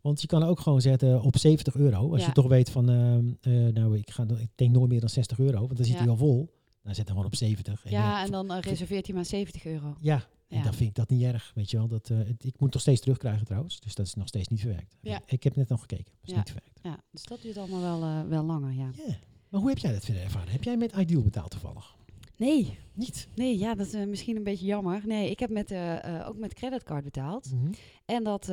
Want 0.00 0.20
je 0.20 0.26
kan 0.26 0.42
ook 0.42 0.60
gewoon 0.60 0.80
zetten 0.80 1.22
op 1.22 1.36
70 1.38 1.74
euro. 1.76 2.10
Als 2.12 2.20
Ja. 2.20 2.26
je 2.26 2.32
toch 2.32 2.46
weet 2.46 2.70
van, 2.70 2.90
eh, 2.90 3.52
nou, 3.72 3.96
ik, 3.98 4.10
ga, 4.10 4.22
ik 4.38 4.48
tank 4.54 4.70
nooit 4.70 4.88
meer 4.90 5.00
dan 5.00 5.08
60 5.08 5.38
euro. 5.38 5.58
Want 5.58 5.76
dan 5.76 5.84
zit 5.86 5.94
Ja. 5.94 6.00
hij 6.00 6.10
al 6.10 6.16
vol. 6.16 6.52
Dan 6.82 6.94
zet 6.94 7.04
hij 7.04 7.14
gewoon 7.14 7.24
op 7.26 7.34
70. 7.34 7.84
En, 7.84 7.90
Ja, 7.90 8.24
en 8.24 8.30
dan 8.30 8.50
eh, 8.52 8.60
reserveert 8.60 9.06
hij 9.06 9.14
maar 9.14 9.24
70 9.24 9.64
euro. 9.64 9.96
ja, 10.00 10.28
en 10.48 10.62
dan 10.62 10.74
vind 10.74 10.88
ik 10.88 10.94
dat 10.94 11.08
niet 11.10 11.22
erg. 11.22 11.52
Weet 11.54 11.70
je 11.70 11.76
wel, 11.76 11.88
dat, 11.88 12.08
het- 12.08 12.44
ik 12.44 12.60
moet 12.60 12.72
nog 12.72 12.82
steeds 12.82 13.00
terugkrijgen 13.00 13.44
trouwens. 13.46 13.80
Dus 13.80 13.94
dat 13.94 14.06
is 14.06 14.14
nog 14.14 14.28
steeds 14.28 14.48
niet 14.48 14.60
verwerkt. 14.60 14.96
Ja. 15.00 15.20
Ik 15.26 15.42
heb 15.42 15.56
net 15.56 15.68
nog 15.68 15.80
gekeken. 15.80 16.04
Dat 16.20 16.22
is 16.28 16.30
Ja. 16.30 16.36
niet 16.36 16.50
verwerkt. 16.50 16.80
Ja, 16.82 16.98
dus 17.10 17.22
dat 17.22 17.42
duurt 17.42 17.56
allemaal 17.56 18.00
wel, 18.00 18.28
wel 18.28 18.44
langer, 18.44 18.72
ja. 18.72 18.90
Ja. 19.06 19.14
Maar 19.54 19.62
hoe 19.62 19.72
heb 19.72 19.82
jij 19.82 19.92
dat 19.92 20.04
verder 20.04 20.22
ervaren? 20.22 20.52
Heb 20.52 20.64
jij 20.64 20.76
met 20.76 20.92
Ideal 20.96 21.22
betaald 21.22 21.50
toevallig? 21.50 21.96
Nee, 22.36 22.78
Niet. 22.92 23.28
nee, 23.34 23.58
ja, 23.58 23.74
dat 23.74 23.86
is 23.86 23.92
eh, 23.92 24.06
misschien 24.06 24.36
een 24.36 24.42
beetje 24.42 24.66
jammer. 24.66 25.02
Nee, 25.06 25.30
ik 25.30 25.38
heb 25.38 25.50
met, 25.50 25.70
eh, 25.70 26.24
ook 26.28 26.36
met 26.36 26.54
creditcard 26.54 27.04
betaald. 27.04 27.52
Mhm. 27.52 27.72
En 28.04 28.24
dat 28.24 28.52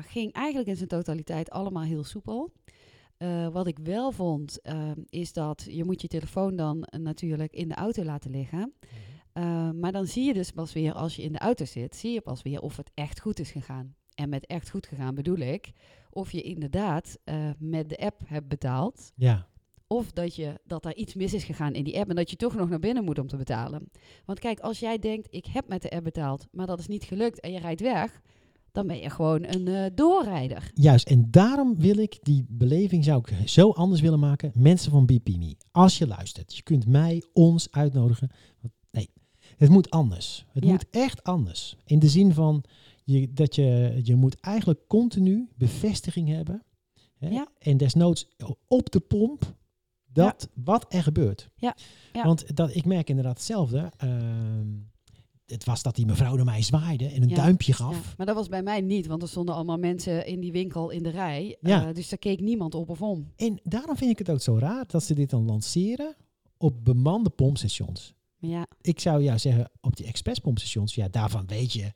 ging 0.00 0.32
eigenlijk 0.32 0.68
in 0.68 0.76
zijn 0.76 0.88
totaliteit 0.88 1.50
allemaal 1.50 1.82
heel 1.82 2.04
soepel. 2.04 2.52
Wat 3.52 3.66
ik 3.66 3.78
wel 3.82 4.12
vond, 4.12 4.58
is 5.08 5.32
dat 5.32 5.66
je 5.70 5.84
moet 5.84 6.02
je 6.02 6.08
telefoon 6.08 6.56
dan 6.56 6.86
natuurlijk 6.98 7.52
in 7.52 7.68
de 7.68 7.74
auto 7.74 8.04
laten 8.04 8.30
liggen. 8.30 8.72
Eh, 9.32 9.70
maar 9.70 9.92
dan 9.92 10.06
zie 10.06 10.24
je 10.24 10.34
dus 10.34 10.50
pas 10.50 10.72
weer, 10.72 10.92
als 10.92 11.16
je 11.16 11.22
in 11.22 11.32
de 11.32 11.38
auto 11.38 11.64
zit, 11.64 11.96
zie 11.96 12.12
je 12.12 12.20
pas 12.20 12.42
weer 12.42 12.60
of 12.60 12.76
het 12.76 12.90
echt 12.94 13.20
goed 13.20 13.38
is 13.38 13.50
gegaan. 13.50 13.94
En 14.14 14.28
met 14.28 14.46
echt 14.46 14.70
goed 14.70 14.86
gegaan 14.86 15.14
bedoel 15.14 15.38
ik, 15.38 15.72
of 16.10 16.32
je 16.32 16.42
inderdaad 16.42 17.18
met 17.58 17.88
de 17.88 17.98
app 17.98 18.20
hebt 18.26 18.48
betaald. 18.48 19.12
Ja. 19.14 19.46
Of 19.88 20.12
dat, 20.12 20.34
je, 20.34 20.60
dat 20.64 20.84
er 20.84 20.96
iets 20.96 21.14
mis 21.14 21.34
is 21.34 21.44
gegaan 21.44 21.74
in 21.74 21.84
die 21.84 21.98
app 21.98 22.10
en 22.10 22.16
dat 22.16 22.30
je 22.30 22.36
toch 22.36 22.54
nog 22.54 22.68
naar 22.68 22.78
binnen 22.78 23.04
moet 23.04 23.18
om 23.18 23.26
te 23.26 23.36
betalen. 23.36 23.90
Want 24.24 24.38
kijk, 24.38 24.60
als 24.60 24.78
jij 24.78 24.98
denkt, 24.98 25.26
ik 25.30 25.46
heb 25.46 25.68
met 25.68 25.82
de 25.82 25.90
app 25.90 26.04
betaald, 26.04 26.46
maar 26.50 26.66
dat 26.66 26.78
is 26.78 26.86
niet 26.86 27.04
gelukt 27.04 27.40
en 27.40 27.52
je 27.52 27.58
rijdt 27.58 27.80
weg, 27.80 28.20
dan 28.72 28.86
ben 28.86 28.98
je 28.98 29.10
gewoon 29.10 29.44
een 29.44 29.68
eh, 29.68 29.84
doorrijder. 29.94 30.70
Juist, 30.74 31.08
en 31.08 31.30
daarom 31.30 31.76
wil 31.78 31.96
ik 31.98 32.18
die 32.22 32.44
beleving 32.48 33.04
zou 33.04 33.22
ik 33.24 33.48
zo 33.48 33.70
anders 33.70 34.00
willen 34.00 34.18
maken. 34.18 34.52
Mensen 34.54 34.90
van 34.90 35.06
BPME, 35.06 35.56
als 35.70 35.98
je 35.98 36.06
luistert, 36.06 36.56
je 36.56 36.62
kunt 36.62 36.86
mij, 36.86 37.22
ons 37.32 37.70
uitnodigen. 37.70 38.30
Nee, 38.90 39.10
het 39.56 39.70
moet 39.70 39.90
anders. 39.90 40.44
Het 40.52 40.64
Ja. 40.64 40.70
moet 40.70 40.86
echt 40.90 41.22
anders. 41.22 41.76
In 41.84 41.98
de 41.98 42.08
zin 42.08 42.32
van, 42.32 42.64
Je, 43.04 43.32
dat 43.32 43.54
je, 43.54 44.00
je 44.02 44.14
moet 44.14 44.40
eigenlijk 44.40 44.80
continu 44.86 45.48
bevestiging 45.56 46.28
hebben. 46.28 46.62
Hè? 47.18 47.28
Ja. 47.28 47.48
En 47.58 47.76
desnoods 47.76 48.28
op 48.68 48.90
de 48.90 49.00
pomp 49.00 49.54
dat 50.24 50.48
wat 50.54 50.86
er 50.88 51.02
gebeurt. 51.02 51.48
Ja, 51.56 51.76
ja. 52.12 52.22
Want 52.24 52.56
dat, 52.56 52.74
ik 52.74 52.84
merk 52.84 53.08
inderdaad 53.08 53.36
hetzelfde. 53.36 53.92
Ehm, 53.96 54.68
het 55.46 55.64
was 55.64 55.82
dat 55.82 55.94
die 55.96 56.06
mevrouw 56.06 56.34
naar 56.36 56.44
mij 56.44 56.62
zwaaide 56.62 57.06
en 57.08 57.22
een 57.22 57.28
Ja, 57.28 57.34
duimpje 57.34 57.72
Ja, 57.78 57.84
gaf. 57.84 58.14
maar 58.16 58.26
dat 58.26 58.34
was 58.34 58.48
bij 58.48 58.62
mij 58.62 58.80
niet, 58.80 59.06
want 59.06 59.22
er 59.22 59.28
stonden 59.28 59.54
allemaal 59.54 59.78
mensen 59.78 60.26
in 60.26 60.40
die 60.40 60.52
winkel 60.52 60.90
in 60.90 61.02
de 61.02 61.10
rij. 61.10 61.56
Ja. 61.60 61.88
Eh, 61.88 61.94
dus 61.94 62.08
daar 62.08 62.18
keek 62.18 62.40
niemand 62.40 62.74
op 62.74 62.88
of 62.88 63.02
om. 63.02 63.32
En 63.36 63.60
daarom 63.62 63.96
vind 63.96 64.10
ik 64.10 64.18
het 64.18 64.30
ook 64.30 64.40
zo 64.40 64.58
raar 64.58 64.84
dat 64.86 65.02
ze 65.02 65.14
dit 65.14 65.30
dan 65.30 65.44
lanceren 65.44 66.14
op 66.56 66.84
bemande 66.84 67.30
pompstations. 67.30 68.14
Ja, 68.38 68.66
Ik 68.80 69.00
zou 69.00 69.22
jou 69.22 69.38
zeggen, 69.38 69.70
op 69.80 69.96
die 69.96 70.06
expresspompstations, 70.06 70.94
ja, 70.94 71.08
daarvan 71.08 71.46
weet 71.46 71.72
je, 71.72 71.92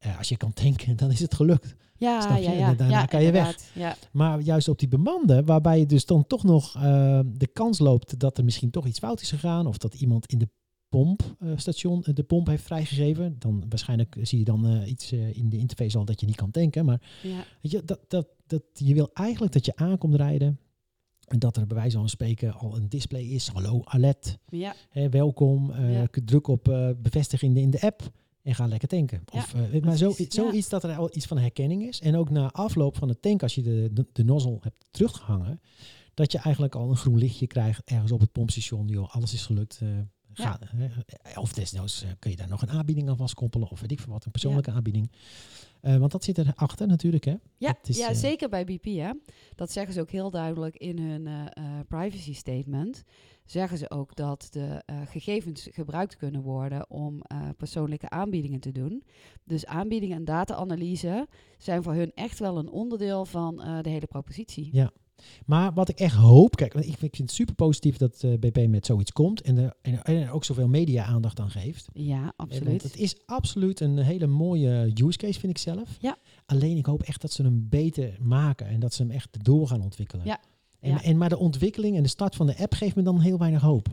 eh, 0.00 0.18
als 0.18 0.28
je 0.28 0.36
kan 0.36 0.52
tanken, 0.52 0.96
dan 0.96 1.10
is 1.10 1.20
het 1.20 1.34
gelukt. 1.34 1.74
ja, 1.96 2.20
Snap 2.20 2.36
je? 2.36 2.42
ja, 2.42 2.50
En 2.52 2.58
ja. 2.58 2.74
daarna 2.74 2.98
ja, 3.00 3.04
kan 3.06 3.22
je 3.22 3.32
weg. 3.32 3.56
Ja, 3.74 3.96
Maar 4.12 4.40
juist 4.40 4.68
op 4.68 4.78
die 4.78 4.88
bemande, 4.88 5.44
waarbij 5.44 5.78
je 5.78 5.86
dus 5.86 6.06
dan 6.06 6.26
toch 6.26 6.44
nog 6.44 6.74
eh, 6.76 7.20
de 7.26 7.46
kans 7.46 7.78
loopt 7.78 8.18
dat 8.18 8.38
er 8.38 8.44
misschien 8.44 8.70
toch 8.70 8.86
iets 8.86 8.98
fout 8.98 9.20
is 9.20 9.30
gegaan, 9.30 9.66
of 9.66 9.78
dat 9.78 9.94
iemand 9.94 10.26
in 10.26 10.38
de 10.38 10.48
pompstation 10.88 12.04
de 12.14 12.22
pomp 12.22 12.46
heeft 12.46 12.62
vrijgegeven, 12.64 13.36
dan 13.38 13.64
waarschijnlijk 13.68 14.16
zie 14.22 14.38
je 14.38 14.44
dan 14.44 14.66
eh, 14.66 14.88
iets 14.90 15.12
eh, 15.12 15.36
in 15.36 15.48
de 15.48 15.56
interface 15.56 15.98
al 15.98 16.04
dat 16.04 16.20
je 16.20 16.26
niet 16.26 16.36
kan 16.36 16.50
tanken. 16.50 16.84
Maar 16.84 17.00
ja, 17.22 17.44
weet 17.62 17.72
je, 17.72 17.84
dat, 17.84 18.00
dat, 18.08 18.28
dat, 18.46 18.62
je 18.74 18.94
wil 18.94 19.10
eigenlijk 19.12 19.52
dat 19.52 19.64
je 19.64 19.76
aankomt 19.76 20.14
rijden 20.14 20.58
en 21.26 21.38
dat 21.38 21.56
er 21.56 21.66
bij 21.66 21.76
wijze 21.76 21.96
van 21.96 22.08
spreken 22.08 22.54
al 22.54 22.76
een 22.76 22.88
display 22.88 23.22
is. 23.22 23.48
Hallo, 23.48 23.80
alert, 23.84 24.38
ja, 24.48 24.74
hè, 24.88 25.08
welkom, 25.08 25.70
eh, 25.70 25.92
Ja. 25.92 26.06
druk 26.24 26.48
op 26.48 26.68
eh, 26.68 26.88
bevestiging 27.02 27.56
in 27.56 27.70
de 27.70 27.80
app 27.80 28.10
en 28.42 28.54
ga 28.54 28.66
lekker 28.66 28.88
tanken. 28.88 29.22
Ja, 29.32 29.38
of, 29.38 29.54
eh, 29.54 29.82
maar 29.82 29.96
zo, 29.96 30.14
zoiets 30.28 30.68
dat 30.68 30.84
er 30.84 30.96
al 30.96 31.10
iets 31.12 31.26
van 31.26 31.38
herkenning 31.38 31.82
is. 31.82 32.00
En 32.00 32.16
ook 32.16 32.30
na 32.30 32.50
afloop 32.50 32.96
van 32.96 33.08
het 33.08 33.22
tank, 33.22 33.42
als 33.42 33.54
je 33.54 33.62
de, 33.62 33.88
de, 33.92 34.06
de 34.12 34.24
nozzle 34.24 34.58
hebt 34.60 34.84
teruggehangen, 34.90 35.60
dat 36.14 36.32
je 36.32 36.38
eigenlijk 36.38 36.74
al 36.74 36.90
een 36.90 36.96
groen 36.96 37.18
lichtje 37.18 37.46
krijgt 37.46 37.82
ergens 37.84 38.12
op 38.12 38.20
het 38.20 38.32
pompstation. 38.32 38.86
Joh, 38.88 39.14
alles 39.14 39.32
is 39.34 39.46
gelukt. 39.46 39.80
eh, 39.82 39.88
ga. 40.32 40.58
Of 41.34 41.52
desnoods 41.52 42.02
eh, 42.02 42.10
kun 42.18 42.30
je 42.30 42.36
daar 42.36 42.48
nog 42.48 42.62
een 42.62 42.70
aanbieding 42.70 43.08
aan 43.08 43.16
vastkoppelen 43.16 43.70
of 43.70 43.80
weet 43.80 43.90
ik 43.90 44.00
veel 44.00 44.12
wat, 44.12 44.24
een 44.24 44.30
persoonlijke 44.30 44.70
aanbieding. 44.70 45.12
Want 45.80 46.12
dat 46.12 46.24
zit 46.24 46.38
erachter 46.38 46.86
natuurlijk, 46.86 47.24
hè? 47.24 47.34
ja, 47.56 47.78
is, 47.82 47.96
ja 47.96 48.14
zeker 48.14 48.48
bij 48.48 48.64
BP. 48.64 48.84
Hè. 48.84 49.10
Dat 49.54 49.72
zeggen 49.72 49.94
ze 49.94 50.00
ook 50.00 50.10
heel 50.10 50.30
duidelijk 50.30 50.76
in 50.76 50.98
hun 50.98 51.48
privacy 51.88 52.34
statement. 52.34 53.02
Zeggen 53.50 53.78
ze 53.78 53.90
ook 53.90 54.16
dat 54.16 54.48
de 54.50 54.82
eh, 54.86 54.96
gegevens 55.06 55.68
gebruikt 55.70 56.16
kunnen 56.16 56.42
worden 56.42 56.90
om 56.90 57.20
eh, 57.20 57.48
persoonlijke 57.56 58.10
aanbiedingen 58.10 58.60
te 58.60 58.72
doen. 58.72 59.04
Dus 59.44 59.66
aanbiedingen 59.66 60.16
en 60.16 60.24
data-analyse 60.24 61.28
zijn 61.58 61.82
voor 61.82 61.94
hun 61.94 62.12
echt 62.14 62.38
wel 62.38 62.58
een 62.58 62.70
onderdeel 62.70 63.24
van 63.24 63.62
eh, 63.62 63.82
de 63.82 63.88
hele 63.88 64.06
propositie. 64.06 64.68
Ja. 64.72 64.90
Maar 65.46 65.72
wat 65.72 65.88
ik 65.88 65.98
echt 65.98 66.14
hoop, 66.14 66.56
kijk, 66.56 66.72
want 66.72 66.84
ik, 66.84 66.92
ik 66.92 66.98
vind 66.98 67.16
het 67.16 67.30
super 67.30 67.54
positief 67.54 67.96
dat 67.96 68.24
BP 68.40 68.66
met 68.68 68.86
zoiets 68.86 69.12
komt 69.12 69.40
en 69.40 69.58
er, 69.58 69.74
en, 69.82 70.02
en 70.02 70.30
ook 70.30 70.44
zoveel 70.44 70.68
media-aandacht 70.68 71.40
aan 71.40 71.50
geeft. 71.50 71.88
Ja, 71.92 72.20
Want 72.20 72.34
absoluut. 72.36 72.82
het 72.82 72.96
is 72.96 73.16
absoluut 73.26 73.80
een 73.80 73.98
hele 73.98 74.26
mooie 74.26 74.92
use 74.94 75.18
case, 75.18 75.40
vind 75.40 75.52
ik 75.52 75.58
zelf. 75.58 75.96
Ja. 76.00 76.16
Alleen 76.46 76.76
ik 76.76 76.86
hoop 76.86 77.02
echt 77.02 77.20
dat 77.20 77.32
ze 77.32 77.42
hem 77.42 77.66
beter 77.68 78.16
maken 78.20 78.66
en 78.66 78.80
dat 78.80 78.94
ze 78.94 79.02
hem 79.02 79.10
echt 79.10 79.44
door 79.44 79.66
gaan 79.66 79.82
ontwikkelen. 79.82 80.26
Ja. 80.26 80.40
En, 80.80 80.90
Ja. 80.90 81.02
en 81.02 81.18
maar 81.18 81.28
de 81.28 81.38
ontwikkeling 81.38 81.96
en 81.96 82.02
de 82.02 82.08
start 82.08 82.36
van 82.36 82.46
de 82.46 82.56
app 82.58 82.72
geeft 82.74 82.96
me 82.96 83.02
dan 83.02 83.20
heel 83.20 83.38
weinig 83.38 83.62
hoop. 83.62 83.86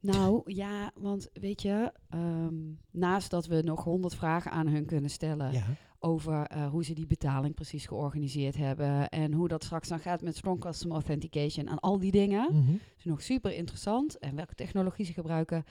Nou 0.00 0.42
ja, 0.52 0.90
want 0.94 1.28
weet 1.32 1.62
je, 1.62 1.92
ehm, 2.08 2.54
naast 2.90 3.30
dat 3.30 3.46
we 3.46 3.62
nog 3.62 3.84
honderd 3.84 4.14
vragen 4.14 4.50
aan 4.50 4.66
hun 4.66 4.84
kunnen 4.86 5.10
stellen 5.10 5.52
Ja. 5.52 5.64
over 5.98 6.46
eh, 6.46 6.66
hoe 6.70 6.84
ze 6.84 6.94
die 6.94 7.06
betaling 7.06 7.54
precies 7.54 7.86
georganiseerd 7.86 8.56
hebben 8.56 9.08
en 9.08 9.32
hoe 9.32 9.48
dat 9.48 9.64
straks 9.64 9.88
dan 9.88 9.98
gaat 9.98 10.22
met 10.22 10.36
Strong 10.36 10.60
Customer 10.60 10.96
Authentication 10.96 11.66
en 11.66 11.78
al 11.78 11.98
die 11.98 12.10
dingen, 12.10 12.48
Mhm. 12.56 12.72
is 12.98 13.04
nog 13.04 13.22
super 13.22 13.52
interessant 13.56 14.18
en 14.18 14.36
welke 14.36 14.54
technologie 14.54 15.04
ze 15.04 15.12
gebruiken. 15.12 15.64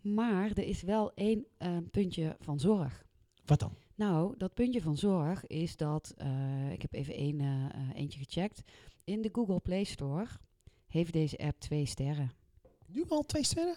Maar 0.00 0.50
er 0.50 0.64
is 0.66 0.82
wel 0.82 1.12
één 1.14 1.46
eh, 1.58 1.68
puntje 1.90 2.36
van 2.40 2.60
zorg. 2.60 3.04
Wat 3.44 3.60
dan? 3.60 3.72
Nou, 3.94 4.34
dat 4.36 4.54
puntje 4.54 4.80
van 4.82 4.96
zorg 4.96 5.46
is 5.46 5.76
dat, 5.76 6.14
eh, 6.16 6.72
ik 6.72 6.82
heb 6.82 6.92
even 6.94 7.14
één, 7.14 7.40
eh, 7.40 7.46
eentje 7.94 8.18
gecheckt, 8.24 8.62
in 9.04 9.22
de 9.22 9.28
Google 9.32 9.60
Play 9.60 9.84
Store 9.84 10.26
heeft 10.86 11.12
deze 11.12 11.38
app 11.38 11.60
twee 11.60 11.86
sterren. 11.86 12.30
Nu 12.86 13.04
al 13.08 13.22
twee 13.22 13.44
sterren? 13.44 13.76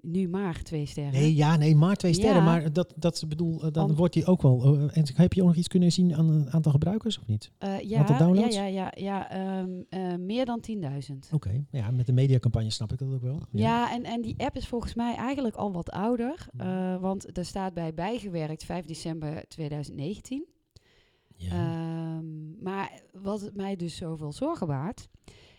Nu 0.00 0.28
maar 0.28 0.62
twee 0.62 0.86
sterren. 0.86 1.12
Nee, 1.12 1.34
ja, 1.34 1.56
nee, 1.56 1.74
maar 1.76 1.96
twee 1.96 2.12
sterren. 2.12 2.36
Ja. 2.36 2.44
Maar 2.44 2.72
dat, 2.72 2.92
dat 2.96 3.24
bedoel, 3.28 3.62
eh, 3.64 3.72
dan 3.72 3.94
wordt 3.94 4.14
die 4.14 4.26
ook 4.26 4.42
wel. 4.42 4.64
eh, 4.64 4.96
en 4.96 5.04
heb 5.14 5.32
je 5.32 5.40
ook 5.40 5.46
nog 5.46 5.56
iets 5.56 5.68
kunnen 5.68 5.92
zien 5.92 6.14
aan 6.14 6.28
het 6.28 6.50
aantal 6.50 6.72
gebruikers 6.72 7.18
of 7.18 7.26
niet? 7.26 7.50
Eh, 7.58 7.80
ja, 7.80 7.98
Aantal 7.98 8.14
ja, 8.14 8.20
downloads? 8.24 8.54
ja, 8.56 8.64
ja, 8.64 8.92
ja 8.96 9.30
ehm, 9.30 9.82
eh, 9.88 10.14
meer 10.16 10.44
dan 10.44 10.60
10.000. 10.60 11.28
Oké, 11.32 11.64
ja, 11.70 11.90
met 11.90 12.06
de 12.06 12.12
mediacampagne 12.12 12.70
snap 12.70 12.92
ik 12.92 12.98
dat 12.98 13.12
ook 13.12 13.22
wel. 13.22 13.40
Ja, 13.50 13.92
en, 13.92 14.04
en 14.04 14.22
die 14.22 14.34
app 14.38 14.56
is 14.56 14.66
volgens 14.68 14.94
mij 14.94 15.14
eigenlijk 15.14 15.56
al 15.56 15.72
wat 15.72 15.90
ouder. 15.90 16.46
Eh, 16.56 17.00
want 17.00 17.38
er 17.38 17.44
staat 17.44 17.74
bij 17.74 17.94
bijgewerkt 17.94 18.64
5 18.64 18.84
december 18.84 19.44
2019. 19.48 20.46
Ja. 21.36 21.50
Ehm, 21.50 22.62
maar 22.62 23.00
wat 23.12 23.40
het 23.40 23.56
mij 23.56 23.76
dus 23.76 23.96
zoveel 23.96 24.32
zorgen 24.32 24.66
baart, 24.66 25.08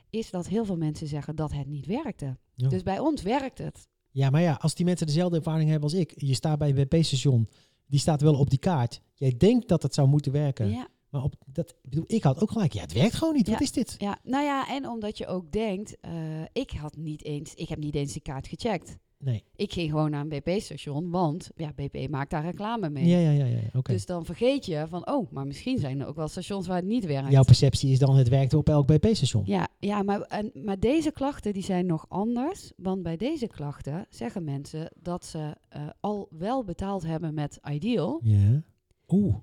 is 0.10 0.30
dat 0.30 0.48
heel 0.48 0.66
veel 0.66 0.78
mensen 0.78 1.08
zeggen 1.08 1.36
dat 1.36 1.52
het 1.52 1.68
niet 1.68 1.86
werkte. 1.86 2.38
Ja. 2.54 2.68
Dus 2.70 2.84
bij 2.84 3.00
ons 3.00 3.22
werkt 3.22 3.58
het. 3.58 3.88
Ja, 4.12 4.30
maar 4.30 4.42
ja, 4.42 4.54
als 4.62 4.76
die 4.76 4.86
mensen 4.86 5.08
dezelfde 5.08 5.38
ervaring 5.38 5.70
hebben 5.70 5.90
als 5.90 6.00
ik. 6.00 6.14
Je 6.16 6.34
staat 6.34 6.58
bij 6.58 6.70
een 6.70 6.76
WP-station, 6.76 7.50
die 7.88 8.00
staat 8.00 8.22
wel 8.22 8.36
op 8.36 8.50
die 8.50 8.60
kaart. 8.60 9.02
Jij 9.14 9.38
denkt 9.38 9.68
dat 9.68 9.84
het 9.84 9.94
zou 9.94 10.08
moeten 10.08 10.32
werken. 10.32 10.70
Ja, 10.70 10.88
Maar 11.10 11.24
op 11.24 11.36
dat, 11.46 11.70
ik 11.70 11.90
bedoel, 11.90 12.06
ik 12.08 12.24
had 12.24 12.42
ook 12.42 12.52
gelijk. 12.52 12.74
Ja, 12.74 12.82
het 12.82 12.94
werkt 12.94 13.16
gewoon 13.16 13.34
niet. 13.34 13.48
Ja. 13.48 13.52
Wat 13.54 13.62
is 13.62 13.72
dit? 13.72 13.96
ja, 13.98 14.20
nou 14.24 14.44
ja, 14.44 14.70
en 14.70 14.88
omdat 14.90 15.18
je 15.18 15.28
ook 15.28 15.52
denkt, 15.52 16.00
eh, 16.00 16.42
ik 16.54 16.72
had 16.72 16.96
niet 16.96 17.24
eens, 17.24 17.54
ik 17.54 17.70
heb 17.70 17.80
niet 17.80 17.96
eens 17.96 18.14
die 18.14 18.22
kaart 18.22 18.48
gecheckt. 18.48 18.98
Nee. 19.20 19.44
Ik 19.56 19.74
ging 19.74 19.90
gewoon 19.90 20.12
naar 20.12 20.22
een 20.22 20.30
BP-station, 20.30 21.10
want 21.10 21.50
ja, 21.56 21.74
BP 21.76 22.10
maakt 22.10 22.30
daar 22.30 22.44
reclame 22.44 22.90
mee. 22.90 23.06
Ja, 23.06 23.18
ja, 23.18 23.30
ja, 23.30 23.46
ja. 23.46 23.60
Oké. 23.74 23.92
Dus 23.92 24.06
dan 24.06 24.26
vergeet 24.26 24.66
je 24.66 24.86
van, 24.90 25.08
oh, 25.08 25.32
maar 25.32 25.48
misschien 25.48 25.80
zijn 25.80 26.00
er 26.00 26.08
ook 26.08 26.16
wel 26.16 26.28
stations 26.28 26.68
waar 26.68 26.76
het 26.76 26.86
niet 26.86 27.06
werkt. 27.06 27.32
Jouw 27.32 27.44
perceptie 27.44 27.92
is 27.92 28.00
dan 28.00 28.16
het 28.16 28.30
werkt 28.30 28.54
op 28.54 28.70
elk 28.70 28.88
BP-station. 28.88 29.44
Ja, 29.46 29.68
ja 29.80 30.04
maar, 30.04 30.22
en, 30.22 30.52
maar 30.54 30.80
deze 30.80 31.12
klachten 31.12 31.54
die 31.54 31.64
zijn 31.64 31.86
nog 31.86 32.06
anders. 32.10 32.72
Want 32.76 33.04
bij 33.04 33.18
deze 33.18 33.48
klachten 33.48 34.06
zeggen 34.10 34.44
mensen 34.44 34.92
dat 35.02 35.26
ze 35.26 35.56
eh, 35.70 35.82
al 36.00 36.28
wel 36.32 36.64
betaald 36.64 37.04
hebben 37.04 37.34
met 37.34 37.60
Ideal. 37.72 38.20
Ja. 38.24 38.64
Oeh. 39.08 39.36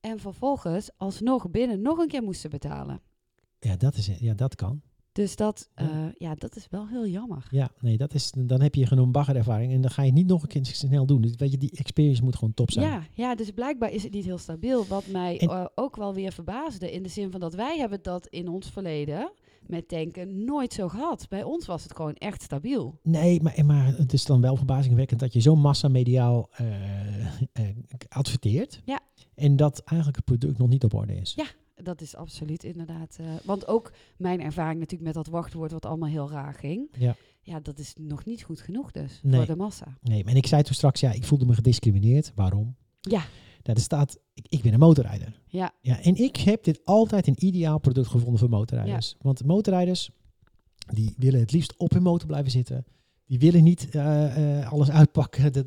En 0.00 0.18
vervolgens 0.18 0.90
alsnog 0.96 1.50
binnen 1.50 1.82
nog 1.82 1.98
een 1.98 2.08
keer 2.08 2.22
moesten 2.22 2.50
betalen. 2.50 3.00
Ja, 3.58 3.76
dat 3.76 3.94
is 3.94 4.06
Ja, 4.06 4.34
dat 4.34 4.54
kan. 4.54 4.82
Dus 5.14 5.36
dat, 5.36 5.68
Ja. 5.76 5.82
eh, 5.90 6.06
ja, 6.18 6.34
dat 6.34 6.56
is 6.56 6.66
wel 6.70 6.88
heel 6.88 7.06
jammer. 7.06 7.46
Ja, 7.50 7.70
nee, 7.80 7.96
dat 7.96 8.14
is, 8.14 8.32
dan 8.36 8.60
heb 8.60 8.74
je 8.74 8.86
genoeg 8.86 9.10
baggerervaring 9.10 9.72
en 9.72 9.80
dan 9.80 9.90
ga 9.90 10.02
je 10.02 10.12
niet 10.12 10.26
nog 10.26 10.42
een 10.42 10.48
keer 10.48 10.66
snel 10.66 11.06
doen. 11.06 11.20
Dus 11.22 11.32
weet 11.36 11.50
je, 11.50 11.58
die 11.58 11.70
experience 11.76 12.22
moet 12.22 12.34
gewoon 12.36 12.54
top 12.54 12.70
zijn. 12.70 12.86
Ja, 12.86 13.02
ja, 13.12 13.34
dus 13.34 13.50
blijkbaar 13.50 13.90
is 13.92 14.02
het 14.02 14.12
niet 14.12 14.24
heel 14.24 14.38
stabiel. 14.38 14.86
Wat 14.86 15.06
mij 15.06 15.38
En- 15.38 15.70
ook 15.74 15.96
wel 15.96 16.14
weer 16.14 16.32
verbaasde. 16.32 16.92
In 16.92 17.02
de 17.02 17.08
zin 17.08 17.30
van 17.30 17.40
dat 17.40 17.54
wij 17.54 17.78
hebben 17.78 17.98
dat 18.02 18.26
in 18.26 18.48
ons 18.48 18.70
verleden 18.70 19.32
met 19.66 19.88
tanken 19.88 20.44
nooit 20.44 20.72
zo 20.72 20.88
gehad. 20.88 21.26
Bij 21.28 21.42
ons 21.42 21.66
was 21.66 21.82
het 21.82 21.96
gewoon 21.96 22.14
echt 22.14 22.42
stabiel. 22.42 22.98
Nee, 23.02 23.42
maar, 23.42 23.64
maar 23.64 23.86
het 23.96 24.12
is 24.12 24.24
dan 24.24 24.40
wel 24.40 24.56
verbazingwekkend 24.56 25.20
dat 25.20 25.32
je 25.32 25.40
zo 25.40 25.56
massamediaal 25.56 26.48
eh, 26.52 26.66
adverteert. 28.08 28.80
Ja. 28.84 29.00
En 29.34 29.56
dat 29.56 29.78
eigenlijk 29.84 30.16
het 30.16 30.24
product 30.38 30.58
nog 30.58 30.68
niet 30.68 30.84
op 30.84 30.94
orde 30.94 31.14
is. 31.16 31.32
Ja. 31.36 31.44
Dat 31.74 32.00
is 32.00 32.16
absoluut 32.16 32.64
inderdaad. 32.64 33.16
eh, 33.20 33.26
want 33.44 33.66
ook 33.66 33.92
mijn 34.16 34.40
ervaring 34.40 34.78
natuurlijk 34.78 35.14
met 35.14 35.24
dat 35.24 35.32
wachtwoord 35.34 35.72
wat 35.72 35.84
allemaal 35.86 36.08
heel 36.08 36.30
raar 36.30 36.54
ging. 36.54 36.88
Ja. 36.98 37.16
Ja, 37.42 37.60
dat 37.60 37.78
is 37.78 37.92
nog 38.00 38.24
niet 38.24 38.42
goed 38.42 38.60
genoeg 38.60 38.90
dus 38.90 39.20
Nee. 39.22 39.36
voor 39.36 39.46
de 39.46 39.56
massa. 39.56 39.98
Nee, 40.02 40.24
maar 40.24 40.36
ik 40.36 40.46
zei 40.46 40.62
toen 40.62 40.74
straks, 40.74 41.00
ja, 41.00 41.12
ik 41.12 41.24
voelde 41.24 41.46
me 41.46 41.54
gediscrimineerd. 41.54 42.32
Waarom? 42.34 42.76
Ja, 43.00 43.18
Nou, 43.62 43.76
er 43.78 43.80
staat, 43.80 44.18
ik, 44.34 44.46
ik 44.48 44.62
ben 44.62 44.72
een 44.72 44.78
motorrijder. 44.78 45.40
ja, 45.46 45.72
Ja, 45.80 46.00
en 46.02 46.14
ik 46.16 46.36
heb 46.36 46.64
dit 46.64 46.80
altijd 46.84 47.26
een 47.26 47.44
ideaal 47.44 47.78
product 47.78 48.06
gevonden 48.08 48.38
voor 48.38 48.48
motorrijders. 48.48 49.16
Want 49.20 49.44
motorrijders, 49.44 50.10
die 50.94 51.14
willen 51.18 51.40
het 51.40 51.52
liefst 51.52 51.76
op 51.76 51.90
hun 51.90 52.02
motor 52.02 52.26
blijven 52.26 52.50
zitten. 52.50 52.84
Die 53.26 53.38
willen 53.38 53.62
niet 53.62 53.88
eh, 53.90 54.58
eh, 54.60 54.72
alles 54.72 54.90
uitpakken, 54.90 55.52
de, 55.52 55.66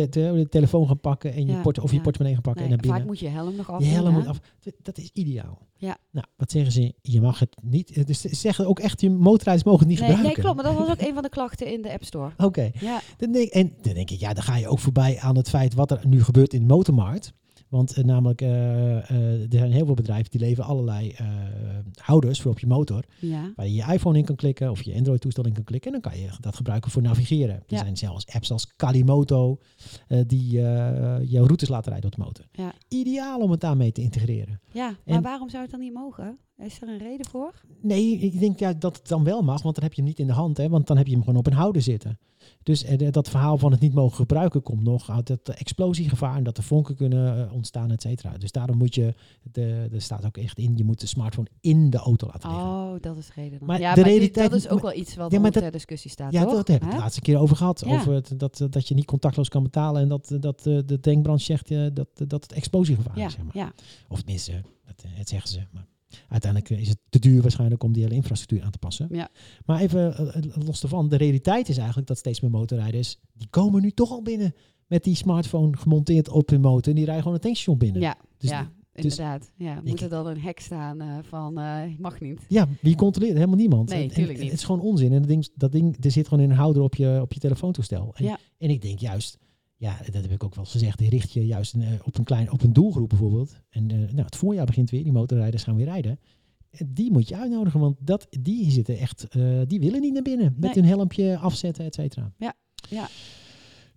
de, 0.00 0.46
telefoon 0.48 0.86
gaan 0.86 1.00
pakken 1.00 1.32
en 1.32 1.46
je 1.46 1.52
Ja, 1.52 1.60
port, 1.60 1.78
of 1.78 1.92
je 1.92 2.00
portemonnee 2.00 2.34
gaan 2.34 2.42
pakken 2.42 2.62
nee, 2.62 2.72
en 2.72 2.76
naar 2.78 2.86
vaak 2.86 2.96
binnen. 2.98 3.14
moet 3.14 3.18
je 3.20 3.28
helm 3.38 3.56
nog 3.56 3.70
af. 3.70 3.80
Je 3.82 3.88
helm 3.90 4.12
moet 4.14 4.26
af. 4.26 4.40
Dat 4.82 4.98
is 4.98 5.10
ideaal. 5.12 5.58
Ja. 5.76 5.96
Nou, 6.10 6.26
wat 6.36 6.50
zeggen 6.50 6.72
ze? 6.72 6.94
Je 7.02 7.20
mag 7.20 7.38
het 7.38 7.56
niet. 7.62 7.90
eh, 7.90 8.04
Dus 8.06 8.20
ze 8.20 8.34
zeggen 8.34 8.66
ook 8.66 8.78
echt, 8.78 9.00
je 9.00 9.10
motorrijders 9.10 9.64
mogen 9.64 9.80
het 9.80 9.88
niet 9.88 9.98
Nee, 9.98 10.06
nee, 10.08 10.16
gebruiken. 10.16 10.42
klopt. 10.42 10.62
Maar 10.62 10.72
dat 10.72 10.86
was 10.86 10.90
ook 10.96 11.08
een 11.08 11.14
van 11.14 11.22
de 11.22 11.28
klachten 11.28 11.72
in 11.72 11.82
de 11.82 11.92
App 11.92 12.04
Store. 12.04 12.30
Oké. 12.36 12.70
Ja, 12.80 13.00
Dan 13.16 13.32
denk, 13.32 13.48
en 13.48 13.72
dan 13.82 13.94
denk 13.94 14.10
ik, 14.10 14.18
ja, 14.20 14.32
dan 14.32 14.42
ga 14.42 14.56
je 14.56 14.68
ook 14.68 14.78
voorbij 14.78 15.18
aan 15.20 15.36
het 15.36 15.48
feit 15.48 15.74
wat 15.74 15.90
er 15.90 16.00
nu 16.06 16.22
gebeurt 16.24 16.52
in 16.54 16.60
de 16.60 16.74
motormarkt. 16.74 17.32
Want 17.72 17.92
eh, 17.96 18.04
namelijk, 18.04 18.40
eh, 18.40 19.10
eh, 19.10 19.40
er 19.42 19.46
zijn 19.50 19.72
heel 19.72 19.84
veel 19.86 19.94
bedrijven 19.94 20.30
die 20.30 20.40
leveren 20.40 20.64
allerlei 20.70 21.14
houders 22.02 22.40
voor 22.40 22.50
op 22.50 22.58
je 22.58 22.66
motor. 22.66 23.04
Ja. 23.18 23.52
Waar 23.56 23.66
je 23.66 23.74
je 23.74 23.92
iPhone 23.92 24.18
in 24.18 24.24
kan 24.24 24.36
klikken 24.36 24.70
of 24.70 24.82
je 24.82 24.94
Android-toestel 24.94 25.44
in 25.46 25.52
kan 25.52 25.64
klikken. 25.64 25.92
En 25.94 26.00
dan 26.00 26.12
kan 26.12 26.20
je 26.20 26.28
dat 26.40 26.56
gebruiken 26.56 26.90
voor 26.90 27.02
navigeren. 27.02 27.54
Er 27.54 27.62
Ja. 27.66 27.78
zijn 27.78 27.96
zelfs 27.96 28.26
apps 28.26 28.50
als 28.52 28.66
Kalimoto 28.76 29.58
die 30.26 30.50
jouw 31.22 31.44
routes 31.44 31.68
laten 31.68 31.90
rijden 31.92 32.10
op 32.10 32.16
de 32.16 32.22
motor. 32.24 32.44
Ja. 32.52 32.72
Ideaal 32.88 33.40
om 33.40 33.50
het 33.50 33.60
daarmee 33.60 33.92
te 33.92 34.00
integreren. 34.02 34.60
ja, 34.72 34.86
maar 35.04 35.16
En- 35.16 35.22
waarom 35.22 35.48
zou 35.50 35.62
het 35.62 35.70
dan 35.70 35.80
niet 35.80 35.94
mogen? 35.94 36.38
Is 36.58 36.82
er 36.82 36.88
een 36.88 36.98
reden 36.98 37.26
voor? 37.26 37.52
Nee, 37.80 38.18
ik 38.18 38.40
denk 38.40 38.58
ja, 38.58 38.72
dat 38.72 38.96
het 38.96 39.08
dan 39.08 39.24
wel 39.24 39.42
mag, 39.42 39.62
want 39.62 39.74
dan 39.74 39.84
heb 39.84 39.92
je 39.92 40.00
hem 40.00 40.10
niet 40.10 40.18
in 40.18 40.26
de 40.26 40.32
hand. 40.32 40.56
Hè, 40.56 40.68
want 40.68 40.86
dan 40.86 40.96
heb 40.96 41.06
je 41.06 41.12
hem 41.12 41.22
gewoon 41.22 41.38
op 41.38 41.46
een 41.46 41.52
houder 41.52 41.82
zitten. 41.82 42.18
Dus 42.62 42.84
eh, 42.84 43.10
dat 43.10 43.28
verhaal 43.28 43.58
van 43.58 43.70
het 43.70 43.80
niet 43.80 43.94
mogen 43.94 44.16
gebruiken 44.16 44.62
komt 44.62 44.82
nog 44.82 45.10
uit 45.10 45.28
het 45.28 45.48
eh, 45.48 45.60
explosiegevaar 45.60 46.36
en 46.36 46.44
dat 46.44 46.56
er 46.56 46.62
vonken 46.62 46.96
kunnen 46.96 47.46
eh, 47.48 47.52
ontstaan, 47.54 47.90
et 47.90 48.02
cetera. 48.02 48.38
Dus 48.38 48.52
daarom 48.52 48.76
moet 48.76 48.94
je, 48.94 49.14
de, 49.52 49.88
er 49.92 50.00
staat 50.02 50.24
ook 50.26 50.36
echt 50.36 50.58
in, 50.58 50.76
je 50.76 50.84
moet 50.84 51.00
de 51.00 51.06
smartphone 51.06 51.48
in 51.60 51.90
de 51.90 51.96
auto 51.98 52.26
laten 52.26 52.48
liggen. 52.50 52.66
Oh, 52.68 52.94
dat 53.00 53.16
is 53.16 53.26
de 53.26 53.32
reden. 53.34 53.58
dan. 53.58 53.66
Maar 53.68 53.80
ja, 53.80 53.94
de 53.94 54.00
maar 54.00 54.10
realiteit- 54.10 54.50
dat 54.50 54.58
is 54.58 54.68
ook 54.68 54.80
wel 54.82 54.94
iets 54.94 55.14
wat 55.14 55.32
Ja, 55.32 55.38
dat- 55.38 55.52
ter 55.52 55.70
discussie 55.70 56.10
staat, 56.10 56.32
Ja, 56.32 56.42
toch? 56.44 56.52
dat 56.52 56.68
heb 56.68 56.76
ik 56.76 56.82
Hè? 56.82 56.88
het 56.92 56.98
laatste 57.00 57.20
keer 57.20 57.38
over 57.38 57.56
gehad. 57.56 57.82
Ja. 57.86 57.94
Over 57.94 58.12
het, 58.12 58.32
dat, 58.36 58.66
dat 58.70 58.88
je 58.88 58.94
niet 58.94 59.04
contactloos 59.06 59.48
kan 59.48 59.62
betalen 59.62 60.02
en 60.02 60.08
dat, 60.08 60.36
dat 60.40 60.66
eh, 60.66 60.78
de 60.86 61.00
tankbrand 61.00 61.42
zegt 61.42 61.70
eh, 61.70 61.86
dat, 61.92 62.08
dat 62.14 62.42
het 62.42 62.52
explosiegevaar 62.52 63.18
Ja, 63.18 63.26
is. 63.26 63.32
Zeg 63.32 63.42
maar. 63.44 63.56
ja, 63.56 63.72
Of 64.08 64.18
tenminste, 64.18 64.52
dat, 64.86 65.04
eh, 65.04 65.10
het 65.14 65.28
zeggen 65.28 65.48
ze. 65.50 65.60
Maar 65.70 65.86
uiteindelijk 66.28 66.70
eh, 66.72 66.80
is 66.80 66.88
het 66.88 66.98
te 67.08 67.18
duur 67.18 67.42
waarschijnlijk 67.42 67.82
om 67.82 67.92
die 67.92 68.02
hele 68.02 68.14
infrastructuur 68.14 68.62
aan 68.62 68.70
te 68.70 68.78
passen. 68.78 69.08
Ja. 69.10 69.28
Maar 69.66 69.80
even 69.80 70.16
eh, 70.16 70.36
eh, 70.36 70.42
los 70.66 70.80
daarvan, 70.80 71.08
de 71.08 71.16
realiteit 71.16 71.68
is 71.68 71.76
eigenlijk 71.76 72.08
dat 72.08 72.18
steeds 72.18 72.40
meer 72.40 72.50
motorrijders, 72.50 73.18
die 73.32 73.48
komen 73.50 73.82
nu 73.82 73.90
toch 73.90 74.10
al 74.10 74.22
binnen 74.22 74.54
met 74.86 75.04
die 75.04 75.14
smartphone 75.16 75.76
gemonteerd 75.76 76.28
op 76.28 76.48
hun 76.48 76.60
motor 76.60 76.88
en 76.88 76.94
die 76.94 77.04
rijden 77.04 77.22
gewoon 77.22 77.36
een 77.36 77.42
tankstation 77.42 77.78
binnen. 77.78 78.00
ja, 78.02 78.16
Dus 78.38 78.50
ja 78.50 78.70
dus- 78.92 79.02
inderdaad. 79.04 79.50
Ja, 79.56 79.80
moet 79.84 80.00
er 80.00 80.08
dan 80.08 80.26
een 80.26 80.40
hek 80.40 80.60
staan 80.60 81.22
van 81.28 81.58
eh, 81.58 81.82
mag 81.98 82.20
niet? 82.20 82.40
Ja, 82.48 82.68
wie 82.80 82.94
controleert? 82.96 83.34
Helemaal 83.34 83.56
niemand. 83.56 83.88
Nee, 83.88 83.98
En- 84.02 84.08
en- 84.08 84.14
tuurlijk 84.14 84.34
en 84.36 84.42
niet. 84.42 84.50
Het 84.50 84.60
is 84.60 84.66
gewoon 84.66 84.80
onzin. 84.80 85.12
En 85.12 85.18
dat 85.18 85.28
ding, 85.28 85.48
dat 85.54 85.72
ding 85.72 86.04
er 86.04 86.10
zit 86.10 86.28
gewoon 86.28 86.44
in 86.44 86.50
een 86.50 86.56
houder 86.56 86.82
op 86.82 86.94
je, 86.94 87.18
op 87.22 87.32
je 87.32 87.40
telefoontoestel. 87.40 88.12
En, 88.16 88.24
Ja. 88.24 88.38
en 88.58 88.70
ik 88.70 88.82
denk 88.82 88.98
juist, 88.98 89.38
ja, 89.82 89.98
dat 90.12 90.22
heb 90.22 90.30
ik 90.30 90.44
ook 90.44 90.54
wel 90.54 90.64
eens 90.64 90.72
gezegd, 90.72 90.98
die 90.98 91.08
richt 91.10 91.32
je 91.32 91.46
juist 91.46 91.74
eh, 91.74 91.88
op, 92.04 92.18
een 92.18 92.24
klein, 92.24 92.50
op 92.52 92.62
een 92.62 92.72
doelgroep 92.72 93.08
bijvoorbeeld. 93.08 93.56
En 93.70 93.90
eh, 93.90 93.96
nou, 93.96 94.22
het 94.24 94.36
voorjaar 94.36 94.66
begint 94.66 94.90
weer, 94.90 95.02
die 95.02 95.12
motorrijders 95.12 95.62
gaan 95.62 95.76
weer 95.76 95.84
rijden. 95.86 96.18
En 96.70 96.90
Die 96.94 97.10
moet 97.12 97.28
je 97.28 97.36
uitnodigen, 97.36 97.80
want 97.80 97.96
dat, 98.00 98.26
die 98.40 98.70
zitten 98.70 98.98
echt, 98.98 99.28
eh, 99.28 99.60
die 99.66 99.80
willen 99.80 100.00
niet 100.00 100.12
naar 100.12 100.22
binnen. 100.22 100.54
Met 100.56 100.62
Nee. 100.62 100.72
hun 100.74 100.84
helmpje 100.84 101.38
afzetten, 101.38 101.84
et 101.84 101.94
cetera. 101.94 102.32
Ja, 102.38 102.54
ja. 102.90 103.08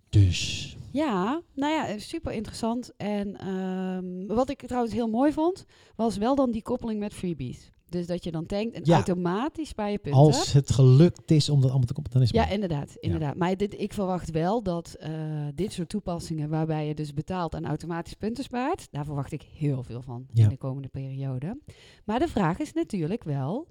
Dus, 0.08 0.76
Ja, 0.90 1.42
nou 1.54 1.72
ja, 1.72 1.88
eh, 1.88 1.98
super 2.00 2.32
interessant. 2.32 2.92
En 2.96 3.36
ehm, 3.36 4.26
wat 4.26 4.50
ik 4.50 4.66
trouwens 4.66 4.94
heel 4.94 5.08
mooi 5.08 5.32
vond, 5.32 5.64
was 5.96 6.16
wel 6.16 6.34
dan 6.34 6.50
die 6.50 6.62
koppeling 6.62 7.00
met 7.00 7.14
freebies. 7.14 7.70
Dus 7.88 8.06
dat 8.06 8.24
je 8.24 8.30
dan 8.30 8.46
tankt 8.46 8.74
en 8.74 8.80
Ja. 8.84 8.94
automatisch 8.94 9.74
bij 9.74 9.90
je 9.92 9.98
punten. 9.98 10.20
als 10.20 10.52
het 10.52 10.70
gelukt 10.72 11.30
is 11.30 11.48
om 11.48 11.60
dat 11.60 11.68
allemaal 11.70 11.86
te 11.86 11.92
koppelen, 11.92 12.18
dan 12.18 12.28
is 12.28 12.38
het 12.38 12.46
Ja, 12.48 12.54
inderdaad. 12.54 12.96
inderdaad. 13.00 13.36
Maar 13.36 13.56
dit, 13.56 13.80
ik 13.80 13.92
verwacht 13.92 14.30
wel 14.30 14.62
dat 14.62 14.94
eh, 14.94 15.10
dit 15.54 15.72
soort 15.72 15.88
toepassingen, 15.88 16.48
waarbij 16.48 16.86
je 16.86 16.94
dus 16.94 17.14
betaalt 17.14 17.54
en 17.54 17.66
automatisch 17.66 18.14
punten 18.14 18.44
spaart, 18.44 18.88
daar 18.90 19.04
verwacht 19.04 19.32
ik 19.32 19.42
heel 19.42 19.82
veel 19.82 20.02
van 20.02 20.26
Ja. 20.32 20.42
in 20.42 20.48
de 20.48 20.56
komende 20.56 20.88
periode. 20.88 21.60
Maar 22.04 22.18
de 22.18 22.28
vraag 22.28 22.58
is 22.58 22.72
natuurlijk 22.72 23.24
wel, 23.24 23.66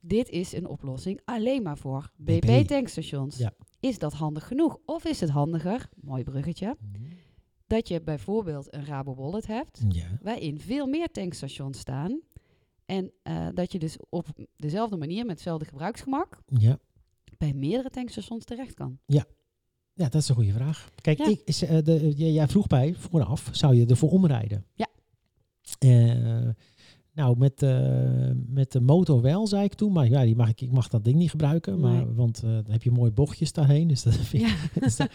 dit 0.00 0.28
is 0.28 0.52
een 0.52 0.68
oplossing 0.68 1.20
alleen 1.24 1.62
maar 1.62 1.78
voor 1.78 2.10
BP. 2.16 2.40
BP-tankstations. 2.40 3.36
Ja. 3.36 3.52
Is 3.80 3.98
dat 3.98 4.12
handig 4.12 4.46
genoeg? 4.46 4.78
Of 4.84 5.04
is 5.04 5.20
het 5.20 5.30
handiger, 5.30 5.88
mooi 6.00 6.22
bruggetje, 6.22 6.76
dat 7.66 7.88
je 7.88 8.02
bijvoorbeeld 8.02 8.74
een 8.74 8.84
Rabo 8.84 9.14
Wallet 9.14 9.46
hebt, 9.46 9.80
waarin 10.22 10.58
veel 10.60 10.86
meer 10.86 11.10
tankstations 11.10 11.78
staan. 11.78 12.20
En 12.92 13.12
eh, 13.22 13.48
dat 13.54 13.72
je 13.72 13.78
dus 13.78 13.96
op 14.08 14.26
dezelfde 14.56 14.96
manier, 14.96 15.22
met 15.24 15.34
hetzelfde 15.34 15.64
gebruiksgemak, 15.64 16.38
ja. 16.46 16.78
bij 17.38 17.52
meerdere 17.52 17.90
tankstations 17.90 18.44
terecht 18.44 18.74
kan. 18.74 18.98
Ja, 19.94 20.08
dat 20.08 20.14
is 20.14 20.28
een 20.28 20.34
goede 20.34 20.52
vraag. 20.52 20.88
Kijk, 21.00 21.18
Ja. 21.18 21.28
ik, 21.28 21.40
is, 21.44 21.62
eh, 21.62 21.78
de, 21.82 22.12
jij, 22.16 22.32
jij 22.32 22.48
vroeg 22.48 22.66
bij 22.66 22.94
vooraf, 22.94 23.48
zou 23.52 23.74
je 23.74 23.86
ervoor 23.86 24.10
omrijden? 24.10 24.66
Ja. 24.74 24.86
Eh, 25.78 26.48
nou, 27.14 27.38
met, 27.38 27.62
eh, 27.62 28.30
met 28.46 28.72
de 28.72 28.80
motor 28.80 29.20
wel, 29.20 29.46
zei 29.46 29.64
ik 29.64 29.74
toen. 29.74 29.92
Maar 29.92 30.08
ja, 30.08 30.22
die 30.24 30.36
mag 30.36 30.48
ik, 30.48 30.60
ik 30.60 30.72
mag 30.72 30.88
dat 30.88 31.04
ding 31.04 31.16
niet 31.16 31.30
gebruiken. 31.30 31.80
Maar, 31.80 32.14
want 32.14 32.36
eh, 32.42 32.50
dan 32.50 32.70
heb 32.70 32.82
je 32.82 32.90
mooie 32.90 33.10
bochtjes 33.10 33.52
daarheen. 33.52 33.88
Dus 33.88 34.02
dat 34.02 34.14
vind 34.16 34.42
ik, 34.42 34.48
Ja. 34.48 34.80
dus 34.86 34.96
en 34.96 35.08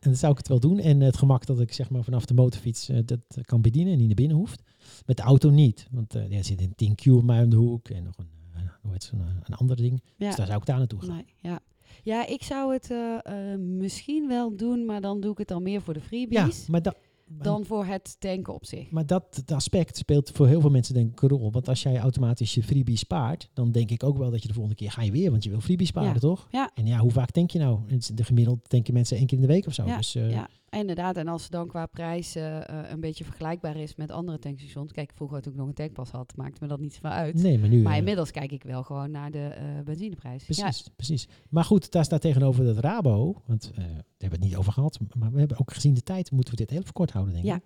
dan 0.00 0.16
zou 0.16 0.32
ik 0.32 0.38
het 0.38 0.48
wel 0.48 0.60
doen. 0.60 0.78
En 0.78 1.00
het 1.00 1.16
gemak 1.16 1.46
dat 1.46 1.60
ik 1.60 1.72
zeg 1.72 1.90
maar 1.90 2.04
vanaf 2.04 2.24
de 2.26 2.34
motorfiets 2.34 2.88
eh, 2.88 2.98
dat 3.04 3.20
kan 3.42 3.60
bedienen 3.60 3.92
en 3.92 3.98
niet 3.98 4.06
naar 4.06 4.16
binnen 4.16 4.36
hoeft. 4.36 4.62
Met 5.06 5.16
de 5.16 5.22
auto 5.22 5.50
niet. 5.50 5.86
Want 5.90 6.14
eh, 6.14 6.30
ja, 6.30 6.36
er 6.36 6.44
zit 6.44 6.60
een 6.60 6.96
10Q 6.96 7.12
op 7.12 7.24
mij 7.24 7.42
om 7.42 7.50
de 7.50 7.56
hoek. 7.56 7.88
En 7.88 8.02
nog 8.02 8.14
een, 8.18 8.28
eh, 8.54 8.60
hoe 8.82 8.92
heet 8.92 9.02
het, 9.02 9.12
een, 9.12 9.40
een 9.42 9.54
ander 9.54 9.76
ding. 9.76 10.02
Ja. 10.16 10.26
Dus 10.26 10.36
daar 10.36 10.46
zou 10.46 10.58
ik 10.58 10.66
daar 10.66 10.78
naartoe 10.78 11.00
gaan. 11.00 11.14
Nee, 11.14 11.24
ja. 11.40 11.60
ja, 12.02 12.26
ik 12.26 12.42
zou 12.42 12.72
het 12.72 12.90
eh, 12.90 13.18
eh, 13.52 13.58
misschien 13.60 14.28
wel 14.28 14.56
doen, 14.56 14.84
maar 14.84 15.00
dan 15.00 15.20
doe 15.20 15.32
ik 15.32 15.38
het 15.38 15.48
dan 15.48 15.62
meer 15.62 15.80
voor 15.82 15.94
de 15.94 16.00
Ja, 16.00 16.06
freebies 16.06 16.66
maar 16.66 16.82
dat... 16.82 16.96
dan 17.26 17.64
voor 17.64 17.84
het 17.84 18.16
tanken 18.20 18.54
op 18.54 18.64
zich. 18.64 18.90
Maar 18.90 19.06
dat, 19.06 19.42
dat 19.44 19.52
aspect 19.52 19.96
speelt 19.96 20.30
voor 20.30 20.46
heel 20.46 20.60
veel 20.60 20.70
mensen 20.70 20.94
denk 20.94 21.12
ik 21.12 21.22
een 21.22 21.28
rol. 21.28 21.52
Want 21.52 21.68
als 21.68 21.82
jij 21.82 21.98
automatisch 21.98 22.54
je 22.54 22.62
freebie 22.62 22.96
spaart, 22.96 23.50
dan 23.54 23.72
denk 23.72 23.90
ik 23.90 24.02
ook 24.02 24.18
wel 24.18 24.30
dat 24.30 24.42
je 24.42 24.48
de 24.48 24.54
volgende 24.54 24.78
keer 24.78 24.90
ga 24.90 25.02
je 25.02 25.10
weer, 25.10 25.30
want 25.30 25.44
je 25.44 25.50
wil 25.50 25.60
freebie 25.60 25.86
sparen, 25.86 26.12
Ja. 26.12 26.18
toch? 26.18 26.48
Ja. 26.50 26.70
En 26.74 26.86
ja, 26.86 26.98
hoe 26.98 27.10
vaak 27.10 27.32
denk 27.32 27.50
je 27.50 27.58
nou? 27.58 27.80
De 28.14 28.24
gemiddeld 28.24 28.70
denken 28.70 28.94
mensen 28.94 29.16
één 29.16 29.26
keer 29.26 29.36
in 29.36 29.46
de 29.46 29.52
week 29.52 29.66
of 29.66 29.74
zo. 29.74 29.86
Ja, 29.86 29.96
dus, 29.96 30.14
eh, 30.14 30.30
ja, 30.30 30.48
inderdaad. 30.78 31.16
En 31.16 31.28
als 31.28 31.42
het 31.42 31.52
dan 31.52 31.66
qua 31.66 31.86
prijs 31.86 32.34
eh, 32.34 32.58
een 32.90 33.00
beetje 33.00 33.24
vergelijkbaar 33.24 33.76
is 33.76 33.94
met 33.94 34.10
andere 34.10 34.38
tankstations. 34.38 34.92
Kijk, 34.92 35.10
vroeger 35.14 35.42
toen 35.42 35.52
ik 35.52 35.58
nog 35.58 35.68
een 35.68 35.74
tankpas 35.74 36.10
had, 36.10 36.32
maakte 36.36 36.58
me 36.60 36.68
dat 36.68 36.80
niet 36.80 36.94
zoveel 36.94 37.10
uit. 37.10 37.42
Nee, 37.42 37.58
maar 37.58 37.68
nu... 37.68 37.82
Maar 37.82 37.92
eh, 37.92 37.98
inmiddels 37.98 38.30
kijk 38.30 38.52
ik 38.52 38.62
wel 38.62 38.82
gewoon 38.82 39.10
naar 39.10 39.30
de 39.30 39.38
eh, 39.38 39.64
benzineprijs. 39.84 40.44
Precies, 40.44 40.90
precies. 40.96 41.28
Maar 41.48 41.64
goed, 41.64 41.92
daar 41.92 42.04
staat 42.04 42.20
tegenover 42.20 42.64
dat 42.64 42.78
Rabo, 42.78 43.42
want 43.46 43.70
daar 43.74 43.84
hebben 43.84 44.04
we 44.18 44.26
het 44.26 44.40
niet 44.40 44.56
over 44.56 44.72
gehad, 44.72 44.98
maar 45.18 45.32
we 45.32 45.38
hebben 45.38 45.58
ook 45.58 45.72
gezien 45.72 45.94
de 45.94 46.02
tijd, 46.02 46.30
moeten 46.30 46.54
we 46.54 46.60
dit 46.60 46.70
heel 46.70 46.80
even 46.80 46.92
kort 46.92 47.10
houden, 47.10 47.34
denk 47.34 47.46
ik. 47.46 47.50
Ja. 47.50 47.60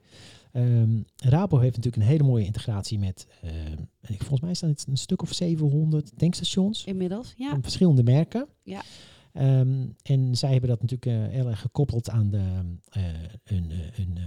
Ehm, 0.61 1.03
Rabo 1.17 1.59
heeft 1.59 1.77
natuurlijk 1.77 2.03
een 2.03 2.09
hele 2.09 2.25
mooie 2.25 2.45
integratie 2.45 2.99
met, 2.99 3.27
volgens 4.03 4.41
mij 4.41 4.55
staan 4.55 4.69
het 4.69 4.87
een 4.89 4.97
stuk 4.97 5.23
of 5.23 5.33
700 5.33 6.13
tankstations. 6.17 6.85
Ja, 6.85 6.91
inmiddels. 6.91 7.35
Ja, 7.37 7.51
van 7.51 7.63
verschillende 7.63 8.03
merken. 8.03 8.47
Ja. 8.63 8.83
Ehm, 9.33 9.89
en 10.03 10.37
zij 10.37 10.51
hebben 10.51 10.71
dat 10.71 10.83
natuurlijk 10.83 11.27
eh, 11.27 11.35
heel 11.35 11.49
erg 11.49 11.61
gekoppeld 11.61 12.11
aan 12.11 12.31
de, 12.31 12.63
eh, 12.89 13.03
hun, 13.45 13.71
eh, 13.71 13.79
hun, 13.93 14.19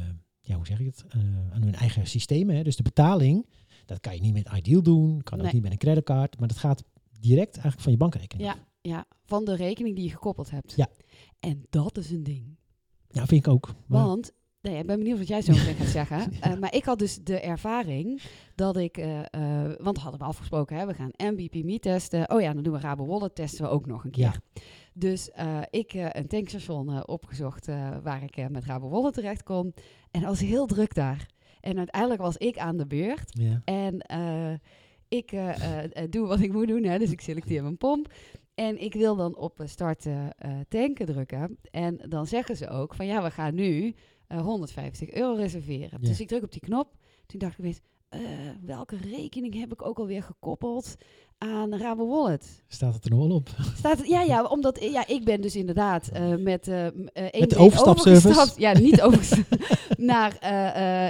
ja, 0.41 0.55
hoe 0.55 0.65
zeg 0.65 0.79
ik 0.79 0.85
het? 0.85 1.05
Aan 1.53 1.61
hun 1.61 1.75
eigen 1.75 2.07
systemen. 2.07 2.55
Hè. 2.55 2.63
Dus 2.63 2.75
de 2.75 2.83
betaling, 2.83 3.45
dat 3.85 3.99
kan 3.99 4.15
je 4.15 4.21
niet 4.21 4.33
met 4.33 4.49
Ideal 4.55 4.81
doen, 4.81 5.23
kan 5.23 5.41
ook 5.41 5.51
niet 5.51 5.61
met 5.61 5.71
een 5.71 5.77
creditcard, 5.77 6.39
maar 6.39 6.47
dat 6.47 6.57
gaat 6.57 6.83
direct 7.19 7.53
eigenlijk 7.53 7.81
van 7.81 7.91
je 7.91 7.97
bankrekening. 7.97 8.49
ja, 8.49 8.55
ja, 8.81 9.05
van 9.25 9.45
de 9.45 9.55
rekening 9.55 9.95
die 9.95 10.03
je 10.05 10.11
gekoppeld 10.11 10.49
hebt. 10.49 10.73
Ja. 10.75 10.87
En 11.39 11.65
dat 11.69 11.97
is 11.97 12.09
een 12.09 12.23
ding. 12.23 12.57
Ja, 13.09 13.25
vind 13.25 13.45
ik 13.45 13.53
ook. 13.53 13.75
Maar, 13.85 14.05
Want, 14.05 14.31
nee, 14.61 14.77
ik 14.77 14.85
ben 14.87 14.97
benieuwd 14.97 15.17
wat 15.17 15.27
jij 15.27 15.41
zo 15.41 15.51
meteen 15.51 15.75
gaat 15.75 15.87
zeggen. 15.87 16.33
Maar 16.59 16.73
ik 16.73 16.85
had 16.85 16.99
dus 16.99 17.19
de 17.23 17.39
ervaring 17.39 18.21
dat 18.55 18.77
ik, 18.77 18.97
eh, 18.97 19.19
eh, 19.19 19.71
want 19.79 19.97
hadden 19.97 20.19
we 20.19 20.25
afgesproken, 20.25 20.77
hè, 20.77 20.85
we 20.85 20.93
gaan 20.93 21.11
MBPME 21.17 21.79
testen. 21.79 22.31
Oh 22.31 22.41
ja, 22.41 22.53
dan 22.53 22.63
doen 22.63 22.73
we 22.73 22.79
Rabo 22.79 23.05
Wallet, 23.05 23.35
testen 23.35 23.63
we 23.63 23.69
ook 23.71 23.85
nog 23.85 24.03
een 24.03 24.11
keer. 24.11 24.23
Ja. 24.23 24.61
Dus 24.93 25.31
eh, 25.31 25.61
ik 25.69 25.93
eh, 25.93 26.07
een 26.09 26.27
tankstation 26.27 26.89
eh, 26.89 27.01
opgezocht 27.05 27.65
waar 28.03 28.23
ik 28.23 28.49
met 28.49 28.65
Rabo 28.65 28.89
Wallet 28.89 29.13
terecht 29.13 29.43
kon. 29.43 29.73
En 30.11 30.21
dat 30.21 30.29
was 30.29 30.39
heel 30.39 30.65
druk 30.65 30.93
daar. 30.93 31.25
En 31.61 31.77
uiteindelijk 31.77 32.21
was 32.21 32.37
ik 32.37 32.57
aan 32.57 32.77
de 32.77 32.87
beurt. 32.87 33.39
ja. 33.39 33.61
En 33.65 34.01
ik 35.07 35.31
doe 36.09 36.27
wat 36.27 36.39
ik 36.39 36.51
moet 36.51 36.67
doen, 36.67 36.83
hè, 36.83 36.97
dus 36.97 37.11
ik 37.11 37.21
selecteer 37.21 37.63
mijn 37.63 37.77
pomp. 37.77 38.13
En 38.55 38.81
ik 38.81 38.93
wil 38.93 39.15
dan 39.15 39.35
op 39.35 39.61
start 39.65 40.05
tanken 40.67 41.05
drukken. 41.05 41.57
En 41.71 41.99
dan 42.09 42.27
zeggen 42.27 42.57
ze 42.57 42.69
ook 42.69 42.93
van 42.95 43.05
ja, 43.05 43.23
we 43.23 43.31
gaan 43.31 43.55
nu 43.55 43.95
eh, 44.33 44.41
150 44.41 45.11
euro 45.11 45.35
reserveren. 45.35 45.97
Ja. 46.01 46.07
Dus 46.07 46.19
ik 46.19 46.27
druk 46.27 46.43
op 46.43 46.51
die 46.51 46.61
knop. 46.61 46.95
Toen 47.25 47.39
dacht 47.39 47.57
ik 47.57 47.63
weer, 47.63 47.79
eh, 48.13 48.19
welke 48.65 48.97
rekening 48.97 49.59
heb 49.59 49.71
ik 49.71 49.85
ook 49.85 49.99
alweer 49.99 50.23
gekoppeld 50.23 50.95
aan 51.37 51.75
Rabo 51.75 52.07
Wallet? 52.07 52.63
Staat 52.67 52.93
het 52.93 53.05
er 53.05 53.09
nog 53.09 53.27
wel 53.27 53.35
op? 53.35 53.49
Staat 53.77 53.97
het, 53.97 54.07
ja, 54.07 54.21
ja, 54.21 54.43
omdat 54.43 54.79
ja, 54.81 55.07
ik 55.07 55.23
ben 55.23 55.41
dus 55.41 55.55
inderdaad 55.55 56.07
eh, 56.07 56.35
met, 56.35 56.67
één 56.67 57.09
Met 57.13 57.49
de 57.49 57.57
overstapservice? 57.57 58.53
Ja, 58.57 58.71
niet 58.71 59.01
overgestapt 59.07 59.97
naar 59.97 60.43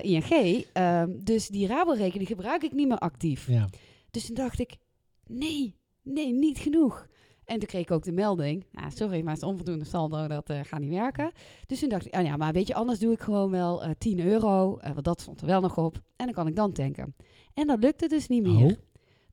ING. 0.03 0.65
Ehm, 0.73 1.09
dus 1.23 1.47
die 1.47 1.67
Rabo-rekening 1.67 2.27
gebruik 2.27 2.63
ik 2.63 2.73
niet 2.73 2.87
meer 2.87 2.97
actief. 2.97 3.47
Ja. 3.47 3.69
Dus 4.11 4.25
toen 4.25 4.35
dacht 4.35 4.59
ik, 4.59 4.77
nee, 5.25 5.75
nee, 6.01 6.33
niet 6.33 6.57
genoeg. 6.57 7.07
En 7.45 7.59
toen 7.59 7.67
kreeg 7.67 7.81
ik 7.81 7.91
ook 7.91 8.03
de 8.03 8.11
melding, 8.11 8.65
ah, 8.73 8.85
sorry, 8.89 9.21
maar 9.21 9.33
het 9.33 9.41
is 9.41 9.47
onvoldoende 9.47 9.85
saldo, 9.85 10.27
dat 10.27 10.49
eh, 10.49 10.59
gaat 10.63 10.79
niet 10.79 10.89
werken. 10.89 11.31
Dus 11.65 11.79
toen 11.79 11.89
dacht 11.89 12.05
ik, 12.05 12.15
oh 12.15 12.21
ja, 12.23 12.37
maar 12.37 12.53
weet 12.53 12.67
je, 12.67 12.73
anders 12.73 12.99
doe 12.99 13.13
ik 13.13 13.19
gewoon 13.21 13.51
wel 13.51 13.83
eh 13.83 13.89
10 13.97 14.19
euro, 14.19 14.77
eh, 14.77 14.91
want 14.91 15.05
dat 15.05 15.21
stond 15.21 15.41
er 15.41 15.47
wel 15.47 15.61
nog 15.61 15.77
op. 15.77 15.95
En 16.15 16.25
dan 16.25 16.33
kan 16.33 16.47
ik 16.47 16.55
dan 16.55 16.71
tanken. 16.71 17.15
En 17.53 17.67
dat 17.67 17.79
lukte 17.79 18.07
dus 18.07 18.27
niet 18.27 18.43
meer. 18.43 18.65
Oh, 18.65 18.77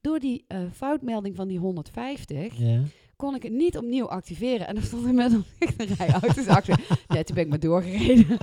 Door 0.01 0.19
die 0.19 0.45
eh, 0.49 0.59
foutmelding 0.73 1.37
van 1.37 1.49
die 1.49 1.59
150 1.59 2.59
ja. 2.59 2.83
Kon 3.21 3.35
ik 3.35 3.43
het 3.43 3.53
niet 3.53 3.77
opnieuw 3.77 4.09
activeren. 4.09 4.67
En 4.67 4.77
er 4.77 4.83
stond 4.83 5.13
met 5.13 5.33
een 5.33 5.45
rij 5.99 6.09
auto's 6.09 6.47
achter. 6.47 6.81
Ja, 7.09 7.23
toen 7.23 7.35
ben 7.35 7.45
ik 7.45 7.49
maar 7.51 7.61
doorgereden. 7.61 8.39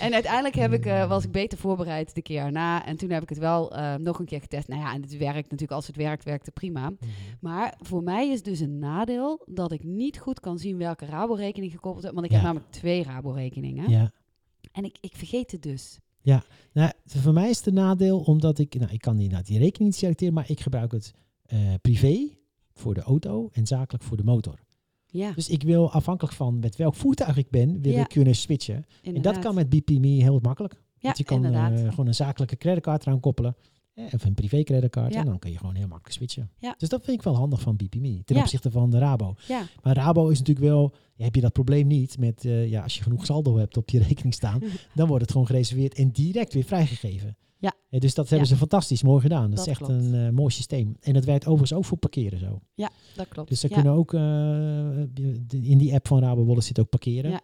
en 0.00 0.12
uiteindelijk 0.12 0.54
heb 0.54 0.72
ik, 0.72 0.86
eh, 0.86 1.08
was 1.08 1.24
ik 1.24 1.30
beter 1.32 1.58
voorbereid 1.58 2.14
de 2.14 2.22
keer 2.22 2.40
erna. 2.42 2.86
En 2.86 2.96
toen 2.96 3.10
heb 3.10 3.22
ik 3.22 3.28
het 3.28 3.38
wel 3.38 3.76
eh, 3.76 3.94
nog 3.94 4.18
een 4.18 4.24
keer 4.24 4.40
getest. 4.40 4.68
Nou 4.68 4.80
ja, 4.80 4.94
en 4.94 5.02
het 5.02 5.16
werkt 5.16 5.42
natuurlijk. 5.50 5.70
Als 5.72 5.86
het 5.86 5.96
werkt, 5.96 6.24
werkt 6.24 6.44
het 6.46 6.54
prima. 6.54 6.90
Mhm. 6.90 6.98
Maar 7.40 7.74
voor 7.80 8.02
mij 8.02 8.28
is 8.30 8.42
dus 8.42 8.60
een 8.60 8.78
nadeel 8.78 9.42
dat 9.46 9.72
ik 9.72 9.82
niet 9.84 10.18
goed 10.18 10.40
kan 10.40 10.58
zien 10.58 10.76
welke 10.78 11.06
Rabo-rekening 11.06 11.72
gekoppeld 11.72 12.04
heb. 12.04 12.14
Want 12.14 12.24
ik 12.26 12.30
Ja. 12.32 12.36
heb 12.36 12.46
namelijk 12.46 12.70
twee 12.72 13.02
Rabo-rekeningen. 13.02 13.90
Ja. 13.90 14.10
En 14.72 14.84
ik, 14.84 14.96
ik 15.00 15.12
vergeet 15.16 15.50
het 15.50 15.62
dus. 15.62 15.98
Nou, 16.72 16.90
voor 17.04 17.32
mij 17.32 17.50
is 17.50 17.56
het 17.56 17.66
een 17.66 17.74
nadeel 17.74 18.18
omdat 18.20 18.58
ik, 18.58 18.74
nou, 18.78 18.92
ik 18.92 19.00
kan 19.00 19.16
die, 19.16 19.28
nou, 19.30 19.42
die 19.42 19.58
rekening 19.58 19.90
niet 19.90 19.98
selecteren, 19.98 20.34
maar 20.34 20.50
ik 20.50 20.60
gebruik 20.60 20.92
het 20.92 21.12
eh, 21.44 21.58
privé 21.80 22.28
voor 22.74 22.94
de 22.94 23.00
auto 23.00 23.48
en 23.52 23.66
zakelijk 23.66 24.04
voor 24.04 24.16
de 24.16 24.24
motor. 24.24 24.58
Ja, 25.06 25.32
Dus 25.32 25.48
ik 25.48 25.62
wil 25.62 25.90
afhankelijk 25.92 26.34
van 26.34 26.58
met 26.58 26.76
welk 26.76 26.94
voertuig 26.94 27.36
ik 27.36 27.50
ben, 27.50 27.80
wil 27.80 27.92
Ja. 27.92 28.00
ik 28.00 28.08
kunnen 28.08 28.34
switchen. 28.34 28.86
En 29.02 29.22
dat 29.22 29.38
kan 29.38 29.54
met 29.54 29.68
BPMe 29.68 30.06
heel 30.08 30.38
makkelijk. 30.42 30.72
Ja, 30.74 30.80
Want 31.00 31.18
je 31.18 31.24
kan 31.24 31.44
eh, 31.44 31.88
gewoon 31.88 32.06
een 32.06 32.14
zakelijke 32.14 32.56
creditcard 32.56 33.06
eraan 33.06 33.20
koppelen. 33.20 33.56
eh, 33.94 34.04
Of 34.12 34.24
een 34.24 34.34
privé 34.34 34.62
creditcard. 34.62 35.14
En 35.14 35.24
dan 35.24 35.38
kun 35.38 35.50
je 35.50 35.58
gewoon 35.58 35.74
heel 35.74 35.86
makkelijk 35.88 36.14
switchen. 36.14 36.50
Ja. 36.58 36.74
Dus 36.78 36.88
dat 36.88 37.04
vind 37.04 37.16
ik 37.18 37.22
wel 37.24 37.36
handig 37.36 37.60
van 37.60 37.76
BPMe. 37.76 38.22
Ten 38.24 38.36
opzichte 38.36 38.70
van 38.70 38.90
de 38.90 38.98
Rabo. 38.98 39.34
Ja, 39.48 39.62
Maar 39.82 39.96
Rabo 39.96 40.28
is 40.28 40.38
natuurlijk 40.38 40.66
wel, 40.66 40.92
heb 41.16 41.34
je 41.34 41.40
dat 41.40 41.52
probleem 41.52 41.86
niet 41.86 42.18
met, 42.18 42.44
eh, 42.44 42.70
ja, 42.70 42.82
als 42.82 42.96
je 42.96 43.02
genoeg 43.02 43.24
saldo 43.26 43.56
hebt 43.56 43.76
op 43.76 43.90
je 43.90 43.98
rekening 44.08 44.34
staan, 44.34 44.60
dan 44.94 45.06
wordt 45.08 45.22
het 45.22 45.30
gewoon 45.32 45.46
gereserveerd 45.46 45.94
en 45.94 46.10
direct 46.10 46.52
weer 46.54 46.64
vrijgegeven. 46.64 47.36
Ja. 47.58 47.72
Eh, 47.90 48.00
dus 48.00 48.14
dat 48.14 48.28
hebben 48.28 48.48
Ja. 48.48 48.52
ze 48.54 48.58
fantastisch 48.60 49.02
mooi 49.02 49.20
gedaan. 49.20 49.42
Dat, 49.48 49.56
Dat 49.56 49.66
is 49.66 49.66
echt 49.72 49.78
klopt. 49.82 49.92
een 49.92 50.14
eh, 50.14 50.30
mooi 50.30 50.52
systeem. 50.52 50.96
En 51.00 51.12
dat 51.12 51.24
werkt 51.24 51.44
overigens 51.46 51.72
ook 51.78 51.84
voor 51.84 51.98
parkeren 51.98 52.38
zo. 52.38 52.60
dat 53.16 53.28
klopt. 53.28 53.48
Dus 53.48 53.60
ze 53.60 53.68
ja. 53.68 53.74
kunnen 53.74 53.92
ook, 53.92 54.14
eh, 54.14 55.68
in 55.70 55.78
die 55.78 55.94
app 55.94 56.06
van 56.06 56.20
Rabo 56.20 56.44
Wallet 56.44 56.64
zit 56.64 56.80
ook 56.80 56.88
parkeren. 56.88 57.30
Ja. 57.30 57.40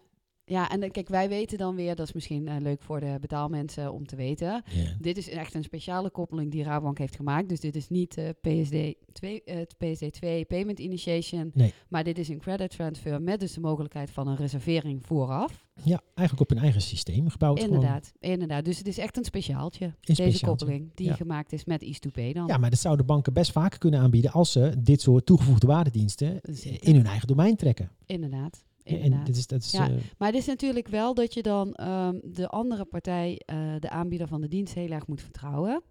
Ja, 0.51 0.69
en 0.69 0.79
dan- 0.79 0.91
kijk, 0.91 1.07
wij 1.09 1.29
weten 1.29 1.57
dan 1.57 1.75
weer, 1.75 1.95
dat 1.95 2.07
is 2.07 2.13
misschien 2.13 2.47
eh, 2.47 2.55
leuk 2.59 2.81
voor 2.81 2.99
de 2.99 3.17
betaalmensen 3.21 3.93
om 3.93 4.05
te 4.07 4.15
weten. 4.15 4.63
Dit 4.99 5.17
is 5.17 5.29
echt 5.29 5.53
een 5.53 5.63
speciale 5.63 6.09
koppeling 6.09 6.51
die 6.51 6.63
Rabobank 6.63 6.97
heeft 6.97 7.15
gemaakt. 7.15 7.49
Dus 7.49 7.59
dit 7.59 7.75
is 7.75 7.89
niet 7.89 8.17
eh, 8.17 8.29
PSD 8.41 8.95
2, 9.13 9.43
eh, 9.43 9.55
het 9.55 9.75
PSD2 9.77 10.45
Payment 10.47 10.79
Initiation. 10.79 11.51
Nee. 11.53 11.73
Maar 11.89 12.03
dit 12.03 12.17
is 12.17 12.27
een 12.29 12.39
credit 12.39 12.69
transfer 12.71 13.21
met 13.21 13.39
dus 13.39 13.53
de 13.53 13.59
mogelijkheid 13.59 14.11
van 14.11 14.27
een 14.27 14.35
reservering 14.35 15.05
vooraf. 15.05 15.65
Ja, 15.83 16.01
eigenlijk 16.15 16.51
op 16.51 16.57
een 16.57 16.63
eigen 16.63 16.81
systeem 16.81 17.29
gebouwd. 17.29 17.59
gewoon. 17.59 17.73
Inderdaad, 17.73 18.11
inderdaad. 18.19 18.65
Dus 18.65 18.77
het 18.77 18.87
is 18.87 18.97
echt 18.97 19.17
een 19.17 19.23
speciaaltje, 19.25 19.85
Een 19.85 19.93
deze 20.01 20.21
speciaaltje. 20.21 20.65
koppeling, 20.65 20.91
die 20.95 21.07
Ja. 21.07 21.13
gemaakt 21.15 21.53
is 21.53 21.65
met 21.65 21.83
Ease2Pay 21.83 22.33
dan. 22.33 22.47
Ja, 22.47 22.57
maar 22.57 22.69
dat 22.69 22.79
zouden 22.79 23.05
banken 23.05 23.33
best 23.33 23.51
vaker 23.51 23.79
kunnen 23.79 23.99
aanbieden 23.99 24.31
als 24.31 24.51
ze 24.51 24.73
dit 24.79 25.01
soort 25.01 25.25
toegevoegde 25.25 25.67
waardediensten 25.67 26.41
eh, 26.41 26.77
in 26.79 26.95
hun 26.95 27.05
eigen 27.05 27.27
domein 27.27 27.55
trekken. 27.55 27.91
Inderdaad, 28.05 28.63
En 28.83 29.23
dat 29.23 29.35
is, 29.35 29.47
dat 29.47 29.61
is, 29.63 29.71
Ja. 29.71 29.89
eh, 29.89 29.95
Maar 30.17 30.27
het 30.27 30.37
is 30.37 30.45
natuurlijk 30.45 30.87
wel 30.87 31.13
dat 31.13 31.33
je 31.33 31.41
dan 31.41 31.73
ehm, 31.73 32.19
de 32.23 32.47
andere 32.47 32.85
partij, 32.85 33.41
eh, 33.45 33.75
de 33.79 33.89
aanbieder 33.89 34.27
van 34.27 34.41
de 34.41 34.47
dienst, 34.47 34.73
heel 34.73 34.89
erg 34.89 35.07
moet 35.07 35.21
vertrouwen. 35.21 35.81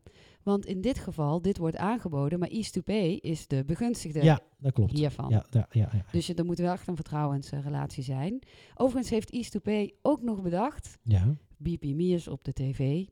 Want 0.43 0.67
in 0.67 0.81
dit 0.81 0.99
geval, 0.99 1.43
dit 1.43 1.59
wordt 1.59 1.77
aangeboden, 1.77 2.39
maar 2.39 2.49
Ease2Pay 2.49 3.19
is 3.21 3.47
de 3.47 3.65
begunstigde 3.65 4.23
ja, 4.23 4.41
dat 4.59 4.73
klopt. 4.73 4.93
hiervan. 4.93 5.31
Ja, 5.31 5.45
ja, 5.51 5.67
ja, 5.71 5.89
ja. 5.93 6.05
Dus 6.13 6.27
je, 6.27 6.35
er 6.35 6.45
moet 6.45 6.59
wel 6.59 6.73
echt 6.73 6.87
een 6.89 6.95
vertrouwensrelatie 6.97 8.03
zijn. 8.03 8.43
Overigens 8.75 9.11
heeft 9.11 9.35
Ease2Pay 9.35 9.95
ook 10.03 10.23
nog 10.23 10.43
bedacht, 10.43 10.99
ja. 11.03 11.35
BP 11.57 11.85
op 12.29 12.45
de 12.45 12.53
tv. 12.53 13.05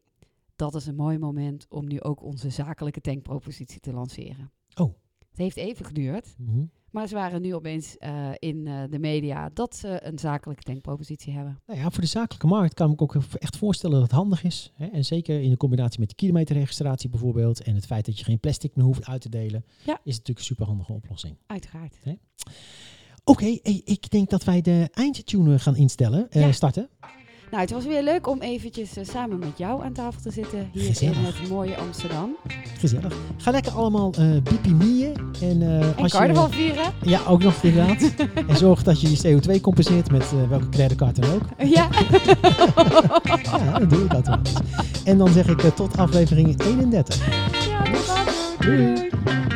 Dat 0.56 0.74
is 0.74 0.86
een 0.86 0.94
mooi 0.96 1.18
moment 1.18 1.66
om 1.68 1.86
nu 1.88 2.00
ook 2.00 2.22
onze 2.22 2.50
zakelijke 2.50 3.00
tankpropositie 3.00 3.80
te 3.80 3.92
lanceren. 3.92 4.50
Oh. 4.74 4.94
Het 5.28 5.38
heeft 5.38 5.56
even 5.56 5.84
geduurd, 5.86 6.34
Mhm. 6.38 6.64
Maar 6.90 7.06
ze 7.08 7.14
waren 7.14 7.42
nu 7.42 7.54
opeens 7.54 7.96
eh, 7.98 8.28
in 8.38 8.66
eh, 8.66 8.82
de 8.90 8.98
media 8.98 9.50
dat 9.54 9.76
ze 9.76 10.00
een 10.06 10.18
zakelijke 10.18 10.62
tankpropositie 10.62 11.32
hebben. 11.32 11.60
Nou 11.66 11.78
ja, 11.80 11.90
voor 11.90 12.00
de 12.00 12.06
zakelijke 12.06 12.46
markt 12.46 12.74
kan 12.74 12.92
ik 12.92 13.02
ook 13.02 13.14
echt 13.38 13.56
voorstellen 13.56 13.94
dat 13.94 14.04
het 14.10 14.12
handig 14.18 14.44
is. 14.44 14.72
Hè? 14.74 14.86
En 14.86 15.04
zeker 15.04 15.40
in 15.40 15.50
de 15.50 15.56
combinatie 15.56 16.00
met 16.00 16.08
de 16.08 16.14
kilometerregistratie 16.14 17.08
bijvoorbeeld. 17.08 17.62
En 17.62 17.74
het 17.74 17.86
feit 17.86 18.06
dat 18.06 18.18
je 18.18 18.24
geen 18.24 18.40
plastic 18.40 18.76
meer 18.76 18.84
hoeft 18.84 19.06
uit 19.06 19.20
te 19.20 19.28
delen. 19.28 19.64
Ja. 19.84 20.00
Is 20.04 20.12
natuurlijk 20.16 20.38
een 20.38 20.44
superhandige 20.44 20.92
oplossing. 20.92 21.36
Uiteraard. 21.46 21.96
Oké, 23.24 23.44
ik 23.84 24.10
denk 24.10 24.30
dat 24.30 24.44
wij 24.44 24.60
de 24.60 24.88
eindtune 24.92 25.58
gaan 25.58 25.76
instellen. 25.76 26.30
eh, 26.30 26.40
Ja. 26.40 26.52
starten. 26.52 26.88
Nou, 27.50 27.62
het 27.62 27.70
was 27.70 27.84
weer 27.84 28.02
leuk 28.02 28.26
om 28.26 28.40
eventjes 28.40 28.96
eh, 28.96 29.04
samen 29.04 29.38
met 29.38 29.58
jou 29.58 29.84
aan 29.84 29.92
tafel 29.92 30.20
te 30.20 30.30
zitten 30.30 30.68
hier 30.72 30.84
Gezellig. 30.84 31.16
in 31.16 31.24
het 31.24 31.48
mooie 31.48 31.76
Amsterdam. 31.76 32.36
Gezellig. 32.78 33.14
Ga 33.36 33.50
lekker 33.50 33.72
allemaal 33.72 34.12
eh 34.18 34.42
bipimieën. 34.42 35.12
En, 35.42 35.62
eh, 35.62 35.80
En 35.80 35.96
als 35.96 36.12
carnaval 36.12 36.46
je, 36.46 36.52
vieren. 36.52 36.92
Ja, 37.02 37.20
ook 37.28 37.42
nog 37.42 37.62
inderdaad. 37.62 38.14
en 38.48 38.56
zorg 38.56 38.82
dat 38.82 39.00
je 39.00 39.10
je 39.10 39.40
CO2 39.40 39.60
compenseert 39.60 40.10
met 40.10 40.48
welke 40.48 40.68
creditcard 40.68 41.22
dan 41.22 41.30
ook. 41.30 41.42
Ja. 41.76 41.88
Ja, 43.42 43.78
dan 43.78 43.88
doe 43.88 44.04
ik 44.04 44.10
dat 44.10 44.26
wel. 44.26 44.38
En 45.04 45.18
dan 45.18 45.28
zeg 45.28 45.46
ik 45.48 45.60
tot 45.60 45.96
aflevering 45.96 46.62
31. 46.62 47.26
ja. 47.68 47.82
Doei. 48.58 48.94
Doei. 48.94 49.47